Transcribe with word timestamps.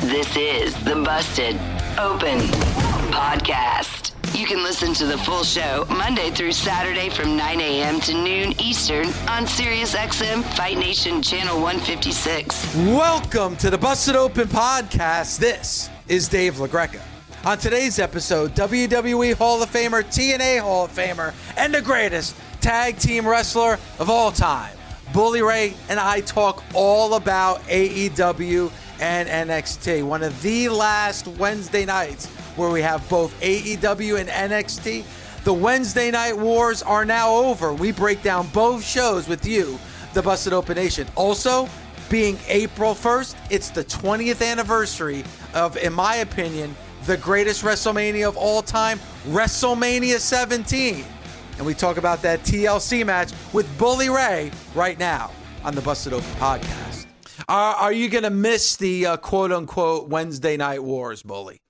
This 0.00 0.36
is 0.36 0.74
the 0.84 0.96
Busted 0.96 1.54
Open 1.96 2.38
Podcast. 3.12 4.10
You 4.36 4.46
can 4.46 4.64
listen 4.64 4.94
to 4.94 5.06
the 5.06 5.18
full 5.18 5.44
show 5.44 5.84
Monday 5.90 6.30
through 6.30 6.52
Saturday 6.52 7.08
from 7.08 7.36
9 7.36 7.60
a.m. 7.60 8.00
to 8.00 8.14
noon 8.14 8.60
Eastern 8.60 9.06
on 9.28 9.44
SiriusXM 9.44 10.42
Fight 10.56 10.78
Nation 10.78 11.22
Channel 11.22 11.60
156. 11.60 12.74
Welcome 12.78 13.54
to 13.58 13.70
the 13.70 13.78
Busted 13.78 14.16
Open 14.16 14.48
Podcast. 14.48 15.38
This 15.38 15.88
is 16.08 16.26
Dave 16.26 16.54
LaGreca. 16.54 17.00
On 17.44 17.56
today's 17.56 18.00
episode, 18.00 18.56
WWE 18.56 19.34
Hall 19.34 19.62
of 19.62 19.70
Famer, 19.70 20.02
TNA 20.02 20.60
Hall 20.62 20.86
of 20.86 20.90
Famer, 20.92 21.32
and 21.56 21.72
the 21.72 21.82
greatest 21.82 22.34
tag 22.60 22.96
team 22.98 23.24
wrestler 23.28 23.78
of 24.00 24.10
all 24.10 24.32
time, 24.32 24.74
Bully 25.12 25.42
Ray, 25.42 25.74
and 25.88 26.00
I 26.00 26.22
talk 26.22 26.64
all 26.74 27.14
about 27.14 27.60
AEW 27.64 28.72
and 29.02 29.28
NXT. 29.28 30.04
One 30.04 30.22
of 30.22 30.40
the 30.42 30.68
last 30.68 31.26
Wednesday 31.26 31.84
nights 31.84 32.26
where 32.56 32.70
we 32.70 32.80
have 32.80 33.06
both 33.08 33.38
AEW 33.40 34.20
and 34.20 34.28
NXT. 34.28 35.04
The 35.42 35.52
Wednesday 35.52 36.12
night 36.12 36.38
wars 36.38 36.84
are 36.84 37.04
now 37.04 37.34
over. 37.34 37.74
We 37.74 37.90
break 37.90 38.22
down 38.22 38.46
both 38.48 38.84
shows 38.84 39.26
with 39.26 39.44
you, 39.44 39.78
the 40.14 40.22
Busted 40.22 40.52
Open 40.52 40.76
Nation. 40.76 41.08
Also, 41.16 41.68
being 42.08 42.38
April 42.46 42.94
1st, 42.94 43.34
it's 43.50 43.70
the 43.70 43.82
20th 43.84 44.46
anniversary 44.46 45.24
of, 45.52 45.76
in 45.78 45.92
my 45.92 46.16
opinion, 46.16 46.76
the 47.06 47.16
greatest 47.16 47.64
WrestleMania 47.64 48.28
of 48.28 48.36
all 48.36 48.62
time, 48.62 49.00
WrestleMania 49.26 50.18
17. 50.18 51.04
And 51.56 51.66
we 51.66 51.74
talk 51.74 51.96
about 51.96 52.22
that 52.22 52.40
TLC 52.44 53.04
match 53.04 53.32
with 53.52 53.66
Bully 53.78 54.10
Ray 54.10 54.52
right 54.76 54.98
now 54.98 55.32
on 55.64 55.74
the 55.74 55.80
Busted 55.80 56.12
Open 56.12 56.30
podcast. 56.34 57.01
Are, 57.52 57.74
are 57.74 57.92
you 57.92 58.08
going 58.08 58.24
to 58.24 58.30
miss 58.30 58.76
the 58.76 59.04
uh, 59.04 59.16
quote 59.18 59.52
unquote 59.52 60.08
Wednesday 60.08 60.56
night 60.56 60.82
wars, 60.82 61.22
Bully? 61.22 61.60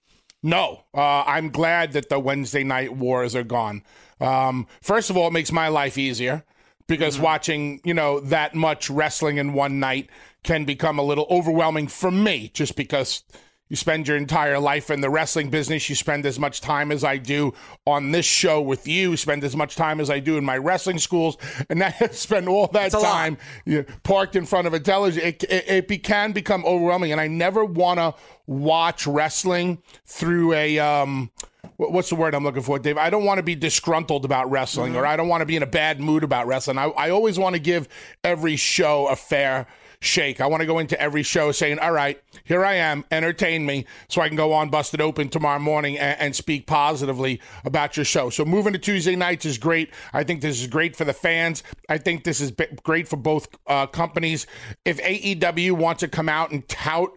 No, 0.41 0.85
uh, 0.95 1.25
I'm 1.27 1.51
glad 1.51 1.95
that 1.95 2.09
the 2.09 2.21
Wednesday 2.21 2.63
night 2.63 2.95
wars 2.95 3.35
are 3.35 3.43
gone. 3.43 3.83
Um, 4.21 4.69
first 4.81 5.11
of 5.11 5.17
all, 5.17 5.27
it 5.27 5.33
makes 5.33 5.51
my 5.51 5.67
life 5.67 5.99
easier 5.99 6.45
because 6.87 7.17
mm-hmm. 7.17 7.25
watching, 7.25 7.81
you 7.83 7.95
know, 7.95 8.21
that 8.21 8.55
much 8.55 8.91
wrestling 8.91 9.39
in 9.39 9.55
one 9.55 9.81
night 9.81 10.09
can 10.45 10.65
become 10.65 11.01
a 11.01 11.03
little 11.03 11.27
overwhelming 11.29 11.89
for 11.89 12.13
me 12.13 12.53
just 12.55 12.77
because 12.77 13.25
you 13.73 13.77
spend 13.77 14.07
your 14.07 14.19
entire 14.19 14.59
life 14.59 14.91
in 14.91 15.01
the 15.01 15.09
wrestling 15.09 15.49
business. 15.49 15.89
You 15.89 15.95
spend 15.95 16.27
as 16.27 16.39
much 16.39 16.61
time 16.61 16.93
as 16.93 17.05
I 17.05 17.17
do 17.17 17.55
on 17.87 18.11
this 18.11 18.27
show 18.27 18.61
with 18.61 18.87
you. 18.87 19.17
Spend 19.17 19.43
as 19.45 19.57
much 19.57 19.77
time 19.77 19.99
as 19.99 20.11
I 20.11 20.21
do 20.21 20.37
in 20.37 20.45
my 20.45 20.59
wrestling 20.59 20.99
schools, 20.99 21.39
and 21.71 21.81
that 21.81 22.15
spend 22.15 22.51
all 22.51 22.67
that 22.67 22.93
time 22.93 23.39
you 23.65 23.79
know, 23.79 23.85
parked 24.03 24.37
in 24.37 24.45
front 24.45 24.67
of 24.67 24.75
a 24.75 24.81
television. 24.81 25.23
It, 25.23 25.45
it, 25.45 25.91
it 25.91 26.03
can 26.03 26.33
become 26.33 26.67
overwhelming, 26.67 27.13
and 27.13 27.21
I 27.21 27.29
never 27.29 27.65
want 27.65 27.99
to 27.99 28.15
watch 28.47 29.07
wrestling 29.07 29.83
through 30.05 30.53
a. 30.53 30.79
Um, 30.79 31.31
what's 31.79 32.11
the 32.11 32.17
word 32.17 32.35
I'm 32.35 32.45
looking 32.45 32.61
for, 32.61 32.79
Dave? 32.79 32.99
I 32.99 33.09
don't 33.09 33.25
want 33.25 33.39
to 33.39 33.43
be 33.43 33.55
disgruntled 33.55 34.27
about 34.27 34.51
wrestling, 34.51 34.93
mm-hmm. 34.93 35.01
or 35.01 35.07
I 35.07 35.17
don't 35.17 35.29
want 35.29 35.41
to 35.41 35.47
be 35.47 35.57
in 35.57 35.63
a 35.63 35.67
bad 35.67 35.99
mood 35.99 36.25
about 36.25 36.47
wrestling. 36.47 36.77
I, 36.77 36.89
I 36.89 37.09
always 37.09 37.39
want 37.39 37.55
to 37.55 37.59
give 37.59 37.89
every 38.23 38.57
show 38.57 39.09
a 39.09 39.17
fair 39.17 39.67
shake. 40.03 40.41
I 40.41 40.47
want 40.47 40.61
to 40.61 40.67
go 40.67 40.79
into 40.79 41.01
every 41.01 41.23
show 41.23 41.53
saying, 41.53 41.79
all 41.79 41.93
right, 41.93 42.21
here 42.45 42.65
I 42.65 42.75
am, 42.75 43.05
entertain 43.11 43.65
me, 43.65 43.87
so 44.09 44.21
I 44.21 44.29
can 44.29 44.37
go 44.37 44.53
on 44.53 44.69
Busted 44.69 45.01
Open 45.01 45.29
tomorrow 45.29 45.61
morning 45.61 45.97
and, 45.99 46.21
and 46.21 46.37
speak 46.37 46.67
positively 46.67 47.41
about 47.65 47.97
your 47.97 48.05
show. 48.05 48.29
So 48.29 48.45
moving 48.45 48.73
to 48.73 48.79
Tuesday 48.79 49.17
nights 49.17 49.47
is 49.47 49.59
great. 49.59 49.93
I 50.13 50.25
think 50.25 50.41
this 50.41 50.61
is 50.61 50.67
great 50.67 50.97
for 50.97 51.05
the 51.05 51.13
fans. 51.13 51.63
I 51.89 51.99
think 51.99 52.25
this 52.25 52.41
is 52.41 52.53
great 52.83 53.09
for 53.09 53.17
both 53.17 53.49
uh, 53.67 53.87
companies. 53.87 54.47
If 54.85 55.01
AEW 55.01 55.73
wants 55.73 56.01
to 56.01 56.09
come 56.09 56.29
out 56.29 56.51
and 56.51 56.67
tout 56.69 57.13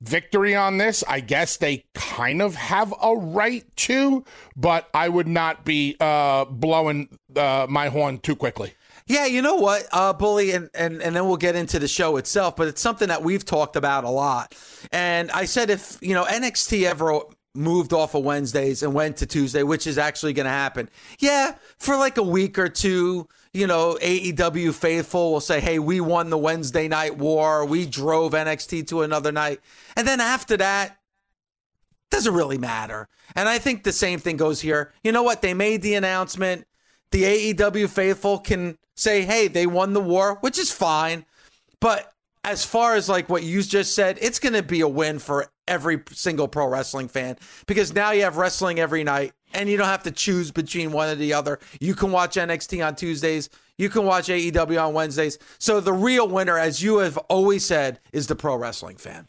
victory 0.00 0.54
on 0.54 0.76
this, 0.76 1.04
I 1.08 1.20
guess 1.20 1.56
they 1.56 1.84
kind 1.94 2.42
of 2.42 2.54
have 2.56 2.92
a 3.00 3.14
right 3.14 3.64
to, 3.76 4.24
but 4.56 4.88
I 4.92 5.08
would 5.08 5.28
not 5.28 5.64
be 5.64 5.96
uh, 6.00 6.44
blowing 6.46 7.16
uh, 7.36 7.66
my 7.68 7.88
horn 7.88 8.18
too 8.18 8.36
quickly. 8.36 8.74
Yeah, 9.06 9.26
you 9.26 9.42
know 9.42 9.56
what, 9.56 9.86
uh, 9.92 10.14
Bully, 10.14 10.52
and, 10.52 10.70
and, 10.72 11.02
and 11.02 11.14
then 11.14 11.26
we'll 11.26 11.36
get 11.36 11.56
into 11.56 11.78
the 11.78 11.88
show 11.88 12.16
itself, 12.16 12.56
but 12.56 12.68
it's 12.68 12.80
something 12.80 13.08
that 13.08 13.22
we've 13.22 13.44
talked 13.44 13.76
about 13.76 14.04
a 14.04 14.08
lot. 14.08 14.56
And 14.92 15.30
I 15.30 15.44
said 15.44 15.68
if, 15.68 15.98
you 16.00 16.14
know, 16.14 16.24
NXT 16.24 16.84
ever 16.84 17.20
moved 17.54 17.92
off 17.92 18.14
of 18.14 18.24
Wednesdays 18.24 18.82
and 18.82 18.94
went 18.94 19.18
to 19.18 19.26
Tuesday, 19.26 19.62
which 19.62 19.86
is 19.86 19.98
actually 19.98 20.32
going 20.32 20.46
to 20.46 20.50
happen, 20.50 20.88
yeah, 21.18 21.54
for 21.78 21.98
like 21.98 22.16
a 22.16 22.22
week 22.22 22.58
or 22.58 22.70
two, 22.70 23.28
you 23.52 23.66
know, 23.66 23.98
AEW 24.00 24.72
faithful 24.72 25.32
will 25.32 25.40
say, 25.40 25.60
hey, 25.60 25.78
we 25.78 26.00
won 26.00 26.30
the 26.30 26.38
Wednesday 26.38 26.88
night 26.88 27.18
war. 27.18 27.66
We 27.66 27.84
drove 27.84 28.32
NXT 28.32 28.88
to 28.88 29.02
another 29.02 29.32
night. 29.32 29.60
And 29.96 30.08
then 30.08 30.20
after 30.20 30.56
that, 30.56 30.96
doesn't 32.10 32.34
really 32.34 32.58
matter. 32.58 33.08
And 33.34 33.48
I 33.48 33.58
think 33.58 33.82
the 33.82 33.92
same 33.92 34.18
thing 34.18 34.36
goes 34.36 34.60
here. 34.60 34.92
You 35.02 35.12
know 35.12 35.22
what? 35.22 35.42
They 35.42 35.52
made 35.52 35.82
the 35.82 35.94
announcement. 35.94 36.66
The 37.14 37.54
AEW 37.54 37.88
faithful 37.88 38.40
can 38.40 38.76
say, 38.96 39.22
hey, 39.22 39.46
they 39.46 39.68
won 39.68 39.92
the 39.92 40.00
war, 40.00 40.38
which 40.40 40.58
is 40.58 40.72
fine. 40.72 41.24
But 41.78 42.12
as 42.42 42.64
far 42.64 42.96
as 42.96 43.08
like 43.08 43.28
what 43.28 43.44
you 43.44 43.62
just 43.62 43.94
said, 43.94 44.18
it's 44.20 44.40
going 44.40 44.54
to 44.54 44.64
be 44.64 44.80
a 44.80 44.88
win 44.88 45.20
for 45.20 45.46
every 45.68 46.02
single 46.10 46.48
pro 46.48 46.66
wrestling 46.66 47.06
fan 47.06 47.36
because 47.68 47.94
now 47.94 48.10
you 48.10 48.22
have 48.22 48.36
wrestling 48.36 48.80
every 48.80 49.04
night 49.04 49.32
and 49.52 49.68
you 49.68 49.76
don't 49.76 49.86
have 49.86 50.02
to 50.02 50.10
choose 50.10 50.50
between 50.50 50.90
one 50.90 51.08
or 51.08 51.14
the 51.14 51.34
other. 51.34 51.60
You 51.78 51.94
can 51.94 52.10
watch 52.10 52.34
NXT 52.34 52.84
on 52.84 52.96
Tuesdays, 52.96 53.48
you 53.78 53.88
can 53.88 54.04
watch 54.04 54.26
AEW 54.26 54.84
on 54.84 54.92
Wednesdays. 54.92 55.38
So 55.60 55.78
the 55.78 55.92
real 55.92 56.26
winner, 56.26 56.58
as 56.58 56.82
you 56.82 56.98
have 56.98 57.16
always 57.28 57.64
said, 57.64 58.00
is 58.12 58.26
the 58.26 58.34
pro 58.34 58.56
wrestling 58.56 58.96
fan. 58.96 59.28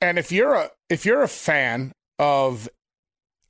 And 0.00 0.18
if 0.18 0.32
you're 0.32 0.54
a 0.54 0.70
if 0.88 1.04
you're 1.04 1.22
a 1.22 1.28
fan 1.28 1.92
of 2.18 2.66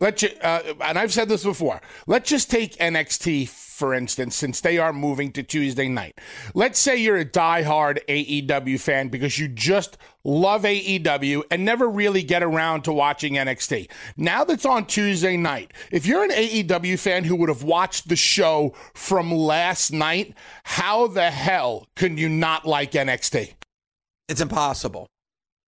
let 0.01 0.23
you 0.23 0.31
uh, 0.43 0.63
and 0.81 0.99
I've 0.99 1.13
said 1.13 1.29
this 1.29 1.45
before, 1.45 1.81
let's 2.07 2.29
just 2.29 2.51
take 2.51 2.77
NXT 2.77 3.49
for 3.81 3.95
instance, 3.95 4.37
since 4.37 4.61
they 4.61 4.77
are 4.77 4.93
moving 4.93 5.33
to 5.33 5.43
Tuesday 5.43 5.89
night. 5.89 6.19
Let's 6.55 6.79
say 6.79 6.99
you're 6.99 7.17
a 7.17 7.25
die-hard 7.25 8.03
AEW 8.09 8.79
fan 8.79 9.09
because 9.09 9.39
you 9.39 9.49
just 9.49 9.97
love 10.23 10.65
AEW 10.65 11.45
and 11.51 11.65
never 11.65 11.89
really 11.89 12.23
get 12.23 12.43
around 12.43 12.83
to 12.83 12.93
watching 12.93 13.37
NXT. 13.37 13.91
Now 14.19 14.45
that's 14.45 14.67
on 14.67 14.85
Tuesday 14.85 15.39
night, 15.39 15.73
if 15.91 16.05
you're 16.05 16.23
an 16.23 16.31
AEW 16.31 16.99
fan 16.99 17.25
who 17.25 17.35
would 17.37 17.49
have 17.49 17.63
watched 17.63 18.11
the 18.11 18.17
show 18.17 18.75
from 18.93 19.33
last 19.33 19.95
night, 19.95 20.35
how 20.63 21.07
the 21.07 21.31
hell 21.31 21.87
can 21.97 22.19
you 22.19 22.29
not 22.29 22.67
like 22.67 22.93
NXT? 22.93 23.55
It's 24.29 24.43
impossible. 24.43 25.09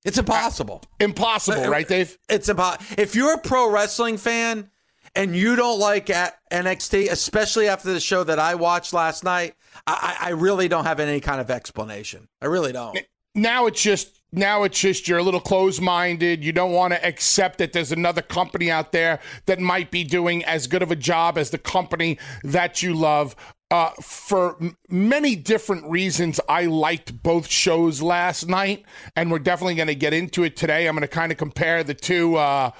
It's 0.05 0.19
impossible. 0.19 0.83
Uh, 0.85 1.05
impossible, 1.05 1.69
right, 1.69 1.87
Dave? 1.87 2.19
It's 2.29 2.49
impossible. 2.49 2.85
If 2.99 3.15
you're 3.15 3.35
a 3.35 3.39
pro 3.39 3.71
wrestling 3.71 4.17
fan 4.17 4.71
and 5.15 5.37
you 5.37 5.57
don't 5.57 5.79
like 5.79 6.07
NXT, 6.07 7.11
especially 7.11 7.69
after 7.69 7.93
the 7.93 8.01
show 8.01 8.25
that 8.25 8.39
I 8.39 8.55
watched 8.55 8.93
last 8.93 9.25
night, 9.25 9.55
I, 9.87 10.17
I 10.21 10.31
really 10.31 10.69
don't 10.69 10.85
have 10.85 11.01
any 11.01 11.21
kind 11.21 11.41
of 11.41 11.51
explanation. 11.51 12.29
I 12.41 12.47
really 12.47 12.73
don't. 12.73 12.99
Now 13.35 13.67
it's 13.67 13.81
just 13.81 14.23
now 14.33 14.63
it's 14.65 14.79
just 14.79 15.09
you're 15.09 15.19
a 15.19 15.23
little 15.23 15.41
closed-minded. 15.41 16.43
You 16.43 16.53
don't 16.53 16.73
want 16.73 16.95
to 16.95 17.07
accept 17.07 17.59
that 17.59 17.73
there's 17.73 17.93
another 17.93 18.23
company 18.23 18.71
out 18.71 18.93
there 18.93 19.21
that 19.47 19.59
might 19.59 19.91
be 19.91 20.05
doing 20.05 20.45
as 20.45 20.67
good 20.67 20.83
of 20.83 20.91
a 20.91 20.97
job 20.97 21.39
as 21.39 21.51
the 21.51 21.59
company 21.59 22.19
that 22.43 22.83
you 22.83 22.95
love. 22.95 23.37
Uh, 23.73 23.89
for 24.03 24.57
m- 24.61 24.77
many 24.91 25.35
different 25.35 25.83
reasons, 25.87 26.39
I 26.47 26.67
liked 26.67 27.23
both 27.23 27.49
shows 27.49 28.03
last 28.03 28.47
night, 28.47 28.85
and 29.17 29.31
we're 29.31 29.39
definitely 29.39 29.77
going 29.77 29.89
to 29.89 29.95
get 29.95 30.13
into 30.13 30.45
it 30.45 30.57
today. 30.57 30.87
I'm 30.87 30.95
going 30.95 31.01
to 31.01 31.09
kind 31.09 31.33
of 31.33 31.39
compare 31.39 31.83
the 31.83 31.95
two. 31.95 32.37
Uh, 32.37 32.73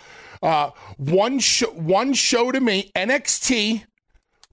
uh, 0.43 0.71
one 0.99 1.41
one 1.77 2.13
show 2.13 2.53
to 2.53 2.61
me, 2.61 2.93
NXT 2.95 3.87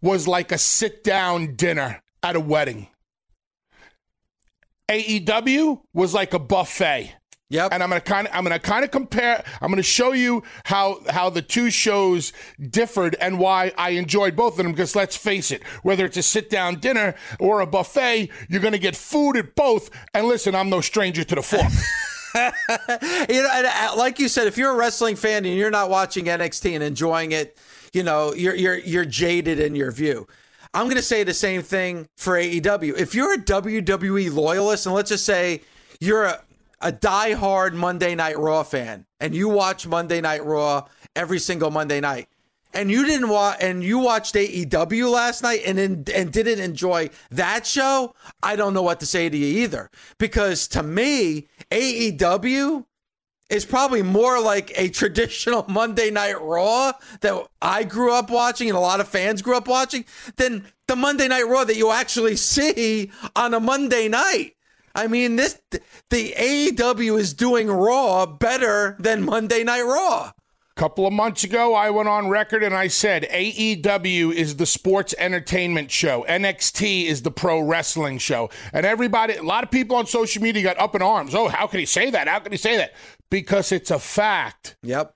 was 0.02 0.30
like 0.30 0.54
a 0.54 0.58
sit 0.58 1.04
down 1.04 1.58
dinner 1.58 2.02
at 2.24 2.38
a 2.38 2.40
wedding. 2.40 2.88
AEW 4.90 5.82
was 5.94 6.14
like 6.14 6.34
a 6.34 6.40
buffet. 6.40 7.19
Yep. 7.50 7.74
And 7.74 7.82
I'm 7.82 7.90
gonna 7.90 8.02
kind 8.02 8.28
of 8.28 8.36
I'm 8.36 8.44
gonna 8.44 8.60
kind 8.60 8.86
of 8.86 8.92
compare. 8.92 9.44
I'm 9.62 9.72
gonna 9.72 9.82
show 9.82 10.12
you 10.12 10.44
how 10.66 11.00
how 11.10 11.30
the 11.30 11.42
two 11.42 11.72
shows 11.72 12.32
differed 12.70 13.16
and 13.20 13.40
why 13.40 13.72
I 13.78 13.92
enjoyed 13.92 14.36
both 14.36 14.54
of 14.54 14.58
them. 14.58 14.72
Because 14.72 14.96
let's 14.96 15.18
face 15.18 15.50
it, 15.52 15.64
whether 15.82 16.06
it's 16.06 16.18
a 16.18 16.24
sit 16.24 16.50
down 16.50 16.80
dinner 16.80 17.16
or 17.40 17.62
a 17.62 17.66
buffet, 17.66 18.30
you're 18.50 18.62
gonna 18.62 18.78
get 18.78 18.96
food 18.96 19.36
at 19.36 19.56
both. 19.56 19.90
And 20.14 20.28
listen, 20.28 20.54
I'm 20.54 20.70
no 20.70 20.82
stranger 20.82 21.24
to 21.24 21.36
the 21.36 21.42
fork. 21.42 21.64
you 22.36 23.42
know, 23.42 23.50
and 23.52 23.66
uh, 23.66 23.94
like 23.98 24.20
you 24.20 24.28
said, 24.28 24.48
if 24.48 24.58
you're 24.58 24.72
a 24.72 24.76
wrestling 24.76 25.16
fan 25.16 25.46
and 25.46 25.56
you're 25.56 25.72
not 25.72 25.90
watching 25.90 26.26
NXT 26.26 26.76
and 26.76 26.84
enjoying 26.84 27.32
it, 27.32 27.58
you 27.94 28.04
know, 28.04 28.34
you're 28.34 28.54
you're 28.54 28.78
you're 28.78 29.06
jaded 29.06 29.60
in 29.60 29.76
your 29.76 29.92
view. 29.92 30.28
I'm 30.74 30.86
going 30.86 30.98
to 30.98 31.02
say 31.02 31.24
the 31.24 31.34
same 31.34 31.64
thing 31.64 32.08
for 32.16 32.36
AEW. 32.36 32.96
If 32.96 33.16
you're 33.16 33.34
a 33.34 33.38
WWE 33.38 34.32
loyalist, 34.32 34.86
and 34.86 34.94
let's 34.94 35.10
just 35.10 35.26
say 35.26 35.62
you're 36.00 36.26
a, 36.26 36.42
a 36.82 36.92
diehard 36.92 37.74
Monday 37.74 38.16
Night 38.16 38.38
Raw 38.38 38.64
fan, 38.64 39.06
and 39.20 39.36
you 39.36 39.50
watch 39.50 39.88
Monday 39.88 40.22
Night 40.22 40.44
Raw 40.46 40.88
every 41.16 41.40
single 41.40 41.72
Monday 41.72 42.00
night, 42.00 42.28
and 42.74 42.92
you 42.92 43.06
didn't 43.06 43.30
watch 43.30 43.58
and 43.62 43.84
you 43.84 43.98
watched 43.98 44.36
AEW 44.36 45.12
last 45.12 45.42
night 45.42 45.62
and 45.66 45.80
in, 45.80 46.06
and 46.14 46.32
didn't 46.32 46.60
enjoy 46.60 47.10
that 47.32 47.66
show, 47.66 48.14
I 48.44 48.56
don't 48.56 48.74
know 48.74 48.84
what 48.84 49.00
to 49.00 49.06
say 49.06 49.30
to 49.30 49.38
you 49.38 49.64
either. 49.64 49.90
Because 50.18 50.68
to 50.70 50.84
me, 50.84 51.48
AEW 51.72 52.86
is 53.50 53.66
probably 53.66 54.04
more 54.04 54.40
like 54.40 54.72
a 54.76 54.90
traditional 54.90 55.66
Monday 55.70 56.12
Night 56.12 56.40
Raw 56.40 56.94
that 57.22 57.48
I 57.62 57.84
grew 57.84 58.14
up 58.14 58.30
watching 58.30 58.70
and 58.70 58.78
a 58.78 58.82
lot 58.82 59.00
of 59.00 59.08
fans 59.08 59.42
grew 59.42 59.58
up 59.58 59.68
watching 59.68 60.06
than 60.38 60.66
the 60.88 60.96
Monday 60.96 61.28
Night 61.28 61.48
Raw 61.48 61.64
that 61.64 61.76
you 61.76 61.92
actually 61.92 62.36
see 62.36 63.12
on 63.36 63.54
a 63.54 63.60
Monday 63.60 64.08
night. 64.08 64.56
I 64.96 65.08
mean, 65.08 65.36
this 65.36 65.60
the 66.10 66.34
AEW 66.38 67.20
is 67.20 67.34
doing 67.34 67.68
Raw 67.68 68.26
better 68.26 68.96
than 69.00 69.24
Monday 69.24 69.64
Night 69.64 69.84
Raw 69.84 70.32
A 70.32 70.80
couple 70.80 71.06
of 71.06 71.14
months 71.14 71.44
ago, 71.44 71.74
I 71.74 71.90
went 71.90 72.10
on 72.10 72.30
record 72.30 72.64
and 72.64 72.76
I 72.76 72.88
said 72.88 73.28
AEW 73.32 74.34
is 74.34 74.56
the 74.56 74.66
sports 74.66 75.14
entertainment 75.18 75.92
show, 75.92 76.26
NXT 76.28 77.06
is 77.06 77.22
the 77.22 77.32
pro 77.32 77.60
wrestling 77.60 78.18
show. 78.18 78.50
And 78.74 78.86
everybody, 78.86 79.36
a 79.36 79.44
lot 79.44 79.64
of 79.64 79.72
people 79.72 79.98
on 79.98 80.08
social 80.08 80.42
media 80.42 80.64
got 80.64 80.80
up 80.80 80.96
in 80.96 81.02
arms. 81.02 81.36
Oh, 81.36 81.48
how 81.48 81.68
can 81.68 81.80
he 81.80 81.86
say 81.86 82.10
that? 82.10 82.28
How 82.28 82.40
can 82.40 82.52
he 82.52 82.58
say 82.58 82.78
that? 82.78 82.94
Because 83.30 83.72
it's 83.72 83.92
a 83.92 84.00
fact. 84.00 84.76
Yep. 84.84 85.14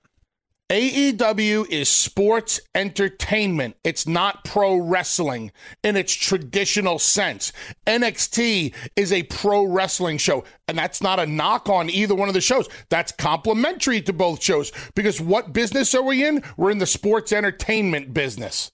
AEW 0.70 1.68
is 1.68 1.90
sports 1.90 2.58
entertainment. 2.74 3.76
It's 3.84 4.06
not 4.06 4.44
pro 4.44 4.76
wrestling 4.76 5.52
in 5.82 5.94
its 5.94 6.14
traditional 6.14 6.98
sense. 6.98 7.52
NXT 7.86 8.74
is 8.96 9.12
a 9.12 9.24
pro 9.24 9.64
wrestling 9.64 10.16
show, 10.16 10.44
and 10.66 10.78
that's 10.78 11.02
not 11.02 11.20
a 11.20 11.26
knock 11.26 11.68
on 11.68 11.90
either 11.90 12.14
one 12.14 12.28
of 12.28 12.34
the 12.34 12.40
shows. 12.40 12.66
That's 12.88 13.12
complementary 13.12 14.00
to 14.02 14.14
both 14.14 14.42
shows 14.42 14.72
because 14.94 15.20
what 15.20 15.52
business 15.52 15.94
are 15.94 16.02
we 16.02 16.24
in? 16.26 16.42
We're 16.56 16.70
in 16.70 16.78
the 16.78 16.86
sports 16.86 17.30
entertainment 17.30 18.14
business. 18.14 18.72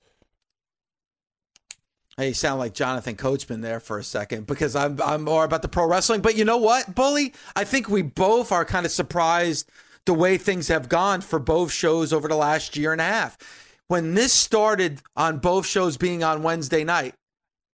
Hey, 2.17 2.33
sound 2.33 2.61
like 2.61 2.75
Jonathan 2.75 3.17
Coachman 3.17 3.63
there 3.63 3.81
for 3.81 3.99
a 3.99 4.05
second 4.05 4.47
because 4.47 4.77
I'm 4.77 5.01
I'm 5.03 5.25
more 5.25 5.43
about 5.43 5.63
the 5.63 5.69
pro 5.69 5.89
wrestling. 5.89 6.21
But 6.21 6.37
you 6.37 6.45
know 6.45 6.59
what, 6.59 6.95
Bully? 6.95 7.35
I 7.57 7.65
think 7.65 7.89
we 7.89 8.03
both 8.03 8.53
are 8.53 8.65
kind 8.65 8.87
of 8.87 8.93
surprised 8.93 9.69
the 10.11 10.15
way 10.15 10.37
things 10.37 10.67
have 10.67 10.89
gone 10.89 11.21
for 11.21 11.39
both 11.39 11.71
shows 11.71 12.12
over 12.12 12.27
the 12.27 12.35
last 12.35 12.77
year 12.77 12.91
and 12.91 13.01
a 13.01 13.05
half. 13.05 13.39
When 13.87 14.15
this 14.15 14.33
started 14.33 15.01
on 15.15 15.39
both 15.39 15.65
shows 15.65 15.97
being 15.97 16.25
on 16.25 16.43
Wednesday 16.43 16.83
night, 16.83 17.15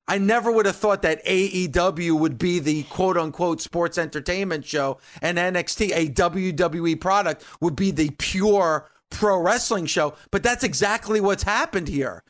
I 0.06 0.18
never 0.18 0.52
would 0.52 0.66
have 0.66 0.76
thought 0.76 1.02
that 1.04 1.24
AEW 1.24 2.20
would 2.20 2.38
be 2.38 2.60
the 2.60 2.84
quote 2.84 3.16
unquote 3.16 3.62
sports 3.62 3.98
entertainment 3.98 4.66
show 4.66 4.98
and 5.22 5.38
NXT, 5.38 5.92
a 5.96 6.10
WWE 6.10 7.00
product, 7.00 7.46
would 7.62 7.78
be 7.78 7.92
the 7.92 8.10
pure 8.18 8.92
pro 9.10 9.40
wrestling 9.40 9.86
show. 9.86 10.14
But 10.30 10.44
that's 10.44 10.66
exactly 10.66 11.22
what's 11.22 11.44
happened 11.44 11.88
here. 11.88 12.22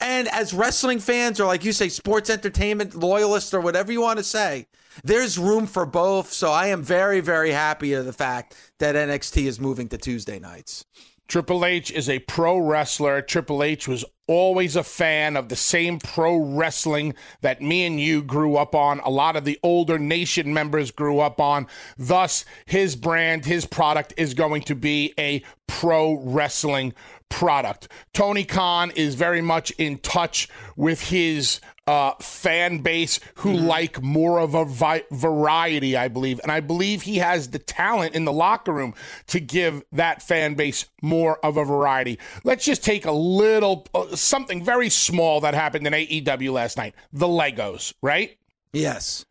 And 0.00 0.26
as 0.28 0.54
wrestling 0.54 1.00
fans, 1.00 1.38
or 1.38 1.44
like 1.44 1.66
you 1.66 1.74
say, 1.74 1.90
sports 1.90 2.30
entertainment 2.30 2.94
loyalists, 2.94 3.52
or 3.52 3.60
whatever 3.60 3.92
you 3.92 4.00
want 4.00 4.16
to 4.16 4.24
say, 4.24 4.68
there's 5.02 5.38
room 5.38 5.66
for 5.66 5.86
both. 5.86 6.32
So 6.32 6.50
I 6.50 6.68
am 6.68 6.82
very, 6.82 7.20
very 7.20 7.50
happy 7.50 7.92
of 7.94 8.06
the 8.06 8.12
fact 8.12 8.56
that 8.78 8.94
NXT 8.94 9.46
is 9.46 9.60
moving 9.60 9.88
to 9.88 9.98
Tuesday 9.98 10.38
nights. 10.38 10.84
Triple 11.26 11.64
H 11.64 11.90
is 11.90 12.08
a 12.08 12.18
pro 12.20 12.58
wrestler. 12.58 13.22
Triple 13.22 13.62
H 13.62 13.88
was 13.88 14.04
always 14.26 14.76
a 14.76 14.84
fan 14.84 15.36
of 15.36 15.48
the 15.48 15.56
same 15.56 15.98
pro 15.98 16.36
wrestling 16.36 17.14
that 17.40 17.62
me 17.62 17.86
and 17.86 17.98
you 17.98 18.22
grew 18.22 18.56
up 18.56 18.74
on. 18.74 19.00
A 19.00 19.10
lot 19.10 19.36
of 19.36 19.44
the 19.44 19.58
older 19.62 19.98
nation 19.98 20.52
members 20.52 20.90
grew 20.90 21.20
up 21.20 21.40
on. 21.40 21.66
Thus, 21.96 22.44
his 22.66 22.94
brand, 22.94 23.46
his 23.46 23.64
product 23.64 24.12
is 24.16 24.34
going 24.34 24.62
to 24.62 24.74
be 24.74 25.14
a 25.18 25.42
pro 25.66 26.14
wrestling 26.20 26.92
product. 27.34 27.88
Tony 28.12 28.44
Khan 28.44 28.92
is 28.92 29.16
very 29.16 29.40
much 29.40 29.72
in 29.72 29.98
touch 29.98 30.48
with 30.76 31.08
his 31.08 31.60
uh, 31.88 32.12
fan 32.20 32.78
base 32.78 33.18
who 33.38 33.54
mm-hmm. 33.54 33.66
like 33.66 34.00
more 34.00 34.38
of 34.38 34.54
a 34.54 34.64
vi- 34.64 35.02
variety, 35.10 35.96
I 35.96 36.06
believe. 36.06 36.38
And 36.44 36.52
I 36.52 36.60
believe 36.60 37.02
he 37.02 37.16
has 37.16 37.50
the 37.50 37.58
talent 37.58 38.14
in 38.14 38.24
the 38.24 38.32
locker 38.32 38.72
room 38.72 38.94
to 39.26 39.40
give 39.40 39.82
that 39.90 40.22
fan 40.22 40.54
base 40.54 40.86
more 41.02 41.44
of 41.44 41.56
a 41.56 41.64
variety. 41.64 42.20
Let's 42.44 42.64
just 42.64 42.84
take 42.84 43.04
a 43.04 43.12
little, 43.12 43.84
uh, 43.92 44.14
something 44.14 44.64
very 44.64 44.88
small 44.88 45.40
that 45.40 45.54
happened 45.54 45.88
in 45.88 45.92
AEW 45.92 46.52
last 46.52 46.76
night 46.76 46.94
the 47.12 47.26
Legos, 47.26 47.94
right? 48.00 48.38
Yes. 48.72 49.26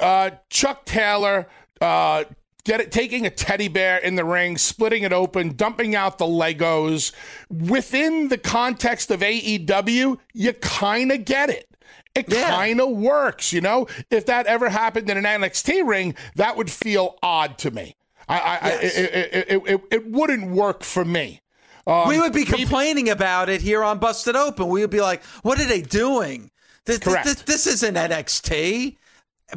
Uh, 0.00 0.30
Chuck 0.50 0.84
Taylor. 0.84 1.48
Get 2.64 2.80
it, 2.80 2.90
taking 2.90 3.26
a 3.26 3.30
teddy 3.30 3.68
bear 3.68 3.98
in 3.98 4.14
the 4.14 4.24
ring, 4.24 4.56
splitting 4.56 5.02
it 5.02 5.12
open, 5.12 5.54
dumping 5.54 5.94
out 5.94 6.16
the 6.16 6.24
Legos. 6.24 7.12
Within 7.50 8.28
the 8.28 8.38
context 8.38 9.10
of 9.10 9.20
AEW, 9.20 10.18
you 10.32 10.52
kind 10.54 11.12
of 11.12 11.26
get 11.26 11.50
it. 11.50 11.68
It 12.14 12.32
yeah. 12.32 12.50
kind 12.50 12.80
of 12.80 12.90
works, 12.90 13.52
you 13.52 13.60
know. 13.60 13.86
If 14.10 14.26
that 14.26 14.46
ever 14.46 14.68
happened 14.68 15.10
in 15.10 15.16
an 15.18 15.24
NXT 15.24 15.86
ring, 15.86 16.14
that 16.36 16.56
would 16.56 16.70
feel 16.70 17.18
odd 17.22 17.58
to 17.58 17.70
me. 17.70 17.96
I, 18.28 18.38
I, 18.38 18.60
yes. 18.62 18.96
I 18.96 19.00
it, 19.00 19.46
it, 19.48 19.62
it, 19.66 19.80
it, 19.90 20.10
wouldn't 20.10 20.50
work 20.50 20.82
for 20.84 21.04
me. 21.04 21.42
Um, 21.86 22.08
we 22.08 22.18
would 22.18 22.32
be 22.32 22.44
complaining 22.44 23.10
about 23.10 23.48
it 23.48 23.60
here 23.60 23.82
on 23.82 23.98
Busted 23.98 24.36
Open. 24.36 24.68
We 24.68 24.80
would 24.80 24.90
be 24.90 25.02
like, 25.02 25.22
"What 25.42 25.60
are 25.60 25.66
they 25.66 25.82
doing? 25.82 26.50
This, 26.86 26.98
Correct. 26.98 27.26
this, 27.26 27.42
this 27.42 27.66
isn't 27.66 27.94
NXT." 27.94 28.96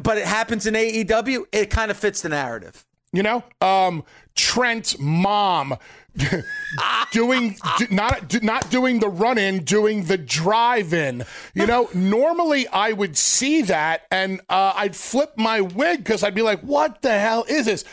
But 0.02 0.18
it 0.18 0.26
happens 0.26 0.66
in 0.66 0.74
AEW. 0.74 1.46
It 1.52 1.70
kind 1.70 1.90
of 1.90 1.96
fits 1.96 2.20
the 2.20 2.28
narrative. 2.28 2.84
You 3.12 3.22
know, 3.22 3.42
um, 3.60 4.04
Trent's 4.34 4.98
mom 4.98 5.76
doing 7.12 7.56
not 7.90 8.42
not 8.42 8.70
doing 8.70 9.00
the 9.00 9.08
run 9.08 9.38
in, 9.38 9.64
doing 9.64 10.04
the 10.04 10.18
drive 10.18 10.92
in. 10.92 11.24
You 11.54 11.66
know, 11.66 11.88
normally 11.94 12.68
I 12.68 12.92
would 12.92 13.16
see 13.16 13.62
that 13.62 14.06
and 14.10 14.40
uh, 14.48 14.72
I'd 14.76 14.96
flip 14.96 15.32
my 15.36 15.60
wig 15.60 15.98
because 15.98 16.22
I'd 16.22 16.34
be 16.34 16.42
like, 16.42 16.60
"What 16.60 17.02
the 17.02 17.18
hell 17.18 17.44
is 17.48 17.66
this?" 17.66 17.84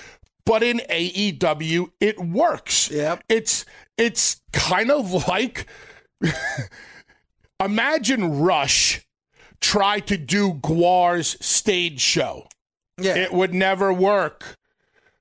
But 0.45 0.61
in 0.61 0.81
AEW, 0.89 1.91
it 1.99 2.19
works. 2.19 2.91
Yep. 2.91 3.23
It's 3.29 3.65
it's 3.97 4.41
kind 4.53 4.91
of 4.91 5.27
like 5.27 5.65
imagine 7.63 8.39
Rush 8.39 9.01
try 9.61 9.99
to 10.01 10.17
do 10.17 10.53
GWAR's 10.53 11.37
stage 11.43 12.01
show. 12.01 12.47
Yeah. 12.99 13.15
It 13.15 13.33
would 13.33 13.53
never 13.53 13.91
work. 13.91 14.57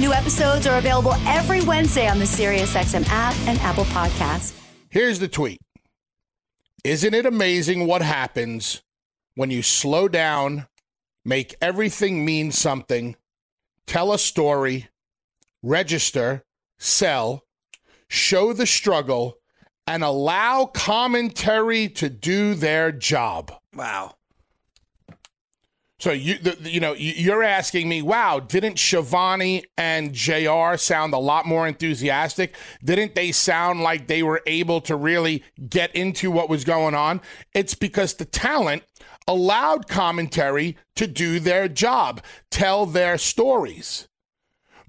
New 0.00 0.12
episodes 0.12 0.66
are 0.66 0.78
available 0.78 1.12
every 1.26 1.60
Wednesday 1.62 2.08
on 2.08 2.18
the 2.18 2.24
SiriusXM 2.24 3.06
app 3.08 3.34
and 3.46 3.58
Apple 3.58 3.84
Podcasts. 3.84 4.58
Here's 4.88 5.18
the 5.18 5.28
tweet 5.28 5.60
Isn't 6.82 7.14
it 7.14 7.26
amazing 7.26 7.86
what 7.86 8.00
happens 8.00 8.82
when 9.34 9.50
you 9.50 9.62
slow 9.62 10.08
down, 10.08 10.66
make 11.26 11.54
everything 11.60 12.24
mean 12.24 12.52
something, 12.52 13.16
tell 13.86 14.12
a 14.12 14.18
story, 14.18 14.88
register, 15.62 16.42
sell, 16.78 17.44
show 18.08 18.54
the 18.54 18.66
struggle, 18.66 19.36
and 19.86 20.02
allow 20.02 20.64
commentary 20.64 21.88
to 21.90 22.08
do 22.08 22.54
their 22.54 22.92
job? 22.92 23.52
Wow. 23.74 24.14
So 26.02 26.10
you 26.10 26.36
the, 26.36 26.58
you 26.68 26.80
know 26.80 26.94
you're 26.94 27.44
asking 27.44 27.88
me, 27.88 28.02
wow, 28.02 28.40
didn't 28.40 28.76
Schiavone 28.76 29.62
and 29.78 30.12
JR 30.12 30.76
sound 30.76 31.14
a 31.14 31.18
lot 31.18 31.46
more 31.46 31.68
enthusiastic? 31.68 32.56
Didn't 32.82 33.14
they 33.14 33.30
sound 33.30 33.82
like 33.82 34.08
they 34.08 34.24
were 34.24 34.42
able 34.44 34.80
to 34.80 34.96
really 34.96 35.44
get 35.68 35.94
into 35.94 36.32
what 36.32 36.48
was 36.48 36.64
going 36.64 36.96
on? 36.96 37.20
It's 37.54 37.76
because 37.76 38.14
the 38.14 38.24
talent 38.24 38.82
allowed 39.28 39.86
commentary 39.86 40.76
to 40.96 41.06
do 41.06 41.38
their 41.38 41.68
job, 41.68 42.20
tell 42.50 42.84
their 42.84 43.16
stories. 43.16 44.08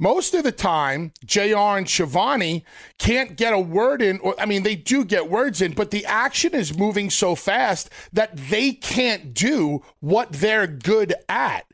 Most 0.03 0.33
of 0.33 0.43
the 0.43 0.51
time, 0.51 1.13
JR 1.25 1.77
and 1.77 1.89
Schiavone 1.89 2.65
can't 2.99 3.37
get 3.37 3.53
a 3.53 3.59
word 3.59 4.01
in. 4.01 4.19
Or, 4.19 4.35
I 4.37 4.45
mean, 4.45 4.63
they 4.63 4.75
do 4.75 5.05
get 5.05 5.29
words 5.29 5.61
in, 5.61 5.71
but 5.71 5.91
the 5.91 6.05
action 6.05 6.53
is 6.53 6.77
moving 6.77 7.09
so 7.09 7.35
fast 7.35 7.89
that 8.11 8.35
they 8.35 8.73
can't 8.73 9.33
do 9.33 9.81
what 10.01 10.33
they're 10.33 10.67
good 10.67 11.13
at. 11.29 11.65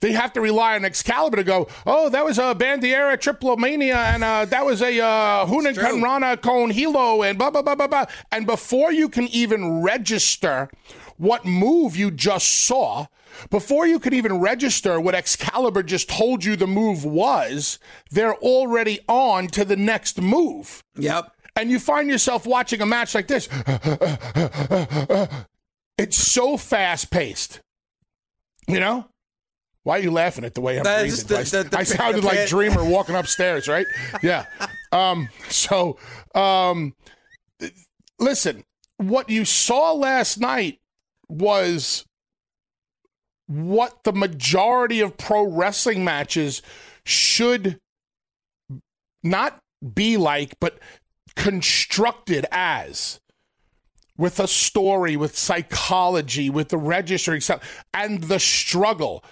They 0.00 0.12
have 0.12 0.32
to 0.32 0.40
rely 0.40 0.76
on 0.76 0.84
Excalibur 0.86 1.36
to 1.36 1.44
go, 1.44 1.68
oh, 1.86 2.08
that 2.08 2.24
was 2.24 2.38
a 2.38 2.54
Bandiera 2.54 3.18
Triplomania, 3.18 3.96
and 4.14 4.24
uh, 4.24 4.46
that 4.46 4.64
was 4.64 4.80
a 4.80 5.00
uh, 5.00 5.46
Hunan 5.46 5.74
Kanrana 5.74 6.40
Con 6.40 6.70
Hilo, 6.70 7.22
and 7.22 7.36
blah, 7.36 7.50
blah, 7.50 7.62
blah, 7.62 7.74
blah, 7.74 7.86
blah. 7.86 8.06
And 8.32 8.46
before 8.46 8.92
you 8.92 9.10
can 9.10 9.28
even 9.28 9.82
register 9.82 10.70
what 11.18 11.44
move 11.44 11.96
you 11.96 12.10
just 12.10 12.48
saw, 12.66 13.06
before 13.50 13.86
you 13.86 13.98
can 13.98 14.12
even 14.14 14.38
register 14.40 15.00
what 15.00 15.14
Excalibur 15.14 15.82
just 15.82 16.08
told 16.08 16.44
you 16.44 16.56
the 16.56 16.66
move 16.66 17.04
was, 17.04 17.78
they're 18.10 18.34
already 18.36 19.00
on 19.08 19.48
to 19.48 19.64
the 19.64 19.76
next 19.76 20.20
move. 20.20 20.82
Yep. 20.96 21.30
And 21.56 21.70
you 21.70 21.78
find 21.78 22.08
yourself 22.08 22.46
watching 22.46 22.80
a 22.80 22.86
match 22.86 23.14
like 23.14 23.28
this. 23.28 23.48
it's 25.98 26.16
so 26.16 26.56
fast 26.56 27.10
paced. 27.10 27.60
You 28.66 28.80
know? 28.80 29.06
Why 29.82 29.98
are 29.98 30.02
you 30.02 30.10
laughing 30.10 30.44
at 30.44 30.54
the 30.54 30.62
way 30.62 30.78
I'm 30.78 30.82
breathing? 30.82 31.26
the- 31.26 31.38
I, 31.38 31.42
the- 31.42 31.68
the- 31.68 31.78
I 31.78 31.82
sounded 31.82 32.24
like 32.24 32.48
Dreamer 32.48 32.84
walking 32.84 33.14
upstairs, 33.14 33.68
right? 33.68 33.86
Yeah. 34.22 34.46
Um, 34.92 35.28
so, 35.48 35.98
um, 36.36 36.94
listen, 38.20 38.62
what 38.96 39.28
you 39.28 39.44
saw 39.44 39.92
last 39.92 40.38
night 40.38 40.78
was 41.28 42.04
what 43.46 44.04
the 44.04 44.12
majority 44.12 45.00
of 45.00 45.16
pro 45.16 45.44
wrestling 45.44 46.04
matches 46.04 46.62
should 47.04 47.78
not 49.22 49.58
be 49.94 50.16
like, 50.16 50.54
but 50.60 50.78
constructed 51.36 52.46
as 52.50 53.20
with 54.16 54.38
a 54.38 54.46
story, 54.46 55.16
with 55.16 55.36
psychology, 55.36 56.48
with 56.48 56.68
the 56.68 56.78
registering 56.78 57.40
stuff, 57.40 57.84
and 57.92 58.24
the 58.24 58.38
struggle. 58.38 59.24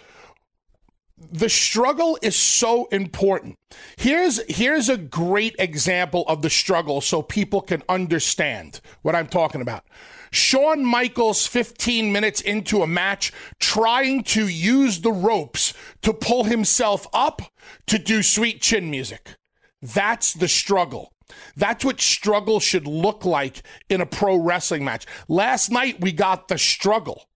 The 1.30 1.48
struggle 1.48 2.18
is 2.20 2.34
so 2.34 2.86
important. 2.86 3.56
Here's 3.96 4.40
here's 4.48 4.88
a 4.88 4.96
great 4.96 5.54
example 5.58 6.24
of 6.26 6.42
the 6.42 6.50
struggle 6.50 7.00
so 7.00 7.22
people 7.22 7.60
can 7.60 7.82
understand 7.88 8.80
what 9.02 9.14
I'm 9.14 9.28
talking 9.28 9.60
about. 9.60 9.84
Shawn 10.32 10.84
Michaels 10.84 11.46
15 11.46 12.10
minutes 12.10 12.40
into 12.40 12.82
a 12.82 12.86
match 12.86 13.32
trying 13.60 14.24
to 14.24 14.48
use 14.48 15.00
the 15.00 15.12
ropes 15.12 15.74
to 16.00 16.14
pull 16.14 16.44
himself 16.44 17.06
up 17.12 17.42
to 17.86 17.98
do 17.98 18.22
sweet 18.22 18.62
chin 18.62 18.90
music. 18.90 19.36
That's 19.82 20.32
the 20.32 20.48
struggle. 20.48 21.12
That's 21.54 21.84
what 21.84 22.00
struggle 22.00 22.60
should 22.60 22.86
look 22.86 23.24
like 23.24 23.62
in 23.88 24.00
a 24.00 24.06
pro 24.06 24.36
wrestling 24.36 24.84
match. 24.84 25.06
Last 25.28 25.70
night, 25.70 26.00
we 26.00 26.12
got 26.12 26.48
the 26.48 26.58
struggle. 26.58 27.28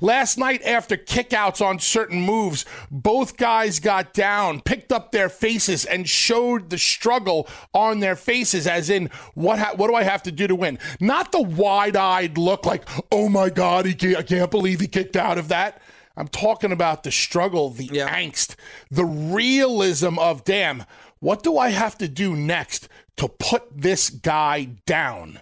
Last 0.00 0.38
night, 0.38 0.62
after 0.62 0.96
kickouts 0.96 1.64
on 1.64 1.78
certain 1.78 2.20
moves, 2.20 2.64
both 2.90 3.36
guys 3.36 3.80
got 3.80 4.12
down, 4.12 4.60
picked 4.60 4.92
up 4.92 5.12
their 5.12 5.28
faces, 5.28 5.84
and 5.84 6.08
showed 6.08 6.70
the 6.70 6.78
struggle 6.78 7.48
on 7.74 8.00
their 8.00 8.16
faces, 8.16 8.66
as 8.66 8.90
in, 8.90 9.10
what 9.34 9.58
ha- 9.58 9.72
what 9.76 9.88
do 9.88 9.94
I 9.94 10.02
have 10.02 10.22
to 10.24 10.32
do 10.32 10.46
to 10.46 10.54
win? 10.54 10.78
Not 11.00 11.32
the 11.32 11.42
wide 11.42 11.96
eyed 11.96 12.38
look 12.38 12.66
like, 12.66 12.88
oh 13.10 13.28
my 13.28 13.50
God, 13.50 13.86
he 13.86 13.94
can't, 13.94 14.16
I 14.16 14.22
can't 14.22 14.50
believe 14.50 14.80
he 14.80 14.86
kicked 14.86 15.16
out 15.16 15.38
of 15.38 15.48
that. 15.48 15.80
I'm 16.16 16.28
talking 16.28 16.72
about 16.72 17.02
the 17.02 17.10
struggle, 17.12 17.70
the 17.70 17.88
Yeah. 17.90 18.14
angst, 18.14 18.56
the 18.90 19.04
realism 19.04 20.18
of, 20.18 20.44
damn, 20.44 20.84
what 21.20 21.42
do 21.42 21.56
I 21.56 21.70
have 21.70 21.96
to 21.98 22.08
do 22.08 22.34
next 22.36 22.88
to 23.16 23.28
put 23.28 23.64
this 23.74 24.10
guy 24.10 24.64
down? 24.86 25.40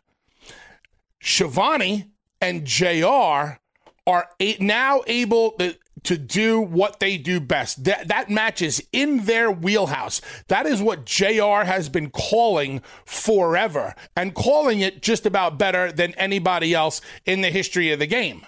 Schiavone 1.20 2.06
and 2.40 2.64
JR 2.64 3.58
are 4.08 4.28
now 4.58 5.02
able 5.06 5.52
to, 5.52 5.76
to 6.04 6.16
do 6.16 6.60
what 6.60 6.98
they 6.98 7.18
do 7.18 7.38
best. 7.38 7.84
That, 7.84 8.08
that 8.08 8.30
match 8.30 8.62
is 8.62 8.82
in 8.90 9.26
their 9.26 9.50
wheelhouse. 9.50 10.22
That 10.48 10.64
is 10.64 10.80
what 10.80 11.04
JR 11.04 11.64
has 11.64 11.90
been 11.90 12.08
calling 12.10 12.80
forever 13.04 13.94
and 14.16 14.34
calling 14.34 14.80
it 14.80 15.02
just 15.02 15.26
about 15.26 15.58
better 15.58 15.92
than 15.92 16.14
anybody 16.14 16.72
else 16.72 17.02
in 17.26 17.42
the 17.42 17.50
history 17.50 17.92
of 17.92 17.98
the 17.98 18.06
game. 18.06 18.46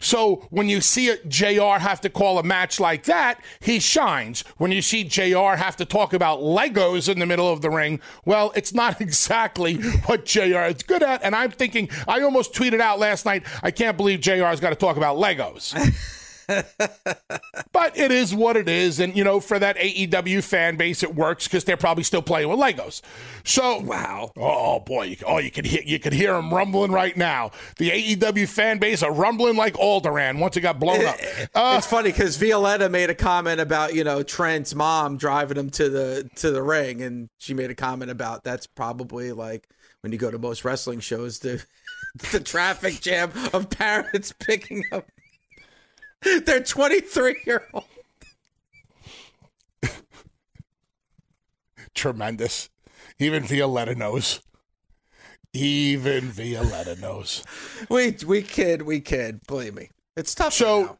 So 0.00 0.46
when 0.50 0.68
you 0.68 0.80
see 0.80 1.10
a 1.10 1.16
JR 1.24 1.78
have 1.78 2.00
to 2.02 2.10
call 2.10 2.38
a 2.38 2.42
match 2.42 2.80
like 2.80 3.04
that, 3.04 3.40
he 3.60 3.78
shines. 3.80 4.44
When 4.58 4.72
you 4.72 4.82
see 4.82 5.04
JR 5.04 5.56
have 5.56 5.76
to 5.76 5.84
talk 5.84 6.12
about 6.12 6.40
Legos 6.40 7.08
in 7.08 7.18
the 7.18 7.26
middle 7.26 7.50
of 7.50 7.62
the 7.62 7.70
ring, 7.70 8.00
well, 8.24 8.52
it's 8.54 8.74
not 8.74 9.00
exactly 9.00 9.76
what 10.06 10.24
JR 10.24 10.64
is 10.64 10.82
good 10.82 11.02
at. 11.02 11.22
And 11.22 11.34
I'm 11.34 11.50
thinking, 11.50 11.88
I 12.08 12.20
almost 12.22 12.54
tweeted 12.54 12.80
out 12.80 12.98
last 12.98 13.24
night, 13.24 13.44
I 13.62 13.70
can't 13.70 13.96
believe 13.96 14.20
JR's 14.20 14.60
got 14.60 14.70
to 14.70 14.76
talk 14.76 14.96
about 14.96 15.16
Legos. 15.16 15.74
but 17.72 17.96
it 17.96 18.10
is 18.10 18.34
what 18.34 18.56
it 18.56 18.68
is. 18.68 19.00
And, 19.00 19.16
you 19.16 19.24
know, 19.24 19.40
for 19.40 19.58
that 19.58 19.76
AEW 19.76 20.42
fan 20.42 20.76
base, 20.76 21.02
it 21.02 21.14
works 21.14 21.46
because 21.46 21.64
they're 21.64 21.76
probably 21.76 22.04
still 22.04 22.22
playing 22.22 22.48
with 22.48 22.58
Legos. 22.58 23.00
So, 23.44 23.80
Wow. 23.80 24.32
Oh 24.36 24.80
boy! 24.80 25.16
Oh, 25.26 25.38
you 25.38 25.50
can 25.50 25.64
hear 25.64 25.82
you 25.84 25.98
can 25.98 26.12
hear 26.12 26.32
them 26.32 26.52
rumbling 26.52 26.90
right 26.90 27.16
now. 27.16 27.50
The 27.76 27.90
AEW 27.90 28.48
fan 28.48 28.78
base 28.78 29.02
are 29.02 29.12
rumbling 29.12 29.56
like 29.56 29.74
Alderaan 29.74 30.38
once 30.38 30.56
it 30.56 30.62
got 30.62 30.80
blown 30.80 31.04
up. 31.04 31.16
Uh, 31.54 31.76
it's 31.78 31.86
funny 31.86 32.10
because 32.10 32.36
Violetta 32.36 32.88
made 32.88 33.10
a 33.10 33.14
comment 33.14 33.60
about 33.60 33.94
you 33.94 34.02
know 34.02 34.22
Trent's 34.22 34.74
mom 34.74 35.16
driving 35.16 35.56
him 35.56 35.70
to 35.70 35.88
the 35.88 36.28
to 36.36 36.50
the 36.50 36.62
ring, 36.62 37.02
and 37.02 37.28
she 37.38 37.54
made 37.54 37.70
a 37.70 37.74
comment 37.74 38.10
about 38.10 38.42
that's 38.44 38.66
probably 38.66 39.32
like 39.32 39.68
when 40.00 40.12
you 40.12 40.18
go 40.18 40.30
to 40.30 40.38
most 40.38 40.64
wrestling 40.64 41.00
shows, 41.00 41.38
the 41.40 41.64
the 42.32 42.40
traffic 42.40 43.00
jam 43.00 43.30
of 43.52 43.70
parents 43.70 44.32
picking 44.38 44.84
up 44.92 45.06
their 46.44 46.62
23 46.62 47.42
year 47.46 47.68
old. 47.72 47.84
tremendous. 51.94 52.70
Even 53.18 53.44
Violetta 53.44 53.94
knows. 53.94 54.40
Even 55.52 56.24
Violetta 56.24 56.96
knows. 57.00 57.44
We 57.88 58.16
we 58.26 58.42
kid, 58.42 58.82
we 58.82 59.00
kid. 59.00 59.40
Believe 59.46 59.74
me, 59.74 59.90
it's 60.16 60.34
tough. 60.34 60.52
So 60.54 60.82
now. 60.82 60.98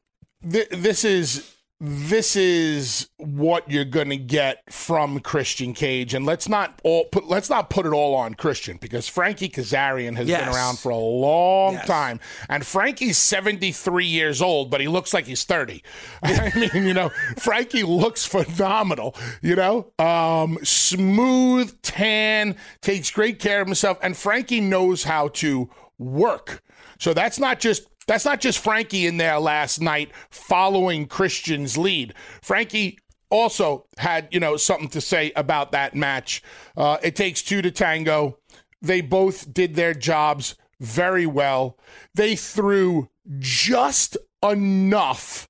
th- 0.53 0.69
this 0.71 1.05
is 1.05 1.54
this 1.81 2.37
is 2.37 3.09
what 3.19 3.71
you're 3.71 3.85
going 3.85 4.09
to 4.09 4.17
get 4.17 4.63
from 4.73 5.19
Christian 5.21 5.75
Cage, 5.75 6.15
and 6.15 6.25
let's 6.25 6.49
not 6.49 6.81
all 6.85 7.05
put 7.07 7.27
let's 7.27 7.51
not 7.51 7.69
put 7.69 7.85
it 7.85 7.93
all 7.93 8.15
on 8.15 8.35
Christian 8.35 8.79
because 8.81 9.09
Frankie 9.09 9.49
Kazarian 9.49 10.17
has 10.17 10.29
Yes. 10.29 10.41
been 10.45 10.55
around 10.55 10.79
for 10.79 10.91
a 10.91 10.97
long 10.97 11.75
Yes. 11.75 11.87
time, 11.87 12.21
and 12.49 12.65
Frankie's 12.65 13.19
73 13.19 14.07
years 14.07 14.41
old, 14.41 14.71
but 14.71 14.81
he 14.81 14.89
looks 14.89 15.13
like 15.13 15.27
he's 15.27 15.45
30. 15.45 15.83
I 16.23 16.53
mean, 16.73 16.87
you 16.87 16.95
know, 16.95 17.11
Frankie 17.39 17.83
looks 17.83 18.25
phenomenal. 18.25 19.15
You 19.43 19.57
know, 19.57 19.93
um, 19.99 20.59
smooth, 20.63 21.81
tan, 21.83 22.57
takes 22.81 23.11
great 23.11 23.39
care 23.39 23.61
of 23.61 23.67
himself, 23.67 23.99
and 24.03 24.17
Frankie 24.17 24.61
knows 24.61 25.05
how 25.05 25.29
to 25.29 25.69
work. 25.99 26.63
So 26.99 27.13
that's 27.13 27.39
not 27.39 27.59
just 27.61 27.94
that's 28.07 28.25
not 28.25 28.41
just 28.41 28.59
Frankie 28.59 29.07
in 29.07 29.17
there 29.17 29.39
last 29.39 29.81
night 29.81 30.11
following 30.31 31.07
Christian's 31.07 31.79
lead. 31.79 32.15
Frankie 32.43 32.99
also 33.31 33.87
had, 33.99 34.29
you 34.31 34.41
know, 34.41 34.57
something 34.57 34.89
to 34.91 35.01
say 35.01 35.33
about 35.35 35.73
that 35.73 35.95
match. 35.95 36.43
Uh, 36.77 36.99
it 37.03 37.17
takes 37.17 37.43
two 37.43 37.63
to 37.63 37.71
tango. 37.71 38.39
They 38.83 39.01
both 39.01 39.53
did 39.53 39.75
their 39.75 39.95
jobs 39.95 40.55
very 40.81 41.27
well. 41.27 41.79
They 42.15 42.37
threw 42.37 43.09
just 43.39 44.17
enough 44.43 45.49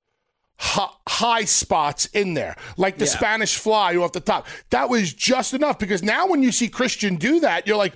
high 0.56 1.44
spots 1.44 2.06
in 2.06 2.34
there, 2.34 2.56
like 2.76 2.96
the 2.96 3.04
Yeah. 3.04 3.10
Spanish 3.10 3.56
fly 3.56 3.96
off 3.96 4.12
the 4.12 4.20
top. 4.20 4.46
That 4.70 4.88
was 4.88 5.12
just 5.12 5.52
enough 5.52 5.78
because 5.78 6.02
now 6.02 6.26
when 6.26 6.42
you 6.42 6.52
see 6.52 6.68
Christian 6.68 7.16
do 7.16 7.40
that, 7.40 7.66
you're 7.66 7.76
like, 7.76 7.94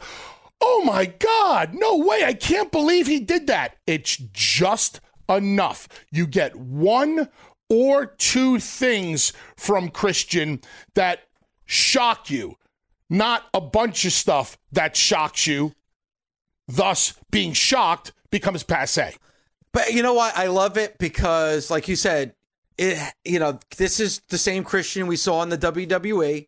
oh 0.60 0.82
my 0.84 1.06
God, 1.06 1.74
no 1.74 1.96
way. 1.96 2.24
I 2.24 2.34
can't 2.34 2.72
believe 2.72 3.06
he 3.06 3.20
did 3.20 3.46
that. 3.46 3.76
It's 3.86 4.16
just 4.16 5.00
enough. 5.28 5.88
You 6.10 6.26
get 6.26 6.56
one 6.56 7.28
or 7.68 8.06
two 8.06 8.58
things 8.58 9.32
from 9.56 9.90
Christian 9.90 10.60
that 10.94 11.20
shock 11.66 12.30
you, 12.30 12.56
not 13.10 13.44
a 13.52 13.60
bunch 13.60 14.04
of 14.04 14.12
stuff 14.12 14.58
that 14.72 14.96
shocks 14.96 15.46
you. 15.46 15.74
Thus, 16.66 17.14
being 17.30 17.52
shocked 17.52 18.12
becomes 18.30 18.62
passe. 18.62 19.16
But 19.72 19.92
you 19.92 20.02
know 20.02 20.14
what? 20.14 20.36
I 20.36 20.48
love 20.48 20.76
it 20.76 20.98
because, 20.98 21.70
like 21.70 21.88
you 21.88 21.96
said, 21.96 22.34
it. 22.76 22.98
You 23.24 23.38
know, 23.38 23.58
this 23.76 24.00
is 24.00 24.20
the 24.28 24.38
same 24.38 24.64
Christian 24.64 25.06
we 25.06 25.16
saw 25.16 25.42
in 25.42 25.48
the 25.48 25.58
WWE. 25.58 26.46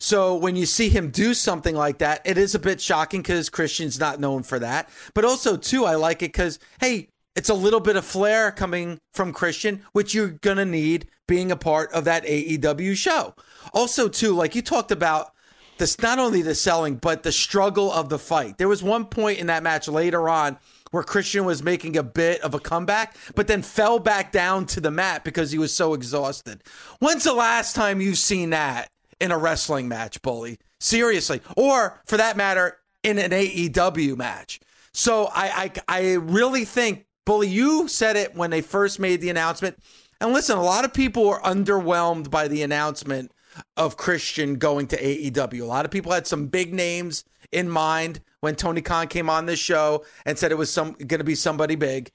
So 0.00 0.34
when 0.34 0.56
you 0.56 0.66
see 0.66 0.88
him 0.88 1.10
do 1.10 1.34
something 1.34 1.76
like 1.76 1.98
that, 1.98 2.22
it 2.24 2.38
is 2.38 2.54
a 2.54 2.58
bit 2.58 2.80
shocking 2.80 3.20
because 3.20 3.50
Christian's 3.50 4.00
not 4.00 4.18
known 4.18 4.42
for 4.42 4.58
that. 4.58 4.88
But 5.14 5.26
also, 5.26 5.56
too, 5.56 5.84
I 5.84 5.94
like 5.94 6.22
it 6.22 6.32
because 6.32 6.58
hey, 6.80 7.08
It's 7.36 7.48
a 7.48 7.54
little 7.54 7.80
bit 7.80 7.96
of 7.96 8.04
flair 8.04 8.50
coming 8.50 8.98
from 9.14 9.32
Christian, 9.32 9.82
which 9.92 10.14
you're 10.14 10.28
going 10.28 10.56
to 10.56 10.64
need 10.64 11.06
being 11.28 11.52
a 11.52 11.56
part 11.56 11.92
of 11.92 12.04
that 12.04 12.24
AEW 12.24 12.96
show. 12.96 13.34
Also, 13.72 14.08
too, 14.08 14.34
like 14.34 14.54
you 14.56 14.62
talked 14.62 14.90
about 14.90 15.32
this, 15.78 15.98
not 16.00 16.18
only 16.18 16.42
the 16.42 16.54
selling, 16.54 16.96
but 16.96 17.22
the 17.22 17.32
struggle 17.32 17.92
of 17.92 18.08
the 18.08 18.18
fight. 18.18 18.58
There 18.58 18.68
was 18.68 18.82
one 18.82 19.04
point 19.04 19.38
in 19.38 19.46
that 19.46 19.62
match 19.62 19.86
later 19.86 20.28
on 20.28 20.58
where 20.90 21.04
Christian 21.04 21.44
was 21.44 21.62
making 21.62 21.96
a 21.96 22.02
bit 22.02 22.40
of 22.40 22.52
a 22.52 22.58
comeback, 22.58 23.16
but 23.36 23.46
then 23.46 23.62
fell 23.62 24.00
back 24.00 24.32
down 24.32 24.66
to 24.66 24.80
the 24.80 24.90
mat 24.90 25.22
because 25.22 25.52
he 25.52 25.58
was 25.58 25.72
so 25.72 25.94
exhausted. 25.94 26.64
When's 26.98 27.24
the 27.24 27.32
last 27.32 27.76
time 27.76 28.00
you've 28.00 28.18
seen 28.18 28.50
that 28.50 28.90
in 29.20 29.32
a 29.32 29.38
wrestling 29.38 29.88
match, 29.88 30.20
Bully? 30.22 30.58
Seriously. 30.78 31.40
Or 31.56 32.00
for 32.06 32.16
that 32.16 32.36
matter, 32.36 32.78
in 33.02 33.18
an 33.18 33.30
AEW 33.30 34.16
match. 34.16 34.60
So 34.92 35.30
I, 35.32 35.72
I, 35.88 36.00
I 36.00 36.12
really 36.14 36.64
think, 36.64 37.06
Bully, 37.24 37.48
you 37.48 37.88
said 37.88 38.16
it 38.16 38.34
when 38.34 38.50
they 38.50 38.60
first 38.60 38.98
made 38.98 39.20
the 39.20 39.30
announcement. 39.30 39.78
And 40.20 40.32
listen, 40.32 40.58
a 40.58 40.62
lot 40.62 40.84
of 40.84 40.92
people 40.92 41.26
were 41.26 41.40
underwhelmed 41.40 42.30
by 42.30 42.48
the 42.48 42.62
announcement 42.62 43.32
of 43.76 43.96
Christian 43.96 44.56
going 44.56 44.86
to 44.88 44.96
AEW. 44.96 45.62
A 45.62 45.64
lot 45.64 45.84
of 45.84 45.90
people 45.90 46.12
had 46.12 46.26
some 46.26 46.46
big 46.46 46.74
names 46.74 47.24
in 47.52 47.68
mind 47.68 48.20
when 48.40 48.54
Tony 48.54 48.80
Khan 48.80 49.08
came 49.08 49.28
on 49.28 49.46
this 49.46 49.58
show 49.58 50.04
and 50.24 50.38
said 50.38 50.52
it 50.52 50.58
was 50.58 50.72
some 50.72 50.92
going 50.92 51.18
to 51.18 51.24
be 51.24 51.34
somebody 51.34 51.74
big. 51.74 52.10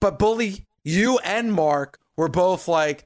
But 0.00 0.18
Bully, 0.18 0.66
you 0.84 1.18
and 1.18 1.52
Mark 1.52 1.98
were 2.16 2.28
both 2.28 2.66
like, 2.66 3.04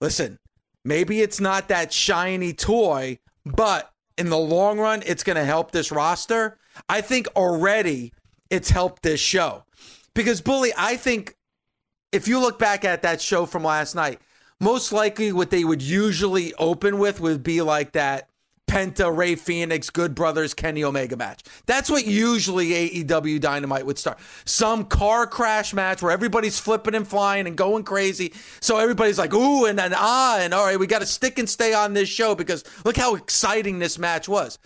listen, 0.00 0.38
maybe 0.84 1.20
it's 1.20 1.40
not 1.40 1.68
that 1.68 1.92
shiny 1.92 2.52
toy, 2.52 3.18
but 3.44 3.92
in 4.18 4.28
the 4.28 4.38
long 4.38 4.78
run, 4.78 5.02
it's 5.06 5.22
going 5.22 5.36
to 5.36 5.44
help 5.44 5.70
this 5.70 5.90
roster. 5.90 6.58
I 6.88 7.00
think 7.00 7.28
already 7.36 8.12
it's 8.50 8.70
helped 8.70 9.02
this 9.02 9.20
show. 9.20 9.64
Because, 10.14 10.40
Bully, 10.40 10.72
I 10.76 10.96
think 10.96 11.36
if 12.12 12.28
you 12.28 12.38
look 12.38 12.58
back 12.58 12.84
at 12.84 13.02
that 13.02 13.20
show 13.20 13.46
from 13.46 13.64
last 13.64 13.94
night, 13.94 14.20
most 14.60 14.92
likely 14.92 15.32
what 15.32 15.50
they 15.50 15.64
would 15.64 15.82
usually 15.82 16.54
open 16.54 16.98
with 16.98 17.20
would 17.20 17.42
be 17.42 17.62
like 17.62 17.92
that 17.92 18.28
Penta, 18.72 19.14
Rey 19.14 19.34
Fenix, 19.34 19.90
Good 19.90 20.14
Brothers, 20.14 20.54
Kenny 20.54 20.82
Omega 20.82 21.14
match. 21.14 21.42
That's 21.66 21.90
what 21.90 22.06
usually 22.06 22.68
AEW 23.04 23.38
Dynamite 23.38 23.84
would 23.84 23.98
start. 23.98 24.18
Some 24.46 24.86
car 24.86 25.26
crash 25.26 25.74
match 25.74 26.00
where 26.00 26.10
everybody's 26.10 26.58
flipping 26.58 26.94
and 26.94 27.06
flying 27.06 27.46
and 27.46 27.54
going 27.54 27.84
crazy. 27.84 28.32
So 28.62 28.78
everybody's 28.78 29.18
like, 29.18 29.34
ooh, 29.34 29.66
and 29.66 29.78
then 29.78 29.92
ah, 29.94 30.38
and 30.38 30.54
all 30.54 30.64
right, 30.64 30.78
we 30.78 30.86
got 30.86 31.00
to 31.00 31.06
stick 31.06 31.38
and 31.38 31.46
stay 31.46 31.74
on 31.74 31.92
this 31.92 32.08
show 32.08 32.34
because 32.34 32.64
look 32.86 32.96
how 32.96 33.14
exciting 33.14 33.78
this 33.78 33.98
match 33.98 34.26
was. 34.26 34.58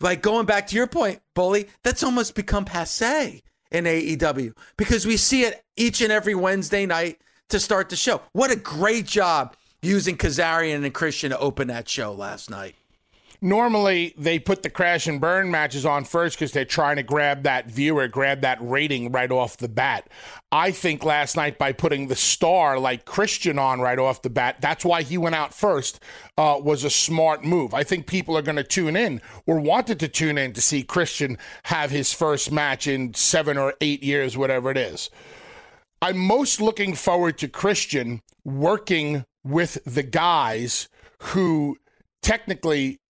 Like 0.00 0.22
going 0.22 0.46
back 0.46 0.68
to 0.68 0.76
your 0.76 0.86
point, 0.86 1.20
Bully, 1.34 1.66
that's 1.82 2.04
almost 2.04 2.36
become 2.36 2.64
passe 2.64 3.42
in 3.72 3.84
AEW 3.86 4.52
because 4.76 5.04
we 5.04 5.16
see 5.16 5.42
it 5.42 5.64
each 5.76 6.00
and 6.00 6.12
every 6.12 6.36
Wednesday 6.36 6.86
night 6.86 7.20
to 7.48 7.58
start 7.58 7.88
the 7.88 7.96
show. 7.96 8.22
What 8.34 8.52
a 8.52 8.56
great 8.56 9.06
job 9.06 9.56
using 9.82 10.16
Kazarian 10.16 10.84
and 10.84 10.94
Christian 10.94 11.30
to 11.30 11.38
open 11.40 11.66
that 11.68 11.88
show 11.88 12.12
last 12.12 12.50
night 12.50 12.76
normally 13.40 14.14
they 14.16 14.38
put 14.38 14.62
the 14.62 14.70
crash 14.70 15.06
and 15.06 15.20
burn 15.20 15.50
matches 15.50 15.86
on 15.86 16.04
first 16.04 16.36
because 16.36 16.52
they're 16.52 16.64
trying 16.64 16.96
to 16.96 17.02
grab 17.02 17.42
that 17.44 17.66
viewer, 17.66 18.08
grab 18.08 18.40
that 18.42 18.58
rating 18.60 19.12
right 19.12 19.30
off 19.30 19.56
the 19.56 19.68
bat. 19.68 20.08
I 20.52 20.70
think 20.70 21.04
last 21.04 21.36
night 21.36 21.58
by 21.58 21.72
putting 21.72 22.08
the 22.08 22.16
star 22.16 22.78
like 22.78 23.04
Christian 23.04 23.58
on 23.58 23.80
right 23.80 23.98
off 23.98 24.22
the 24.22 24.30
bat, 24.30 24.56
that's 24.60 24.84
why 24.84 25.02
he 25.02 25.18
went 25.18 25.34
out 25.34 25.52
first, 25.52 26.00
uh, 26.38 26.58
was 26.62 26.84
a 26.84 26.90
smart 26.90 27.44
move. 27.44 27.74
I 27.74 27.82
think 27.82 28.06
people 28.06 28.36
are 28.36 28.42
going 28.42 28.56
to 28.56 28.64
tune 28.64 28.96
in 28.96 29.20
or 29.46 29.60
wanted 29.60 30.00
to 30.00 30.08
tune 30.08 30.38
in 30.38 30.52
to 30.52 30.60
see 30.60 30.82
Christian 30.82 31.38
have 31.64 31.90
his 31.90 32.12
first 32.12 32.52
match 32.52 32.86
in 32.86 33.14
seven 33.14 33.58
or 33.58 33.74
eight 33.80 34.02
years, 34.02 34.36
whatever 34.36 34.70
it 34.70 34.76
is. 34.76 35.10
I'm 36.02 36.18
most 36.18 36.60
looking 36.60 36.94
forward 36.94 37.38
to 37.38 37.48
Christian 37.48 38.20
working 38.44 39.24
with 39.42 39.78
the 39.84 40.02
guys 40.02 40.88
who 41.18 41.78
technically 42.22 43.00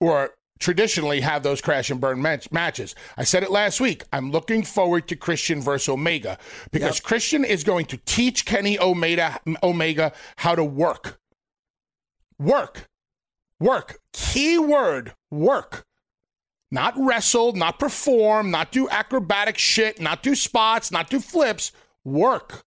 or 0.00 0.30
traditionally 0.58 1.20
have 1.20 1.42
those 1.42 1.60
crash 1.60 1.90
and 1.90 2.00
burn 2.00 2.20
match- 2.20 2.50
matches. 2.50 2.94
I 3.16 3.24
said 3.24 3.42
it 3.42 3.50
last 3.50 3.80
week. 3.80 4.04
I'm 4.12 4.30
looking 4.30 4.62
forward 4.62 5.08
to 5.08 5.16
Christian 5.16 5.60
versus 5.60 5.88
Omega 5.88 6.38
because 6.72 6.96
yep. 6.96 7.04
Christian 7.04 7.44
is 7.44 7.64
going 7.64 7.86
to 7.86 7.96
teach 7.98 8.44
Kenny 8.44 8.78
Omega 8.78 9.40
Omega 9.62 10.12
how 10.36 10.54
to 10.54 10.64
work. 10.64 11.18
Work. 12.38 12.88
Work. 13.60 13.98
Key 14.12 14.58
word, 14.58 15.14
work. 15.30 15.84
Not 16.70 16.94
wrestle, 16.96 17.52
not 17.54 17.78
perform, 17.78 18.50
not 18.50 18.70
do 18.70 18.88
acrobatic 18.90 19.56
shit, 19.56 20.00
not 20.00 20.22
do 20.22 20.34
spots, 20.34 20.90
not 20.92 21.08
do 21.08 21.18
flips. 21.18 21.72
Work. 22.04 22.62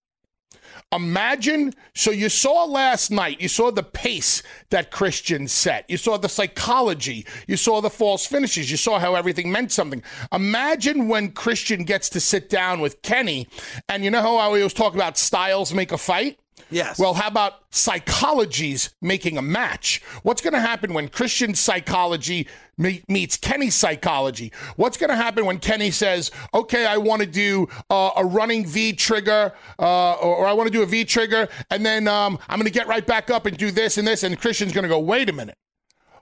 Imagine, 0.93 1.73
so 1.95 2.11
you 2.11 2.27
saw 2.27 2.65
last 2.65 3.11
night, 3.11 3.39
you 3.39 3.47
saw 3.47 3.71
the 3.71 3.83
pace 3.83 4.43
that 4.71 4.91
Christian 4.91 5.47
set. 5.47 5.89
You 5.89 5.95
saw 5.95 6.17
the 6.17 6.27
psychology. 6.27 7.25
You 7.47 7.55
saw 7.55 7.79
the 7.79 7.89
false 7.89 8.25
finishes. 8.25 8.69
You 8.69 8.75
saw 8.75 8.99
how 8.99 9.15
everything 9.15 9.51
meant 9.51 9.71
something. 9.71 10.03
Imagine 10.33 11.07
when 11.07 11.31
Christian 11.31 11.85
gets 11.85 12.09
to 12.09 12.19
sit 12.19 12.49
down 12.49 12.81
with 12.81 13.01
Kenny, 13.03 13.47
and 13.87 14.03
you 14.03 14.11
know 14.11 14.21
how 14.21 14.35
I 14.35 14.45
always 14.45 14.73
talk 14.73 14.93
about 14.93 15.17
styles 15.17 15.73
make 15.73 15.93
a 15.93 15.97
fight? 15.97 16.37
Yes. 16.71 16.97
Well, 16.97 17.13
how 17.13 17.27
about 17.27 17.69
psychologies 17.71 18.93
making 19.01 19.37
a 19.37 19.41
match? 19.41 20.01
What's 20.23 20.41
going 20.41 20.53
to 20.53 20.59
happen 20.59 20.93
when 20.93 21.09
Christian 21.09 21.53
psychology 21.53 22.47
meets 22.77 23.37
Kenny's 23.37 23.75
psychology? 23.75 24.51
What's 24.77 24.97
going 24.97 25.09
to 25.09 25.15
happen 25.15 25.45
when 25.45 25.59
Kenny 25.59 25.91
says, 25.91 26.31
okay, 26.53 26.85
I 26.85 26.97
want 26.97 27.21
to 27.21 27.27
do 27.27 27.67
uh, 27.89 28.11
a 28.15 28.25
running 28.25 28.65
V 28.65 28.93
trigger, 28.93 29.53
uh, 29.77 30.13
or, 30.13 30.37
or, 30.37 30.47
I 30.47 30.53
want 30.53 30.67
to 30.67 30.71
do 30.71 30.81
a 30.81 30.85
V 30.85 31.05
trigger, 31.05 31.47
and 31.69 31.85
then 31.85 32.07
um, 32.07 32.39
I'm 32.47 32.57
going 32.57 32.71
to 32.71 32.73
get 32.73 32.87
right 32.87 33.05
back 33.05 33.29
up 33.29 33.45
and 33.45 33.57
do 33.57 33.71
this 33.71 33.97
and 33.97 34.07
this, 34.07 34.23
and 34.23 34.39
Christian's 34.39 34.71
going 34.71 34.83
to 34.83 34.89
go, 34.89 34.99
wait 34.99 35.29
a 35.29 35.33
minute. 35.33 35.57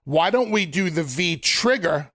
Why 0.03 0.31
don't 0.31 0.49
we 0.49 0.65
do 0.65 0.89
the 0.89 1.03
V 1.03 1.37
trigger 1.37 2.11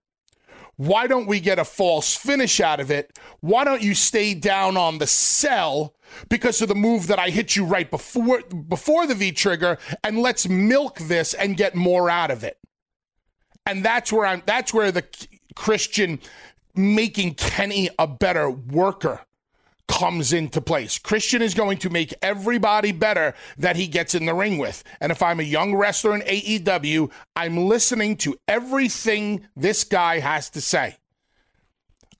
why 0.77 1.07
don't 1.07 1.27
we 1.27 1.39
get 1.39 1.59
a 1.59 1.65
false 1.65 2.15
finish 2.15 2.59
out 2.59 2.79
of 2.79 2.91
it? 2.91 3.17
Why 3.39 3.63
don't 3.63 3.81
you 3.81 3.95
stay 3.95 4.33
down 4.33 4.75
on 4.75 4.97
the 4.97 5.07
sell 5.07 5.95
because 6.29 6.61
of 6.61 6.67
the 6.67 6.75
move 6.75 7.07
that 7.07 7.19
I 7.19 7.29
hit 7.29 7.55
you 7.55 7.65
right 7.65 7.89
before 7.89 8.41
before 8.41 9.07
the 9.07 9.15
V 9.15 9.31
trigger 9.31 9.77
and 10.03 10.19
let's 10.19 10.47
milk 10.47 10.99
this 10.99 11.33
and 11.33 11.57
get 11.57 11.75
more 11.75 12.09
out 12.09 12.31
of 12.31 12.43
it. 12.43 12.57
And 13.65 13.83
that's 13.83 14.11
where 14.11 14.25
I'm 14.25 14.43
that's 14.45 14.73
where 14.73 14.91
the 14.91 15.05
Christian 15.55 16.19
making 16.75 17.35
Kenny 17.35 17.89
a 17.97 18.07
better 18.07 18.49
worker 18.49 19.21
comes 19.87 20.33
into 20.33 20.61
place. 20.61 20.97
Christian 20.97 21.41
is 21.41 21.53
going 21.53 21.77
to 21.79 21.89
make 21.89 22.13
everybody 22.21 22.91
better 22.91 23.33
that 23.57 23.75
he 23.75 23.87
gets 23.87 24.15
in 24.15 24.25
the 24.25 24.33
ring 24.33 24.57
with. 24.57 24.83
And 24.99 25.11
if 25.11 25.21
I'm 25.21 25.39
a 25.39 25.43
young 25.43 25.75
wrestler 25.75 26.15
in 26.15 26.21
AEW, 26.21 27.11
I'm 27.35 27.57
listening 27.57 28.17
to 28.17 28.37
everything 28.47 29.47
this 29.55 29.83
guy 29.83 30.19
has 30.19 30.49
to 30.51 30.61
say. 30.61 30.97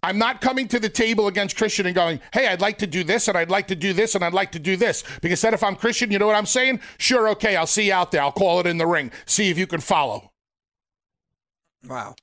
I'm 0.03 0.19
not 0.19 0.39
coming 0.39 0.67
to 0.67 0.79
the 0.79 0.89
table 0.89 1.27
against 1.27 1.57
Christian 1.57 1.87
and 1.87 1.95
going, 1.95 2.21
hey, 2.31 2.47
I'd 2.47 2.61
like 2.61 2.77
to 2.77 2.87
do 2.87 3.03
this 3.03 3.27
and 3.27 3.35
I'd 3.35 3.49
like 3.49 3.67
to 3.69 3.75
do 3.75 3.91
this 3.91 4.13
and 4.13 4.23
I'd 4.23 4.33
like 4.33 4.51
to 4.51 4.59
do 4.59 4.77
this. 4.77 5.03
Because 5.19 5.41
then 5.41 5.55
if 5.55 5.63
I'm 5.63 5.75
Christian, 5.75 6.11
you 6.11 6.19
know 6.19 6.27
what 6.27 6.35
I'm 6.35 6.45
saying? 6.45 6.79
Sure, 6.99 7.27
okay, 7.29 7.55
I'll 7.55 7.65
see 7.65 7.87
you 7.87 7.93
out 7.93 8.11
there. 8.11 8.21
I'll 8.21 8.31
call 8.31 8.59
it 8.59 8.67
in 8.67 8.77
the 8.77 8.85
ring. 8.85 9.11
See 9.25 9.49
if 9.49 9.57
you 9.57 9.65
can 9.65 9.81
follow. 9.81 10.31
Wow. 11.87 12.15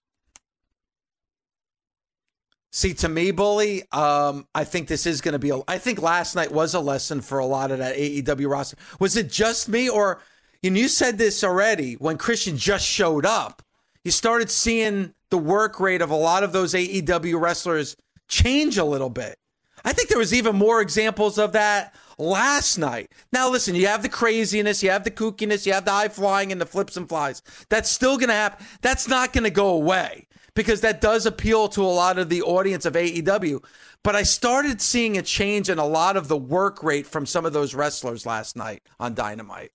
See, 2.75 2.95
to 2.95 3.09
me, 3.09 3.33
Bully, 3.33 3.83
um, 3.93 4.47
I 4.55 4.65
think 4.65 4.89
this 4.89 5.05
is 5.05 5.21
going 5.21 5.33
to 5.33 5.39
be. 5.39 5.51
A, 5.51 5.61
I 5.69 5.77
think 5.77 6.01
last 6.01 6.35
night 6.35 6.51
was 6.51 6.73
a 6.73 6.81
lesson 6.81 7.21
for 7.21 7.39
a 7.39 7.45
lot 7.45 7.71
of 7.71 7.79
that 7.79 7.97
AEW 7.97 8.51
roster. 8.51 8.79
Was 8.99 9.15
it 9.15 9.31
just 9.31 9.69
me, 9.69 9.91
or 9.91 10.23
and 10.65 10.77
you 10.77 10.89
said 10.89 11.19
this 11.19 11.45
already 11.45 11.95
when 11.95 12.17
Christian 12.17 12.57
just 12.57 12.87
showed 12.87 13.27
up? 13.27 13.63
You 14.05 14.11
started 14.11 14.51
seeing 14.51 15.13
the 15.29 15.37
work 15.37 15.81
rate 15.81 16.01
of 16.01 16.11
a 16.11 16.17
lot 16.17 16.45
of 16.45 16.53
those 16.53 16.73
AEW 16.73 17.39
wrestlers 17.39 17.95
change 18.27 18.79
a 18.79 18.85
little 18.85 19.11
bit. 19.11 19.37
I 19.85 19.93
think 19.93 20.09
there 20.09 20.19
was 20.19 20.33
even 20.33 20.57
more 20.57 20.81
examples 20.81 21.39
of 21.39 21.53
that 21.53 21.95
last 22.17 22.79
night. 22.79 23.13
Now, 23.33 23.51
listen, 23.51 23.75
you 23.75 23.87
have 23.89 24.03
the 24.03 24.09
craziness, 24.09 24.83
you 24.83 24.91
have 24.91 25.05
the 25.05 25.11
kookiness, 25.11 25.67
you 25.67 25.75
have 25.75 25.85
the 25.85 25.91
high 25.91 26.09
flying 26.09 26.53
and 26.53 26.61
the 26.61 26.67
flips 26.67 26.97
and 26.97 27.09
flies. 27.09 27.43
That's 27.69 27.91
still 27.91 28.17
going 28.17 28.29
to 28.29 28.35
happen. 28.35 28.65
That's 28.81 29.09
not 29.09 29.35
going 29.35 29.45
to 29.45 29.51
go 29.51 29.71
away 29.71 30.27
because 30.55 30.81
that 30.83 31.01
does 31.01 31.27
appeal 31.27 31.69
to 31.69 31.83
a 31.83 31.87
lot 31.87 32.19
of 32.19 32.29
the 32.29 32.43
audience 32.43 32.85
of 32.85 32.95
AEW. 32.95 33.65
But 34.05 34.17
I 34.17 34.23
started 34.23 34.81
seeing 34.81 35.17
a 35.17 35.23
change 35.23 35.69
in 35.69 35.79
a 35.79 35.87
lot 35.87 36.17
of 36.17 36.29
the 36.29 36.37
work 36.37 36.83
rate 36.83 37.07
from 37.07 37.27
some 37.27 37.47
of 37.47 37.53
those 37.53 37.75
wrestlers 37.75 38.27
last 38.27 38.57
night 38.57 38.83
on 38.99 39.15
Dynamite. 39.15 39.73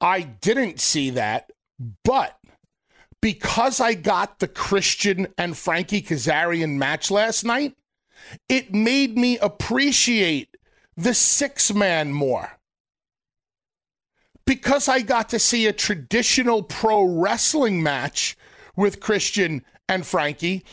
I 0.00 0.22
didn't 0.22 0.80
see 0.80 1.10
that, 1.10 1.50
but 2.04 2.38
because 3.20 3.80
I 3.80 3.94
got 3.94 4.38
the 4.38 4.48
Christian 4.48 5.28
and 5.36 5.56
Frankie 5.56 6.02
Kazarian 6.02 6.76
match 6.76 7.10
last 7.10 7.44
night, 7.44 7.74
it 8.48 8.72
made 8.72 9.16
me 9.18 9.38
appreciate 9.38 10.56
the 10.96 11.14
six 11.14 11.72
man 11.72 12.12
more. 12.12 12.58
Because 14.46 14.88
I 14.88 15.00
got 15.00 15.28
to 15.30 15.38
see 15.38 15.66
a 15.66 15.72
traditional 15.72 16.62
pro 16.62 17.02
wrestling 17.04 17.82
match 17.82 18.36
with 18.76 19.00
Christian 19.00 19.64
and 19.90 20.06
Frankie, 20.06 20.64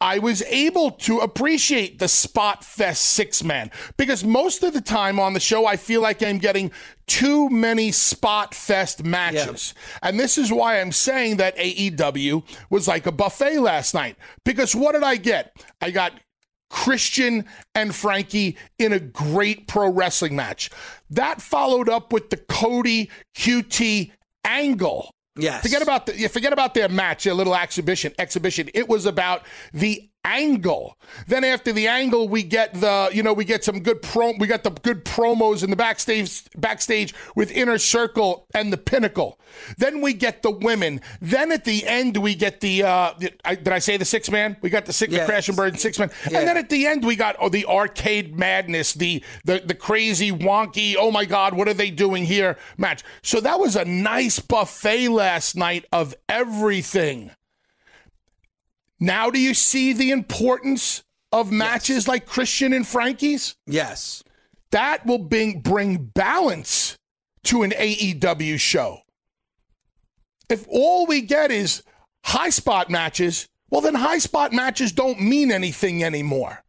I 0.00 0.18
was 0.18 0.42
able 0.48 0.90
to 0.92 1.18
appreciate 1.18 2.00
the 2.00 2.08
Spot 2.08 2.64
Fest 2.64 3.02
six 3.04 3.44
man 3.44 3.70
because 3.96 4.24
most 4.24 4.64
of 4.64 4.72
the 4.72 4.80
time 4.80 5.20
on 5.20 5.34
the 5.34 5.38
show, 5.38 5.64
I 5.64 5.76
feel 5.76 6.00
like 6.00 6.22
I'm 6.22 6.38
getting 6.38 6.72
too 7.06 7.48
many 7.50 7.92
Spot 7.92 8.52
Fest 8.52 9.04
matches. 9.04 9.74
And 10.02 10.18
this 10.18 10.38
is 10.38 10.50
why 10.50 10.80
I'm 10.80 10.90
saying 10.90 11.36
that 11.36 11.56
AEW 11.56 12.42
was 12.68 12.88
like 12.88 13.06
a 13.06 13.12
buffet 13.12 13.60
last 13.60 13.94
night. 13.94 14.16
Because 14.44 14.74
what 14.74 14.92
did 14.92 15.04
I 15.04 15.16
get? 15.16 15.54
I 15.80 15.92
got 15.92 16.14
Christian 16.68 17.44
and 17.74 17.94
Frankie 17.94 18.56
in 18.78 18.92
a 18.92 18.98
great 18.98 19.68
pro 19.68 19.88
wrestling 19.88 20.34
match. 20.34 20.70
That 21.10 21.40
followed 21.40 21.88
up 21.88 22.12
with 22.12 22.30
the 22.30 22.38
Cody 22.38 23.10
QT 23.36 24.10
angle 24.44 25.12
Yes. 25.36 25.62
Forget 25.62 25.82
about 25.82 26.06
the 26.06 26.28
forget 26.28 26.52
about 26.52 26.74
their 26.74 26.88
match, 26.88 27.24
their 27.24 27.34
little 27.34 27.54
exhibition. 27.54 28.12
Exhibition. 28.18 28.68
It 28.74 28.88
was 28.88 29.06
about 29.06 29.42
the 29.72 30.10
angle. 30.24 30.96
Then 31.26 31.44
after 31.44 31.72
the 31.72 31.88
angle, 31.88 32.28
we 32.28 32.42
get 32.42 32.74
the 32.74 33.10
you 33.12 33.22
know 33.22 33.32
we 33.32 33.44
get 33.44 33.64
some 33.64 33.80
good 33.80 34.02
pro. 34.02 34.32
We 34.38 34.46
got 34.46 34.62
the 34.64 34.70
good 34.70 35.04
promos 35.04 35.62
in 35.62 35.70
the 35.70 35.76
backstage 35.76 36.44
backstage 36.56 37.14
with 37.34 37.50
Inner 37.50 37.78
Circle 37.78 38.46
and 38.54 38.72
the 38.72 38.76
Pinnacle. 38.76 39.38
Then 39.78 40.00
we 40.00 40.14
get 40.14 40.42
the 40.42 40.50
women. 40.50 41.00
Then 41.20 41.52
at 41.52 41.64
the 41.64 41.86
end 41.86 42.16
we 42.16 42.34
get 42.34 42.60
the. 42.60 42.84
Uh, 42.84 43.14
the 43.18 43.32
I, 43.44 43.54
did 43.54 43.68
I 43.68 43.78
say 43.78 43.96
the 43.96 44.04
six 44.04 44.30
man? 44.30 44.56
We 44.60 44.70
got 44.70 44.86
the 44.86 44.92
six 44.92 45.12
Yes. 45.12 45.26
Crash 45.26 45.48
and 45.48 45.56
Burn 45.56 45.76
six 45.76 45.98
man. 45.98 46.10
Yeah. 46.30 46.38
And 46.38 46.48
then 46.48 46.56
at 46.56 46.70
the 46.70 46.86
end 46.86 47.04
we 47.04 47.16
got 47.16 47.36
oh, 47.38 47.48
the 47.48 47.66
arcade 47.66 48.38
madness, 48.38 48.94
the 48.94 49.22
the 49.44 49.62
the 49.64 49.74
crazy 49.74 50.30
wonky. 50.30 50.94
Oh 50.98 51.10
my 51.10 51.24
God, 51.24 51.54
what 51.54 51.68
are 51.68 51.74
they 51.74 51.90
doing 51.90 52.24
here? 52.24 52.56
Match. 52.78 53.02
So 53.22 53.40
that 53.40 53.58
was 53.58 53.76
a 53.76 53.84
nice 53.84 54.38
buffet 54.38 55.08
last 55.08 55.56
night 55.56 55.84
of 55.92 56.14
everything. 56.28 57.32
Now, 59.02 59.30
do 59.30 59.40
you 59.40 59.52
see 59.52 59.92
the 59.92 60.12
importance 60.12 61.02
of 61.32 61.50
matches 61.50 62.06
like 62.06 62.24
Christian 62.24 62.72
and 62.72 62.86
Frankie's? 62.86 63.56
Yes. 63.66 64.22
That 64.70 65.04
will 65.04 65.18
bring, 65.18 65.58
bring 65.58 65.96
balance 65.96 66.96
to 67.46 67.64
an 67.64 67.72
AEW 67.72 68.60
show. 68.60 69.00
If 70.48 70.68
all 70.68 71.06
we 71.06 71.20
get 71.20 71.50
is 71.50 71.82
high 72.24 72.50
spot 72.50 72.90
matches, 72.90 73.48
well, 73.70 73.80
then 73.80 73.96
high 73.96 74.18
spot 74.18 74.52
matches 74.52 74.92
don't 74.92 75.20
mean 75.20 75.50
anything 75.50 76.04
anymore. 76.04 76.62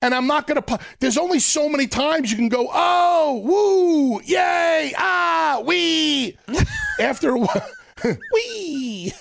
And 0.00 0.14
I'm 0.14 0.28
not 0.28 0.46
going 0.46 0.62
to, 0.62 0.78
there's 1.00 1.18
only 1.18 1.40
so 1.40 1.68
many 1.68 1.88
times 1.88 2.30
you 2.30 2.36
can 2.36 2.48
go, 2.48 2.68
oh, 2.72 3.42
woo, 3.44 4.22
yay, 4.22 4.94
ah, 4.96 5.60
wee. 5.66 6.38
After 7.00 7.30
a 7.30 7.40
while, 7.40 7.70
wee. 8.32 9.12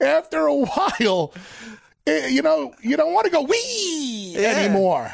After 0.00 0.46
a 0.46 0.54
while, 0.54 1.32
eh, 2.06 2.28
you 2.28 2.42
know, 2.42 2.74
you 2.82 2.96
don't 2.96 3.12
want 3.12 3.24
to 3.26 3.30
go 3.30 3.42
wee 3.42 4.36
Yeah. 4.38 4.50
anymore. 4.50 5.12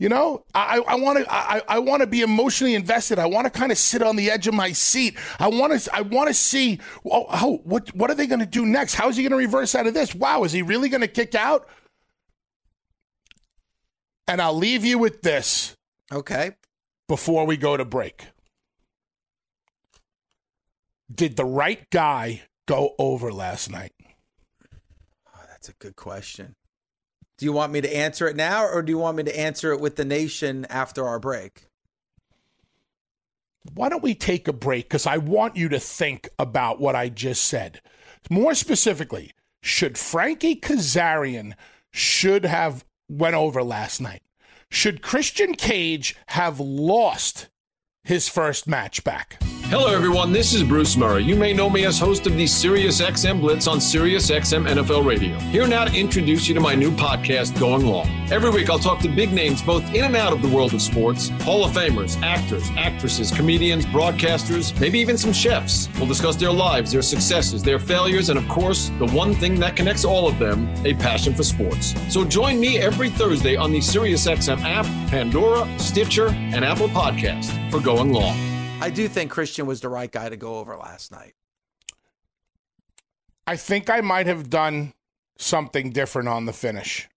You 0.00 0.08
know, 0.08 0.44
I, 0.54 0.78
I 0.86 0.94
want 0.94 1.18
to 1.18 1.26
I, 1.28 1.60
I 1.66 1.78
want 1.80 2.02
to 2.02 2.06
be 2.06 2.20
emotionally 2.20 2.76
invested. 2.76 3.18
I 3.18 3.26
want 3.26 3.46
to 3.46 3.50
kind 3.50 3.72
of 3.72 3.78
sit 3.78 4.00
on 4.00 4.14
the 4.14 4.30
edge 4.30 4.46
of 4.46 4.54
my 4.54 4.70
seat. 4.70 5.18
I 5.40 5.48
want 5.48 5.76
to 5.80 5.92
I 5.92 6.02
want 6.02 6.28
to 6.28 6.34
see 6.34 6.78
oh, 7.04 7.26
oh 7.28 7.60
what 7.64 7.92
what 7.96 8.08
are 8.08 8.14
they 8.14 8.28
going 8.28 8.38
to 8.38 8.46
do 8.46 8.64
next? 8.64 8.94
How 8.94 9.08
is 9.08 9.16
he 9.16 9.24
going 9.24 9.32
to 9.32 9.36
reverse 9.36 9.74
out 9.74 9.88
of 9.88 9.94
this? 9.94 10.14
Wow, 10.14 10.44
is 10.44 10.52
he 10.52 10.62
really 10.62 10.88
going 10.88 11.00
to 11.00 11.08
kick 11.08 11.34
out? 11.34 11.68
And 14.28 14.40
I'll 14.40 14.54
leave 14.56 14.84
you 14.84 14.98
with 14.98 15.22
this 15.22 15.74
Okay. 16.12 16.52
before 17.08 17.44
we 17.44 17.56
go 17.56 17.76
to 17.76 17.84
break. 17.84 18.26
Did 21.12 21.36
the 21.36 21.44
right 21.44 21.88
guy 21.90 22.42
go 22.66 22.94
over 22.98 23.32
last 23.32 23.70
night? 23.70 23.92
A 25.68 25.72
good 25.78 25.96
question. 25.96 26.54
Do 27.36 27.44
you 27.44 27.52
want 27.52 27.72
me 27.72 27.80
to 27.80 27.96
answer 27.96 28.26
it 28.26 28.36
now 28.36 28.66
or 28.66 28.82
do 28.82 28.90
you 28.90 28.98
want 28.98 29.16
me 29.16 29.22
to 29.24 29.38
answer 29.38 29.72
it 29.72 29.80
with 29.80 29.96
the 29.96 30.04
nation 30.04 30.66
after 30.70 31.06
our 31.06 31.18
break? 31.20 31.68
why 33.74 33.88
don't 33.88 34.02
we 34.02 34.14
take 34.14 34.48
a 34.48 34.52
break? 34.52 34.86
Because 34.86 35.06
I 35.06 35.18
want 35.18 35.56
you 35.56 35.68
to 35.70 35.80
think 35.80 36.28
about 36.38 36.80
what 36.80 36.96
I 36.96 37.08
just 37.08 37.44
said. 37.44 37.80
More 38.30 38.54
specifically, 38.54 39.32
should 39.62 39.98
Frankie 39.98 40.56
Kazarian 40.56 41.54
should 41.90 42.44
have 42.44 42.84
went 43.08 43.34
over 43.34 43.62
last 43.62 44.00
night? 44.00 44.22
Should 44.70 45.02
Christian 45.02 45.54
Cage 45.54 46.16
have 46.28 46.60
lost 46.60 47.48
his 48.04 48.28
first 48.28 48.66
match 48.66 49.02
back? 49.02 49.40
Hello, 49.70 49.88
everyone. 49.88 50.32
This 50.32 50.54
is 50.54 50.62
Bruce 50.62 50.96
Murray. 50.96 51.22
You 51.22 51.36
may 51.36 51.52
know 51.52 51.68
me 51.68 51.84
as 51.84 51.98
host 51.98 52.26
of 52.26 52.34
the 52.36 52.46
Sirius 52.46 53.02
XM 53.02 53.38
Blitz 53.38 53.66
on 53.66 53.82
Sirius 53.82 54.30
XM 54.30 54.66
NFL 54.66 55.04
Radio. 55.04 55.38
Here 55.40 55.68
now 55.68 55.84
to 55.84 55.94
introduce 55.94 56.48
you 56.48 56.54
to 56.54 56.60
my 56.60 56.74
new 56.74 56.90
podcast, 56.90 57.60
Going 57.60 57.84
Long. 57.84 58.08
Every 58.32 58.48
week, 58.48 58.70
I'll 58.70 58.78
talk 58.78 59.00
to 59.00 59.10
big 59.10 59.30
names 59.30 59.60
both 59.60 59.84
in 59.92 60.06
and 60.06 60.16
out 60.16 60.32
of 60.32 60.40
the 60.40 60.48
world 60.48 60.72
of 60.72 60.80
sports 60.80 61.28
Hall 61.42 61.66
of 61.66 61.72
Famers, 61.72 62.18
actors, 62.22 62.70
actresses, 62.78 63.30
comedians, 63.30 63.84
broadcasters, 63.84 64.72
maybe 64.80 65.00
even 65.00 65.18
some 65.18 65.34
chefs. 65.34 65.90
We'll 65.98 66.06
discuss 66.06 66.36
their 66.36 66.50
lives, 66.50 66.90
their 66.90 67.02
successes, 67.02 67.62
their 67.62 67.78
failures, 67.78 68.30
and 68.30 68.38
of 68.38 68.48
course, 68.48 68.88
the 68.98 69.08
one 69.08 69.34
thing 69.34 69.60
that 69.60 69.76
connects 69.76 70.06
all 70.06 70.26
of 70.26 70.38
them 70.38 70.66
a 70.86 70.94
passion 70.94 71.34
for 71.34 71.42
sports. 71.42 71.94
So 72.08 72.24
join 72.24 72.58
me 72.58 72.78
every 72.78 73.10
Thursday 73.10 73.56
on 73.56 73.70
the 73.70 73.82
Sirius 73.82 74.26
XM 74.26 74.62
app, 74.62 74.86
Pandora, 75.10 75.68
Stitcher, 75.78 76.28
and 76.28 76.64
Apple 76.64 76.88
Podcast 76.88 77.70
for 77.70 77.80
Going 77.80 78.14
Long. 78.14 78.57
I 78.80 78.90
do 78.90 79.08
think 79.08 79.30
Christian 79.30 79.66
was 79.66 79.80
the 79.80 79.88
right 79.88 80.10
guy 80.10 80.28
to 80.28 80.36
go 80.36 80.58
over 80.58 80.76
last 80.76 81.10
night. 81.10 81.34
I 83.46 83.56
think 83.56 83.90
I 83.90 84.00
might 84.00 84.26
have 84.26 84.50
done 84.50 84.94
something 85.38 85.90
different 85.90 86.28
on 86.28 86.46
the 86.46 86.52
finish. 86.52 87.08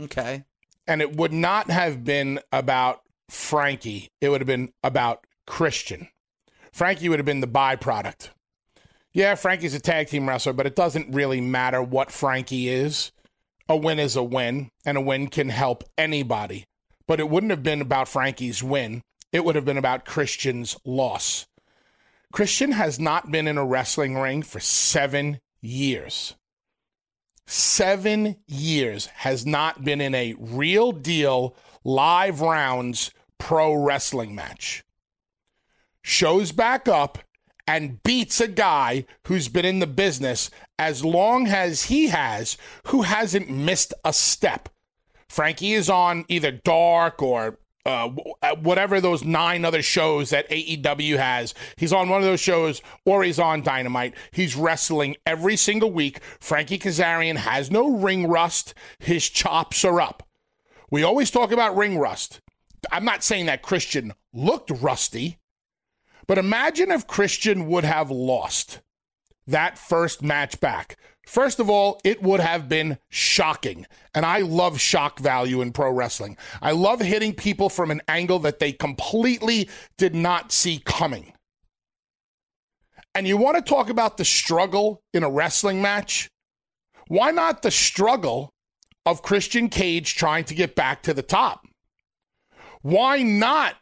Okay. 0.00 0.44
And 0.86 1.00
it 1.00 1.16
would 1.16 1.32
not 1.32 1.70
have 1.70 2.04
been 2.04 2.40
about 2.52 3.02
Frankie, 3.28 4.10
it 4.20 4.28
would 4.28 4.40
have 4.40 4.48
been 4.48 4.72
about 4.82 5.26
Christian. 5.46 6.08
Frankie 6.72 7.08
would 7.08 7.18
have 7.18 7.26
been 7.26 7.40
the 7.40 7.46
byproduct. 7.46 8.30
Yeah, 9.12 9.34
Frankie's 9.34 9.74
a 9.74 9.80
tag 9.80 10.08
team 10.08 10.28
wrestler, 10.28 10.52
but 10.52 10.66
it 10.66 10.76
doesn't 10.76 11.14
really 11.14 11.40
matter 11.40 11.82
what 11.82 12.12
Frankie 12.12 12.68
is. 12.68 13.10
A 13.68 13.76
win 13.76 13.98
is 13.98 14.16
a 14.16 14.22
win, 14.22 14.70
and 14.84 14.98
a 14.98 15.00
win 15.00 15.28
can 15.28 15.48
help 15.48 15.84
anybody. 15.98 16.64
But 17.06 17.20
it 17.20 17.28
wouldn't 17.28 17.50
have 17.50 17.62
been 17.62 17.80
about 17.80 18.08
Frankie's 18.08 18.62
win. 18.62 19.02
It 19.32 19.44
would 19.44 19.54
have 19.54 19.64
been 19.64 19.78
about 19.78 20.04
Christian's 20.04 20.76
loss. 20.84 21.46
Christian 22.32 22.72
has 22.72 22.98
not 22.98 23.30
been 23.30 23.48
in 23.48 23.58
a 23.58 23.64
wrestling 23.64 24.16
ring 24.16 24.42
for 24.42 24.60
seven 24.60 25.40
years. 25.60 26.34
Seven 27.46 28.36
years 28.46 29.06
has 29.06 29.44
not 29.44 29.84
been 29.84 30.00
in 30.00 30.14
a 30.14 30.34
real 30.38 30.92
deal 30.92 31.56
live 31.82 32.40
rounds 32.40 33.10
pro 33.38 33.74
wrestling 33.74 34.34
match. 34.34 34.84
Shows 36.02 36.52
back 36.52 36.86
up 36.88 37.18
and 37.66 38.02
beats 38.02 38.40
a 38.40 38.48
guy 38.48 39.04
who's 39.26 39.48
been 39.48 39.64
in 39.64 39.78
the 39.78 39.86
business 39.86 40.50
as 40.78 41.04
long 41.04 41.46
as 41.46 41.84
he 41.84 42.08
has, 42.08 42.56
who 42.86 43.02
hasn't 43.02 43.50
missed 43.50 43.94
a 44.04 44.12
step. 44.12 44.68
Frankie 45.28 45.74
is 45.74 45.88
on 45.88 46.24
either 46.28 46.50
Dark 46.50 47.22
or 47.22 47.59
uh, 47.86 48.08
whatever 48.60 49.00
those 49.00 49.24
nine 49.24 49.64
other 49.64 49.82
shows 49.82 50.30
that 50.30 50.48
AEW 50.50 51.16
has. 51.16 51.54
He's 51.76 51.92
on 51.92 52.08
one 52.08 52.20
of 52.20 52.26
those 52.26 52.40
shows 52.40 52.82
or 53.06 53.22
he's 53.22 53.38
on 53.38 53.62
Dynamite. 53.62 54.14
He's 54.32 54.56
wrestling 54.56 55.16
every 55.24 55.56
single 55.56 55.90
week. 55.90 56.22
Frankie 56.40 56.78
Kazarian 56.78 57.36
has 57.36 57.70
no 57.70 57.96
ring 57.96 58.26
rust. 58.26 58.74
His 58.98 59.28
chops 59.28 59.84
are 59.84 60.00
up. 60.00 60.28
We 60.90 61.02
always 61.02 61.30
talk 61.30 61.52
about 61.52 61.76
ring 61.76 61.98
rust. 61.98 62.40
I'm 62.90 63.04
not 63.04 63.22
saying 63.22 63.46
that 63.46 63.62
Christian 63.62 64.12
looked 64.32 64.70
rusty, 64.70 65.38
but 66.26 66.38
imagine 66.38 66.90
if 66.90 67.06
Christian 67.06 67.66
would 67.66 67.84
have 67.84 68.10
lost 68.10 68.80
that 69.46 69.78
first 69.78 70.22
match 70.22 70.60
back. 70.60 70.96
First 71.30 71.60
of 71.60 71.70
all, 71.70 72.00
it 72.02 72.20
would 72.24 72.40
have 72.40 72.68
been 72.68 72.98
shocking. 73.08 73.86
And 74.16 74.26
I 74.26 74.38
love 74.38 74.80
shock 74.80 75.20
value 75.20 75.60
in 75.60 75.70
pro 75.70 75.92
wrestling. 75.92 76.36
I 76.60 76.72
love 76.72 77.00
hitting 77.00 77.34
people 77.34 77.68
from 77.68 77.92
an 77.92 78.02
angle 78.08 78.40
that 78.40 78.58
they 78.58 78.72
completely 78.72 79.70
did 79.96 80.12
not 80.12 80.50
see 80.50 80.82
coming. 80.84 81.32
And 83.14 83.28
you 83.28 83.36
want 83.36 83.56
to 83.56 83.62
talk 83.62 83.90
about 83.90 84.16
the 84.16 84.24
struggle 84.24 85.04
in 85.14 85.22
a 85.22 85.30
wrestling 85.30 85.80
match? 85.80 86.28
Why 87.06 87.30
not 87.30 87.62
the 87.62 87.70
struggle 87.70 88.52
of 89.06 89.22
Christian 89.22 89.68
Cage 89.68 90.16
trying 90.16 90.42
to 90.46 90.54
get 90.54 90.74
back 90.74 91.04
to 91.04 91.14
the 91.14 91.22
top? 91.22 91.64
Why 92.82 93.22
not 93.22 93.76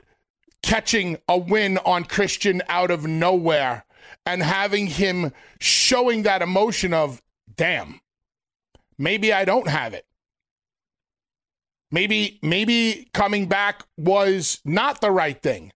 catching 0.62 1.16
a 1.26 1.38
win 1.38 1.78
on 1.78 2.04
Christian 2.04 2.60
out 2.68 2.90
of 2.90 3.06
nowhere 3.06 3.86
and 4.26 4.42
having 4.42 4.86
him 4.86 5.32
showing 5.60 6.24
that 6.24 6.42
emotion 6.42 6.92
of, 6.92 7.22
damn, 7.58 8.00
maybe 8.96 9.30
I 9.34 9.44
don't 9.44 9.68
have 9.68 9.92
it. 9.92 10.06
Maybe, 11.90 12.38
maybe 12.42 13.10
coming 13.12 13.46
back 13.46 13.84
was 13.98 14.60
not 14.64 15.02
the 15.02 15.10
right 15.10 15.40
thing. 15.40 15.72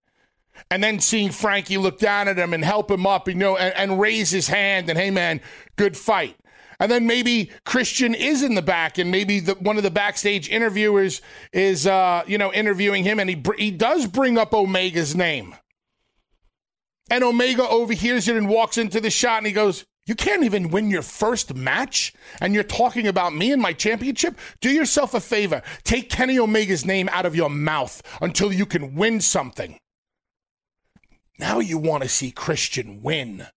And 0.71 0.85
then 0.85 1.01
seeing 1.01 1.31
Frankie 1.31 1.79
look 1.79 1.99
down 1.99 2.29
at 2.29 2.39
him 2.39 2.53
and 2.55 2.65
help 2.65 2.91
him 2.91 3.07
up, 3.07 3.29
you 3.29 3.35
know, 3.35 3.57
and, 3.57 3.75
and 3.75 4.01
raise 4.01 4.31
his 4.31 4.49
hand 4.49 4.89
and, 4.89 4.99
hey, 4.99 5.11
man, 5.11 5.41
good 5.77 5.97
fight. 5.97 6.37
And 6.79 6.91
then 6.91 7.07
maybe 7.07 7.51
Christian 7.65 8.15
is 8.15 8.43
in 8.43 8.55
the 8.55 8.63
back, 8.63 8.99
and 8.99 9.11
maybe 9.11 9.39
the, 9.41 9.55
one 9.55 9.77
of 9.77 9.85
the 9.85 9.91
backstage 9.91 10.49
interviewers 10.49 11.23
is, 11.53 11.87
uh, 11.87 12.25
you 12.27 12.39
know, 12.39 12.53
interviewing 12.53 13.05
him, 13.05 13.21
and 13.21 13.31
he 13.31 13.41
he 13.57 13.71
does 13.71 14.07
bring 14.07 14.37
up 14.37 14.53
Omega's 14.53 15.15
name. 15.15 15.55
And 17.09 17.23
Omega 17.23 17.69
overhears 17.69 18.27
it 18.27 18.37
and 18.37 18.49
walks 18.49 18.79
into 18.79 19.01
the 19.01 19.11
shot, 19.11 19.39
and 19.39 19.47
he 19.47 19.53
goes, 19.53 19.85
"You 20.07 20.15
can't 20.15 20.45
even 20.45 20.71
win 20.71 20.91
your 20.91 21.03
first 21.03 21.55
match, 21.55 22.13
and 22.41 22.55
you're 22.55 22.65
talking 22.65 23.07
about 23.07 23.35
me 23.35 23.53
and 23.53 23.63
my 23.63 23.73
championship. 23.73 24.39
Do 24.61 24.71
yourself 24.71 25.15
a 25.15 25.21
favor. 25.21 25.63
Take 25.85 26.11
Kenny 26.11 26.39
Omega's 26.39 26.85
name 26.85 27.09
out 27.13 27.27
of 27.27 27.37
your 27.37 27.51
mouth 27.51 28.03
until 28.21 28.53
you 28.53 28.67
can 28.67 28.95
win 28.95 29.21
something." 29.21 29.79
Now 31.39 31.61
you 31.61 31.79
want 31.79 32.03
to 32.03 32.09
see 32.09 32.31
Christian 32.31 33.03
win 33.03 33.49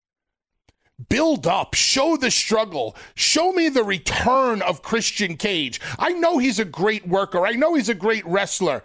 build 1.10 1.46
up, 1.46 1.74
show 1.74 2.18
the 2.18 2.32
struggle, 2.32 2.96
show 3.16 3.52
me 3.52 3.70
the 3.70 3.84
return 3.84 4.62
of 4.62 4.82
Christian 4.82 5.38
Cage. 5.38 5.82
I 6.00 6.10
know 6.10 6.38
he's 6.38 6.60
a 6.60 6.66
great 6.66 7.08
worker, 7.08 7.46
I 7.46 7.52
know 7.52 7.76
he's 7.76 7.90
a 7.90 7.96
great 7.96 8.26
wrestler, 8.26 8.84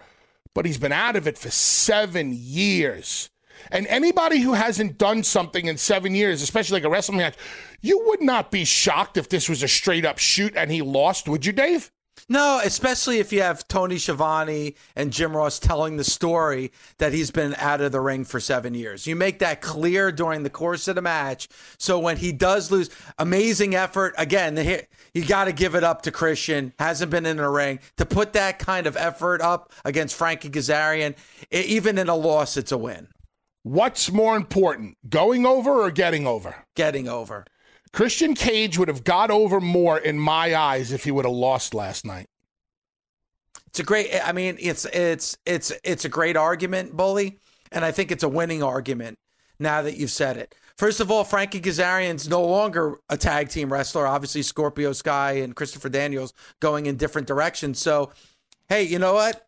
but 0.54 0.66
he's 0.66 0.78
been 0.78 0.92
out 0.92 1.16
of 1.16 1.26
it 1.26 1.38
for 1.38 1.50
seven 1.50 2.32
years. 2.34 3.30
And 3.70 3.86
anybody 3.86 4.40
who 4.40 4.54
hasn't 4.54 4.98
done 4.98 5.22
something 5.22 5.66
in 5.66 5.76
seven 5.76 6.14
years, 6.14 6.42
especially 6.42 6.76
like 6.76 6.84
a 6.84 6.90
wrestling 6.90 7.18
match, 7.18 7.36
you 7.80 8.02
would 8.06 8.22
not 8.22 8.50
be 8.50 8.64
shocked 8.64 9.16
if 9.16 9.28
this 9.28 9.48
was 9.48 9.62
a 9.62 9.68
straight 9.68 10.04
up 10.04 10.18
shoot 10.18 10.56
and 10.56 10.70
he 10.70 10.82
lost, 10.82 11.28
would 11.28 11.46
you, 11.46 11.52
Dave? 11.52 11.90
No, 12.28 12.60
especially 12.62 13.18
if 13.18 13.32
you 13.32 13.42
have 13.42 13.66
Tony 13.66 13.98
Schiavone 13.98 14.76
and 14.94 15.12
Jim 15.12 15.36
Ross 15.36 15.58
telling 15.58 15.96
the 15.96 16.04
story 16.04 16.70
that 16.98 17.12
he's 17.12 17.30
been 17.30 17.54
out 17.56 17.80
of 17.80 17.92
the 17.92 18.00
ring 18.00 18.24
for 18.24 18.38
seven 18.38 18.74
years. 18.74 19.06
You 19.06 19.16
make 19.16 19.40
that 19.40 19.60
clear 19.60 20.12
during 20.12 20.42
the 20.42 20.50
course 20.50 20.86
of 20.86 20.94
the 20.94 21.02
match. 21.02 21.48
So 21.78 21.98
when 21.98 22.18
he 22.18 22.30
does 22.30 22.70
lose, 22.70 22.90
amazing 23.18 23.74
effort. 23.74 24.14
Again, 24.16 24.54
the, 24.54 24.86
you 25.14 25.24
got 25.24 25.46
to 25.46 25.52
give 25.52 25.74
it 25.74 25.82
up 25.82 26.02
to 26.02 26.12
Christian. 26.12 26.72
Hasn't 26.78 27.10
been 27.10 27.26
in 27.26 27.38
the 27.38 27.48
ring. 27.48 27.80
To 27.96 28.06
put 28.06 28.34
that 28.34 28.58
kind 28.58 28.86
of 28.86 28.96
effort 28.96 29.40
up 29.40 29.72
against 29.84 30.14
Frankie 30.14 30.50
Kazarian, 30.50 31.16
even 31.50 31.98
in 31.98 32.08
a 32.08 32.14
loss, 32.14 32.56
it's 32.56 32.70
a 32.70 32.78
win. 32.78 33.08
What's 33.62 34.10
more 34.10 34.36
important, 34.36 34.96
going 35.08 35.44
over 35.44 35.82
or 35.82 35.90
getting 35.90 36.26
over? 36.26 36.54
Getting 36.76 37.08
over. 37.08 37.44
Christian 37.92 38.34
Cage 38.34 38.78
would 38.78 38.88
have 38.88 39.04
got 39.04 39.30
over 39.30 39.60
more 39.60 39.98
in 39.98 40.18
my 40.18 40.54
eyes 40.54 40.92
if 40.92 41.04
he 41.04 41.10
would 41.10 41.24
have 41.24 41.34
lost 41.34 41.74
last 41.74 42.06
night. 42.06 42.26
It's 43.66 43.80
a 43.80 43.84
great 43.84 44.10
I 44.24 44.32
mean 44.32 44.56
it's 44.58 44.84
it's 44.86 45.36
it's 45.46 45.72
it's 45.84 46.04
a 46.04 46.08
great 46.08 46.36
argument, 46.36 46.96
Bully, 46.96 47.38
and 47.70 47.84
I 47.84 47.92
think 47.92 48.10
it's 48.10 48.24
a 48.24 48.28
winning 48.28 48.62
argument 48.62 49.18
now 49.58 49.82
that 49.82 49.96
you've 49.96 50.10
said 50.10 50.36
it. 50.36 50.54
First 50.76 51.00
of 51.00 51.10
all, 51.10 51.24
Frankie 51.24 51.60
Kazarian's 51.60 52.28
no 52.28 52.44
longer 52.44 52.96
a 53.10 53.16
tag 53.16 53.50
team 53.50 53.72
wrestler. 53.72 54.06
Obviously, 54.06 54.42
Scorpio 54.42 54.92
Sky 54.92 55.32
and 55.32 55.54
Christopher 55.54 55.90
Daniels 55.90 56.32
going 56.58 56.86
in 56.86 56.96
different 56.96 57.28
directions. 57.28 57.78
So, 57.78 58.12
hey, 58.68 58.84
you 58.84 58.98
know 58.98 59.12
what? 59.12 59.46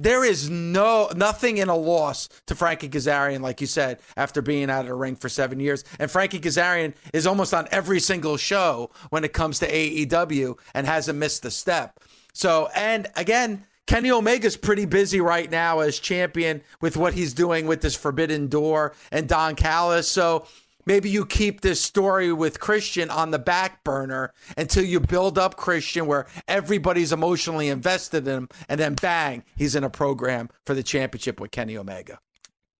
There 0.00 0.24
is 0.24 0.48
no 0.48 1.10
nothing 1.14 1.58
in 1.58 1.68
a 1.68 1.76
loss 1.76 2.30
to 2.46 2.54
Frankie 2.54 2.88
Kazarian, 2.88 3.42
like 3.42 3.60
you 3.60 3.66
said, 3.66 4.00
after 4.16 4.40
being 4.40 4.70
out 4.70 4.80
of 4.80 4.86
the 4.86 4.94
ring 4.94 5.14
for 5.14 5.28
seven 5.28 5.60
years. 5.60 5.84
And 5.98 6.10
Frankie 6.10 6.40
Kazarian 6.40 6.94
is 7.12 7.26
almost 7.26 7.52
on 7.52 7.68
every 7.70 8.00
single 8.00 8.38
show 8.38 8.90
when 9.10 9.24
it 9.24 9.34
comes 9.34 9.58
to 9.58 9.70
AEW 9.70 10.58
and 10.72 10.86
hasn't 10.86 11.18
missed 11.18 11.44
a 11.44 11.50
step. 11.50 12.00
So, 12.32 12.70
and 12.74 13.08
again, 13.14 13.66
Kenny 13.86 14.10
Omega's 14.10 14.56
pretty 14.56 14.86
busy 14.86 15.20
right 15.20 15.50
now 15.50 15.80
as 15.80 15.98
champion 15.98 16.62
with 16.80 16.96
what 16.96 17.12
he's 17.12 17.34
doing 17.34 17.66
with 17.66 17.82
this 17.82 17.94
Forbidden 17.94 18.46
Door 18.46 18.94
and 19.12 19.28
Don 19.28 19.54
Callis. 19.54 20.08
So 20.08 20.46
maybe 20.90 21.08
you 21.08 21.24
keep 21.24 21.60
this 21.60 21.80
story 21.80 22.32
with 22.32 22.58
Christian 22.58 23.10
on 23.10 23.30
the 23.30 23.38
back 23.38 23.84
burner 23.84 24.32
until 24.56 24.84
you 24.84 24.98
build 24.98 25.38
up 25.38 25.56
Christian 25.56 26.04
where 26.06 26.26
everybody's 26.48 27.12
emotionally 27.12 27.68
invested 27.68 28.26
in 28.26 28.38
him, 28.38 28.48
and 28.68 28.80
then 28.80 28.94
bang, 28.94 29.44
he's 29.54 29.76
in 29.76 29.84
a 29.84 29.90
program 29.90 30.48
for 30.66 30.74
the 30.74 30.82
championship 30.82 31.38
with 31.38 31.52
Kenny 31.52 31.76
Omega. 31.76 32.18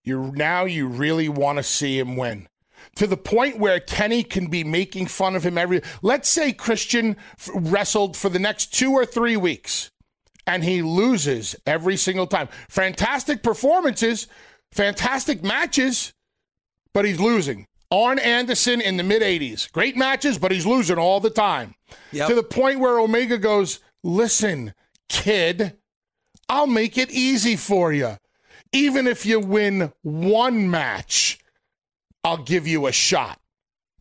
You 0.02 0.32
now 0.34 0.64
you 0.64 0.88
really 0.88 1.28
want 1.28 1.58
to 1.58 1.62
see 1.62 2.00
him 2.00 2.16
win. 2.16 2.48
To 2.96 3.06
the 3.06 3.16
point 3.16 3.60
where 3.60 3.78
Kenny 3.78 4.24
can 4.24 4.48
be 4.48 4.64
making 4.64 5.06
fun 5.06 5.36
of 5.36 5.44
him 5.44 5.56
every. 5.56 5.80
Let's 6.02 6.28
say 6.28 6.52
Christian 6.52 7.16
wrestled 7.54 8.16
for 8.16 8.28
the 8.28 8.40
next 8.40 8.74
two 8.74 8.90
or 8.90 9.06
three 9.06 9.36
weeks, 9.36 9.92
and 10.48 10.64
he 10.64 10.82
loses 10.82 11.54
every 11.64 11.96
single 11.96 12.26
time. 12.26 12.48
Fantastic 12.68 13.44
performances, 13.44 14.26
fantastic 14.72 15.44
matches, 15.44 16.12
but 16.92 17.04
he's 17.04 17.20
losing. 17.20 17.66
Arn 17.90 18.18
Anderson 18.18 18.80
in 18.80 18.96
the 18.96 19.02
mid 19.02 19.22
80s. 19.22 19.70
Great 19.72 19.96
matches, 19.96 20.38
but 20.38 20.52
he's 20.52 20.66
losing 20.66 20.98
all 20.98 21.20
the 21.20 21.30
time. 21.30 21.74
Yep. 22.12 22.28
To 22.28 22.34
the 22.34 22.42
point 22.42 22.80
where 22.80 23.00
Omega 23.00 23.38
goes, 23.38 23.80
Listen, 24.02 24.74
kid, 25.08 25.76
I'll 26.48 26.66
make 26.66 26.96
it 26.96 27.10
easy 27.10 27.56
for 27.56 27.92
you. 27.92 28.16
Even 28.72 29.06
if 29.06 29.26
you 29.26 29.40
win 29.40 29.92
one 30.02 30.70
match, 30.70 31.38
I'll 32.24 32.42
give 32.42 32.66
you 32.66 32.86
a 32.86 32.92
shot. 32.92 33.40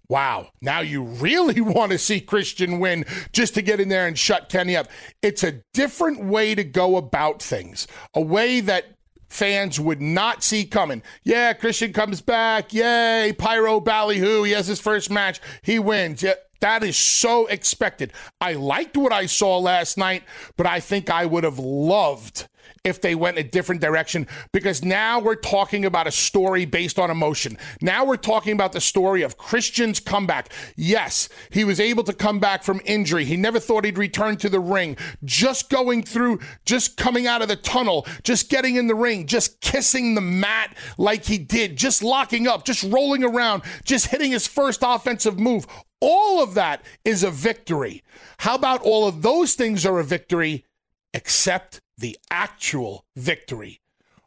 Wow. 0.08 0.49
Now 0.62 0.80
you 0.80 1.04
really 1.04 1.62
want 1.62 1.91
to 1.91 1.97
see 1.97 2.19
Christian 2.19 2.80
win 2.80 3.06
just 3.32 3.54
to 3.56 3.62
get 3.62 3.80
in 3.80 3.89
there 3.89 4.08
and 4.08 4.17
shut 4.17 4.49
Kenny 4.49 4.75
up. 4.75 4.88
It's 5.21 5.43
a 5.43 5.62
different 5.73 6.23
way 6.25 6.56
to 6.56 6.63
go 6.63 6.97
about 6.97 7.41
things, 7.41 7.88
a 8.13 8.21
way 8.21 8.62
that 8.62 8.86
fans 9.30 9.80
would 9.80 10.02
not 10.02 10.44
see 10.44 10.65
coming. 10.65 11.02
Yeah, 11.24 11.54
Christian 11.54 11.94
comes 11.94 12.22
back. 12.22 12.74
Yay, 12.74 13.34
Pyro 13.38 13.80
Ballyhoo. 13.80 14.44
He 14.44 14.52
has 14.52 14.68
his 14.68 14.82
first 14.82 15.10
match. 15.10 15.39
He 15.62 15.80
wins. 15.80 16.24
Yeah, 16.24 16.34
that 16.60 16.84
is 16.84 16.98
so 16.98 17.46
expected. 17.48 18.12
I 18.42 18.54
liked 18.54 18.98
what 18.98 19.13
I 19.13 19.26
saw 19.26 19.58
last 19.58 19.98
night, 19.98 20.24
but 20.58 20.65
I 20.65 20.80
think 20.80 21.10
I 21.10 21.26
would 21.26 21.44
have 21.44 21.60
loved 21.60 22.48
if 22.84 23.02
they 23.02 23.15
went 23.15 23.38
a 23.38 23.44
different 23.44 23.82
direction 23.82 24.28
because 24.54 24.84
now 24.84 25.20
we're 25.20 25.36
talking 25.36 25.86
about 25.86 26.08
a 26.08 26.12
story 26.12 26.65
based 26.65 27.00
on 27.00 27.10
emotion. 27.10 27.58
Now 27.82 28.06
we're 28.06 28.18
talking 28.18 28.54
about 28.54 28.72
the 28.72 28.82
story 28.82 29.22
of 29.22 29.38
Christian's 29.38 30.00
comeback. 30.00 30.52
Yes, 30.76 31.30
he 31.52 31.63
was 31.63 31.80
able 31.80 32.04
to 32.04 32.13
come 32.13 32.39
back 32.39 32.63
from 32.63 32.82
injury. 32.86 33.26
He 33.26 33.38
never 33.38 33.60
thought 33.60 33.86
he'd 33.86 33.98
return 33.98 34.38
to 34.38 34.50
the 34.50 34.60
ring. 34.60 34.98
Just 35.24 35.70
going 35.70 36.04
through, 36.04 36.39
just 36.65 36.98
coming 36.98 37.28
out 37.28 37.42
of 37.42 37.48
the 37.48 37.56
tunnel, 37.56 38.08
just 38.24 38.50
getting 38.50 38.76
in 38.76 38.88
the 38.88 38.96
ring, 38.96 39.28
just 39.28 39.62
kissing 39.62 40.15
the 40.15 40.22
mat 40.22 40.76
like 40.98 41.26
he 41.26 41.38
did, 41.38 41.78
just 41.78 42.04
locking 42.04 42.48
up, 42.48 42.65
just 42.65 42.84
rolling 42.84 43.24
around, 43.24 43.63
just 43.84 44.08
hitting 44.08 44.32
his 44.32 44.48
first 44.48 44.82
offensive 44.84 45.39
move. 45.39 45.65
All 46.02 46.42
of 46.42 46.54
that 46.54 46.84
is 47.04 47.24
a 47.24 47.32
victory. 47.32 48.04
How 48.39 48.56
about 48.56 48.82
all 48.82 49.08
of 49.08 49.22
those 49.22 49.56
things 49.56 49.86
are 49.86 50.00
a 50.00 50.04
victory 50.04 50.65
except 51.13 51.82
the 51.98 52.17
actual 52.32 53.06
victory. 53.15 53.82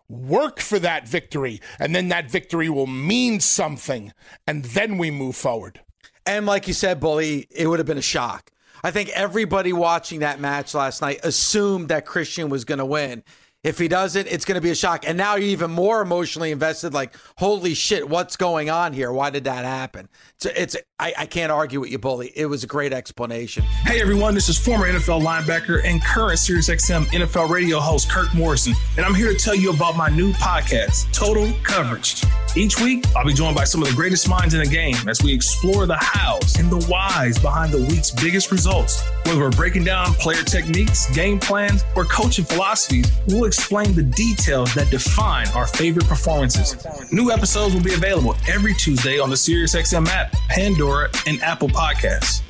Work 0.09 0.61
for 0.61 0.79
that 0.79 1.09
victory, 1.09 1.61
and 1.79 1.95
then 1.95 2.09
that 2.09 2.31
victory 2.31 2.69
will 2.69 2.87
mean 2.87 3.41
something, 3.41 4.13
and 4.47 4.65
then 4.65 4.99
we 4.99 5.11
move 5.11 5.37
forward. 5.37 5.81
And 6.27 6.45
like 6.45 6.69
you 6.69 6.75
said, 6.75 7.01
Bully, 7.01 7.47
it 7.51 7.67
would 7.67 7.79
have 7.79 7.87
been 7.87 7.99
a 7.99 8.03
shock. 8.03 8.51
I 8.85 8.91
think 8.91 9.09
everybody 9.11 9.73
watching 9.73 10.21
that 10.21 10.41
match 10.41 10.75
last 10.75 11.03
night 11.03 11.21
assumed 11.23 11.89
that 11.89 12.05
Christian 12.05 12.49
was 12.49 12.65
going 12.65 12.79
to 12.79 12.85
win. 12.85 13.23
If 13.65 13.79
he 13.79 13.87
doesn't, 13.87 14.27
it's 14.27 14.45
going 14.45 14.57
to 14.57 14.61
be 14.61 14.71
a 14.71 14.75
shock. 14.75 15.07
And 15.07 15.17
now 15.17 15.37
you're 15.37 15.51
even 15.51 15.71
more 15.71 16.03
emotionally 16.03 16.51
invested. 16.51 16.93
Like, 16.93 17.15
holy 17.37 17.75
shit, 17.75 18.09
what's 18.09 18.37
going 18.37 18.71
on 18.71 18.93
here? 18.93 19.13
Why 19.13 19.31
did 19.31 19.45
that 19.45 19.65
happen? 19.65 20.09
It's, 20.35 20.47
it's 20.47 20.77
I, 20.99 21.15
I 21.19 21.27
can't 21.27 21.53
argue 21.53 21.81
with 21.81 21.91
you, 21.91 21.99
bully. 21.99 22.33
It 22.35 22.47
was 22.47 22.65
a 22.65 22.67
great 22.67 22.93
explanation. 22.93 23.63
Hey 23.85 24.01
everyone, 24.01 24.35
this 24.35 24.49
is 24.49 24.59
former 24.59 24.87
NFL 24.87 25.23
linebacker 25.23 25.81
and 25.85 26.03
current 26.03 26.39
SiriusXM 26.39 27.07
NFL 27.07 27.51
radio 27.51 27.79
host 27.79 28.11
Kirk 28.11 28.33
Morrison, 28.35 28.75
and 28.97 29.05
I'm 29.05 29.15
here 29.15 29.33
to 29.33 29.39
tell 29.39 29.55
you 29.55 29.71
about 29.71 29.97
my 29.97 30.09
new 30.09 30.33
podcast, 30.35 31.13
Total 31.13 31.53
Coverage. 31.65 32.23
Each 32.55 32.79
week, 32.81 33.05
I'll 33.17 33.25
be 33.25 33.33
joined 33.33 33.57
by 33.57 33.65
some 33.65 33.83
of 33.83 33.89
the 33.89 33.95
greatest 33.95 34.29
minds 34.29 34.55
in 34.55 34.61
the 34.61 34.69
game 34.69 34.95
as 35.09 35.23
we 35.23 35.33
explore 35.33 35.87
the 35.87 35.97
hows 35.99 36.57
and 36.57 36.71
the 36.71 36.87
whys 36.87 37.39
behind 37.39 37.73
the 37.73 37.79
week's 37.79 38.11
biggest 38.11 38.53
results. 38.53 39.03
Whether 39.25 39.41
we're 39.41 39.51
breaking 39.51 39.85
down 39.85 40.13
player 40.15 40.43
techniques, 40.43 41.11
game 41.15 41.41
plans, 41.41 41.83
or 41.97 42.05
coaching 42.05 42.45
philosophies, 42.45 43.11
we'll 43.29 43.45
explain 43.53 43.95
the 43.95 44.03
details 44.03 44.73
that 44.75 44.91
define 44.91 45.47
our 45.49 45.67
favorite 45.67 46.07
performances. 46.07 46.75
New 47.13 47.31
episodes 47.31 47.75
will 47.75 47.83
be 47.83 47.93
available 47.93 48.35
every 48.49 48.73
Tuesday 48.73 49.19
on 49.19 49.29
the 49.29 49.37
SiriusXM 49.37 50.07
app, 50.09 50.33
Pandora, 50.49 51.11
and 51.27 51.39
Apple 51.43 51.69
Podcasts. 51.69 52.41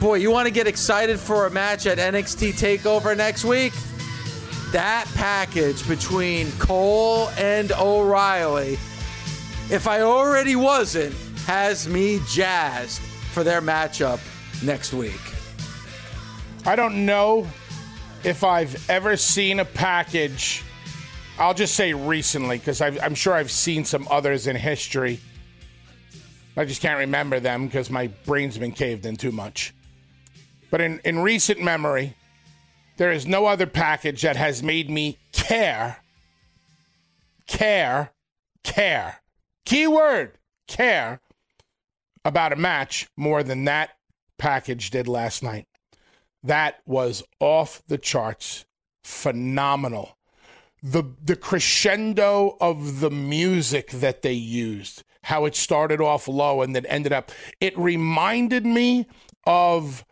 Boy, 0.00 0.14
you 0.14 0.30
want 0.30 0.46
to 0.46 0.50
get 0.50 0.66
excited 0.66 1.20
for 1.20 1.44
a 1.44 1.50
match 1.50 1.84
at 1.84 1.98
NXT 1.98 2.52
TakeOver 2.52 3.14
next 3.14 3.44
week? 3.44 3.74
That 4.72 5.06
package 5.14 5.86
between 5.86 6.50
Cole 6.52 7.28
and 7.36 7.70
O'Reilly, 7.72 8.78
if 9.70 9.86
I 9.86 10.00
already 10.00 10.56
wasn't, 10.56 11.14
has 11.44 11.86
me 11.86 12.18
jazzed 12.26 13.02
for 13.02 13.44
their 13.44 13.60
matchup 13.60 14.20
next 14.64 14.94
week. 14.94 15.20
I 16.64 16.76
don't 16.76 17.04
know 17.04 17.46
if 18.24 18.44
I've 18.44 18.88
ever 18.88 19.16
seen 19.16 19.60
a 19.60 19.64
package, 19.64 20.62
I'll 21.38 21.54
just 21.54 21.74
say 21.74 21.92
recently, 21.92 22.58
because 22.58 22.80
I'm 22.80 23.14
sure 23.14 23.34
I've 23.34 23.50
seen 23.50 23.84
some 23.84 24.06
others 24.10 24.46
in 24.46 24.54
history, 24.54 25.20
I 26.56 26.64
just 26.64 26.82
can't 26.82 26.98
remember 26.98 27.40
them 27.40 27.66
because 27.66 27.90
my 27.90 28.08
brain's 28.26 28.58
been 28.58 28.72
caved 28.72 29.06
in 29.06 29.16
too 29.16 29.32
much. 29.32 29.74
But 30.70 30.80
in, 30.80 31.00
in 31.04 31.18
recent 31.18 31.60
memory, 31.60 32.14
there 32.96 33.10
is 33.10 33.26
no 33.26 33.46
other 33.46 33.66
package 33.66 34.22
that 34.22 34.36
has 34.36 34.62
made 34.62 34.88
me 34.88 35.18
care, 35.32 35.98
care, 37.46 38.12
care, 38.62 39.20
keyword, 39.64 40.38
care 40.68 41.20
about 42.24 42.52
a 42.52 42.56
match 42.56 43.08
more 43.16 43.42
than 43.42 43.64
that 43.64 43.90
package 44.38 44.90
did 44.90 45.08
last 45.08 45.42
night. 45.42 45.66
That 46.42 46.80
was 46.86 47.22
off 47.40 47.82
the 47.86 47.98
charts, 47.98 48.64
phenomenal. 49.04 50.16
The 50.82 51.04
the 51.22 51.36
crescendo 51.36 52.56
of 52.60 53.00
the 53.00 53.10
music 53.10 53.90
that 53.92 54.22
they 54.22 54.32
used, 54.32 55.04
how 55.24 55.44
it 55.44 55.54
started 55.54 56.00
off 56.00 56.26
low 56.26 56.62
and 56.62 56.74
then 56.74 56.86
ended 56.86 57.12
up. 57.12 57.30
It 57.60 57.78
reminded 57.78 58.66
me 58.66 59.06
of 59.46 60.04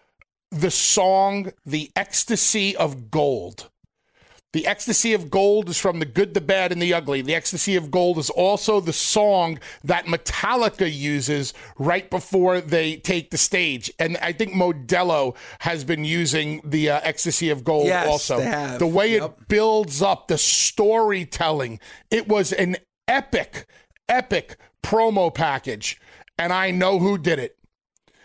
the 0.50 0.70
song 0.70 1.52
The 1.64 1.90
Ecstasy 1.96 2.76
of 2.76 3.10
Gold. 3.10 3.69
The 4.52 4.66
Ecstasy 4.66 5.12
of 5.12 5.30
Gold 5.30 5.68
is 5.68 5.78
from 5.78 6.00
The 6.00 6.04
Good, 6.04 6.34
the 6.34 6.40
Bad, 6.40 6.72
and 6.72 6.82
the 6.82 6.92
Ugly. 6.92 7.22
The 7.22 7.36
Ecstasy 7.36 7.76
of 7.76 7.88
Gold 7.92 8.18
is 8.18 8.30
also 8.30 8.80
the 8.80 8.92
song 8.92 9.60
that 9.84 10.06
Metallica 10.06 10.92
uses 10.92 11.54
right 11.78 12.10
before 12.10 12.60
they 12.60 12.96
take 12.96 13.30
the 13.30 13.38
stage. 13.38 13.92
And 14.00 14.16
I 14.16 14.32
think 14.32 14.52
Modelo 14.52 15.36
has 15.60 15.84
been 15.84 16.04
using 16.04 16.62
the 16.64 16.90
uh, 16.90 17.00
Ecstasy 17.04 17.48
of 17.50 17.62
Gold 17.62 17.86
Yes, 17.86 18.08
also. 18.08 18.40
The 18.78 18.86
way 18.88 19.12
Yep. 19.12 19.22
it 19.22 19.48
builds 19.48 20.02
up, 20.02 20.26
the 20.26 20.36
storytelling. 20.38 21.78
It 22.10 22.26
was 22.26 22.52
an 22.52 22.76
epic, 23.06 23.66
epic 24.08 24.56
promo 24.82 25.32
package. 25.32 26.00
And 26.36 26.52
I 26.52 26.72
know 26.72 26.98
who 26.98 27.18
did 27.18 27.38
it. 27.38 27.56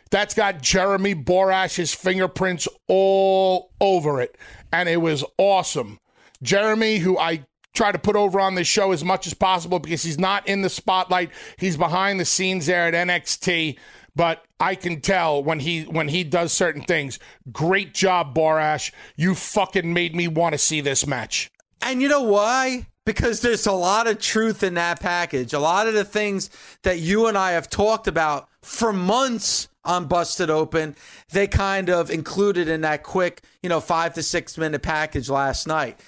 That's 0.10 0.34
got 0.34 0.62
Jeremy 0.64 1.14
Borash's 1.14 1.94
fingerprints 1.94 2.68
all 2.88 3.74
over 3.80 4.22
it. 4.22 4.36
And 4.74 4.90
it 4.90 5.02
was 5.02 5.24
awesome. 5.38 6.00
Jeremy, 6.46 7.00
who 7.00 7.18
I 7.18 7.46
try 7.74 7.92
to 7.92 8.00
put 8.00 8.16
over 8.16 8.40
on 8.40 8.56
this 8.56 8.68
show 8.68 8.92
as 8.92 9.04
much 9.04 9.28
as 9.28 9.34
possible 9.34 9.80
because 9.80 10.04
he's 10.04 10.18
not 10.18 10.48
in 10.48 10.62
the 10.62 10.70
spotlight. 10.70 11.32
He's 11.58 11.78
behind 11.78 12.20
the 12.20 12.26
scenes 12.26 12.66
there 12.66 12.88
at 12.88 12.94
NXT. 12.94 13.78
But 14.16 14.46
I 14.62 14.76
can 14.76 15.02
tell 15.02 15.44
when 15.44 15.60
he 15.60 15.84
when 15.84 16.08
he 16.08 16.24
does 16.24 16.54
certain 16.54 16.84
things. 16.84 17.20
Great 17.52 17.94
job, 17.94 18.34
Borash. 18.34 18.94
You 19.18 19.36
fucking 19.36 19.94
made 19.94 20.16
me 20.16 20.30
want 20.30 20.54
to 20.54 20.58
see 20.58 20.80
this 20.80 21.06
match. 21.06 21.52
And 21.82 22.02
you 22.02 22.08
know 22.08 22.24
why? 22.24 22.88
Because 23.06 23.42
there's 23.42 23.68
a 23.68 23.74
lot 23.74 24.08
of 24.08 24.20
truth 24.20 24.64
in 24.64 24.76
that 24.76 25.02
package. 25.02 25.54
A 25.54 25.60
lot 25.60 25.88
of 25.88 25.94
the 25.94 26.06
things 26.06 26.50
that 26.84 27.00
you 27.00 27.28
and 27.28 27.38
I 27.38 27.52
have 27.52 27.70
talked 27.70 28.08
about 28.08 28.48
for 28.64 28.94
months 28.94 29.68
on 29.84 30.06
Busted 30.06 30.50
Open, 30.50 30.96
they 31.30 31.46
kind 31.48 31.90
of 31.90 32.10
included 32.10 32.68
in 32.68 32.82
that 32.82 33.04
quick, 33.04 33.42
you 33.62 33.70
know, 33.70 33.80
five 33.80 34.14
to 34.16 34.24
six 34.24 34.58
minute 34.58 34.82
package 34.82 35.30
last 35.30 35.68
night. 35.68 36.00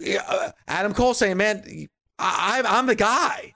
Uh, 0.00 0.50
Adam 0.68 0.94
Cole 0.94 1.14
saying, 1.14 1.36
"Man, 1.36 1.88
I, 2.18 2.58
I'm 2.58 2.66
I'm 2.66 2.86
the 2.86 2.94
guy. 2.94 3.54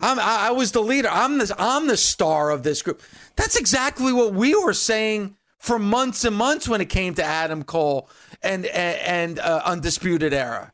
I'm 0.00 0.18
I, 0.18 0.48
I 0.48 0.50
was 0.50 0.72
the 0.72 0.82
leader. 0.82 1.08
I'm 1.10 1.38
the 1.38 1.54
I'm 1.58 1.86
the 1.86 1.96
star 1.96 2.50
of 2.50 2.62
this 2.62 2.82
group." 2.82 3.02
That's 3.36 3.56
exactly 3.56 4.12
what 4.12 4.34
we 4.34 4.54
were 4.54 4.74
saying 4.74 5.36
for 5.58 5.78
months 5.78 6.24
and 6.24 6.36
months 6.36 6.68
when 6.68 6.80
it 6.80 6.88
came 6.88 7.14
to 7.14 7.24
Adam 7.24 7.62
Cole 7.64 8.08
and 8.42 8.66
and, 8.66 9.00
and 9.00 9.38
uh, 9.38 9.62
Undisputed 9.64 10.32
Era. 10.32 10.72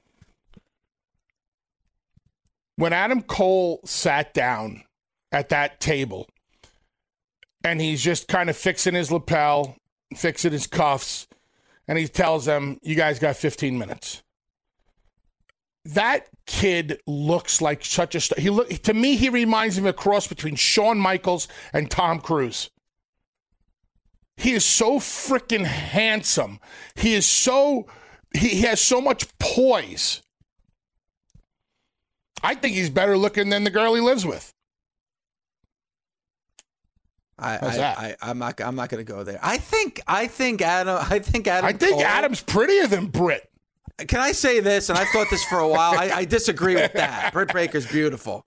when 2.76 2.92
Adam 2.92 3.22
Cole 3.22 3.81
sat 3.85 4.35
down 4.35 4.83
at 5.31 5.50
that 5.50 5.81
table 5.81 6.28
and 7.62 7.81
he's 7.81 8.02
just 8.02 8.28
kind 8.28 8.50
of 8.50 8.57
fixing 8.57 8.94
his 8.94 9.12
lapel, 9.12 9.76
fixing 10.16 10.52
his 10.52 10.66
cuffs, 10.66 11.28
and 11.87 11.96
he 11.96 12.09
tells 12.09 12.44
them, 12.44 12.78
You 12.83 12.96
guys 12.96 13.18
got 13.20 13.37
15 13.37 13.78
minutes. 13.78 14.22
That 15.85 16.29
kid 16.47 17.01
looks 17.07 17.61
like 17.61 17.85
such 17.85 18.14
a 18.14 18.21
star. 18.21 18.40
He 18.40 18.51
look 18.51 18.68
to 18.71 18.95
me, 18.95 19.16
he 19.16 19.29
reminds 19.29 19.77
me 19.77 19.88
of 19.88 19.95
a 19.95 19.99
cross 19.99 20.27
between 20.27 20.55
Shawn 20.55 20.99
Michaels 20.99 21.49
and 21.73 21.90
Tom 21.90 22.21
Cruise. 22.21 22.71
He 24.37 24.53
is 24.53 24.64
so 24.64 24.99
freaking 24.99 25.64
handsome. 25.64 26.61
He 26.95 27.14
is 27.14 27.27
so 27.27 27.87
he, 28.35 28.49
he 28.49 28.61
has 28.62 28.81
so 28.81 29.01
much 29.01 29.27
poise. 29.38 30.23
I 32.42 32.55
think 32.55 32.75
he's 32.75 32.90
better 32.90 33.16
looking 33.16 33.51
than 33.51 33.64
the 33.64 33.71
girl 33.71 33.95
he 33.95 34.01
lives 34.01 34.25
with. 34.27 34.53
I, 37.38 37.57
I? 37.57 37.66
I, 37.81 38.16
I'm 38.23 38.38
not. 38.38 38.61
I'm 38.61 38.77
not 38.77 38.88
going 38.88 39.05
to 39.05 39.11
go 39.11 39.25
there. 39.25 39.40
I 39.42 39.59
think. 39.59 40.01
I 40.07 40.27
think 40.27 40.62
Adam. 40.62 40.99
I 41.11 41.18
think 41.18 41.49
Adam. 41.49 41.68
I 41.68 41.73
think 41.73 41.95
Cole- 41.95 42.05
Adam's 42.05 42.40
prettier 42.40 42.87
than 42.87 43.07
Britt. 43.07 43.52
Can 43.98 44.20
I 44.20 44.33
say 44.33 44.61
this? 44.61 44.88
And 44.88 44.98
I've 44.98 45.09
thought 45.09 45.28
this 45.31 45.44
for 45.44 45.59
a 45.59 45.68
while. 45.68 45.92
I, 45.98 46.11
I 46.11 46.24
disagree 46.24 46.74
with 46.74 46.92
that. 46.94 47.33
Britt 47.33 47.52
Baker's 47.52 47.87
beautiful. 47.87 48.44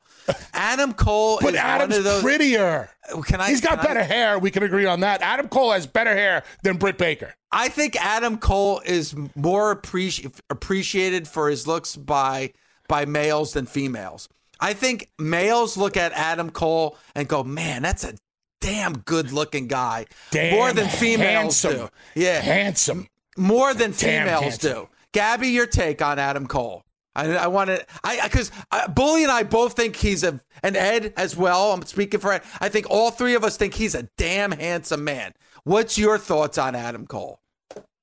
Adam 0.53 0.91
Cole 0.93 1.37
But 1.41 1.53
is 1.53 1.59
Adam's 1.59 1.91
one 1.91 1.97
of 1.99 2.03
those. 2.03 2.21
prettier. 2.23 2.89
Oh, 3.11 3.21
can 3.21 3.39
I? 3.39 3.49
He's 3.49 3.61
got 3.61 3.71
can 3.71 3.79
I- 3.79 3.83
better 3.83 4.03
hair. 4.03 4.39
We 4.39 4.49
can 4.51 4.63
agree 4.63 4.85
on 4.85 5.01
that. 5.01 5.21
Adam 5.21 5.47
Cole 5.47 5.71
has 5.71 5.85
better 5.87 6.13
hair 6.15 6.43
than 6.63 6.77
Britt 6.77 6.97
Baker. 6.97 7.33
I 7.51 7.69
think 7.69 7.95
Adam 8.03 8.37
Cole 8.37 8.81
is 8.85 9.15
more 9.35 9.75
appreci- 9.75 10.37
appreciated 10.49 11.27
for 11.27 11.49
his 11.49 11.67
looks 11.67 11.95
by 11.95 12.51
by 12.87 13.05
males 13.05 13.53
than 13.53 13.65
females. 13.65 14.27
I 14.59 14.73
think 14.73 15.09
males 15.19 15.77
look 15.77 15.95
at 15.95 16.11
Adam 16.13 16.49
Cole 16.49 16.97
and 17.13 17.27
go, 17.27 17.43
"Man, 17.43 17.81
that's 17.83 18.03
a 18.03 18.15
damn 18.61 18.97
good 18.99 19.31
looking 19.31 19.67
guy." 19.67 20.05
Damn 20.31 20.53
more 20.55 20.73
than 20.73 20.89
females 20.89 21.61
handsome. 21.61 21.87
do. 22.15 22.21
Yeah, 22.21 22.41
Handsome. 22.41 23.07
more 23.37 23.73
than 23.73 23.91
Damn 23.91 24.25
females 24.25 24.41
handsome. 24.43 24.71
do. 24.73 24.89
Gabby, 25.15 25.47
your 25.47 25.65
take 25.65 26.01
on 26.01 26.19
Adam 26.19 26.45
Cole? 26.45 26.83
I, 27.15 27.37
I 27.37 27.47
want 27.47 27.69
to, 27.69 27.85
I 28.03 28.19
because 28.25 28.51
uh, 28.73 28.89
Bully 28.89 29.23
and 29.23 29.31
I 29.31 29.43
both 29.43 29.71
think 29.73 29.95
he's 29.95 30.25
a, 30.25 30.41
and 30.61 30.75
Ed 30.75 31.13
as 31.15 31.37
well. 31.37 31.71
I'm 31.71 31.83
speaking 31.85 32.19
for 32.19 32.33
Ed. 32.33 32.41
I 32.59 32.67
think 32.67 32.87
all 32.89 33.11
three 33.11 33.33
of 33.33 33.45
us 33.45 33.55
think 33.55 33.73
he's 33.75 33.95
a 33.95 34.03
damn 34.17 34.51
handsome 34.51 35.05
man. 35.05 35.31
What's 35.63 35.97
your 35.97 36.17
thoughts 36.17 36.57
on 36.57 36.75
Adam 36.75 37.07
Cole? 37.07 37.39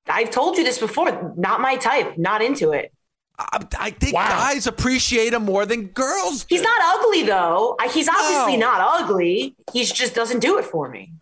I've 0.08 0.30
told 0.30 0.56
you 0.56 0.64
this 0.64 0.78
before. 0.78 1.34
Not 1.36 1.60
my 1.60 1.76
type. 1.76 2.16
Not 2.16 2.40
into 2.40 2.72
it. 2.72 2.90
I, 3.38 3.62
I 3.78 3.90
think 3.90 4.14
Wow. 4.14 4.28
guys 4.28 4.66
appreciate 4.66 5.34
him 5.34 5.44
more 5.44 5.66
than 5.66 5.88
girls. 5.88 6.46
He's 6.48 6.62
not 6.62 6.80
ugly 6.82 7.24
though. 7.24 7.76
He's 7.92 8.08
obviously 8.08 8.56
No. 8.56 8.70
not 8.70 9.02
ugly. 9.02 9.54
He 9.74 9.84
just 9.84 10.14
doesn't 10.14 10.40
do 10.40 10.58
it 10.58 10.64
for 10.64 10.88
me. 10.88 11.12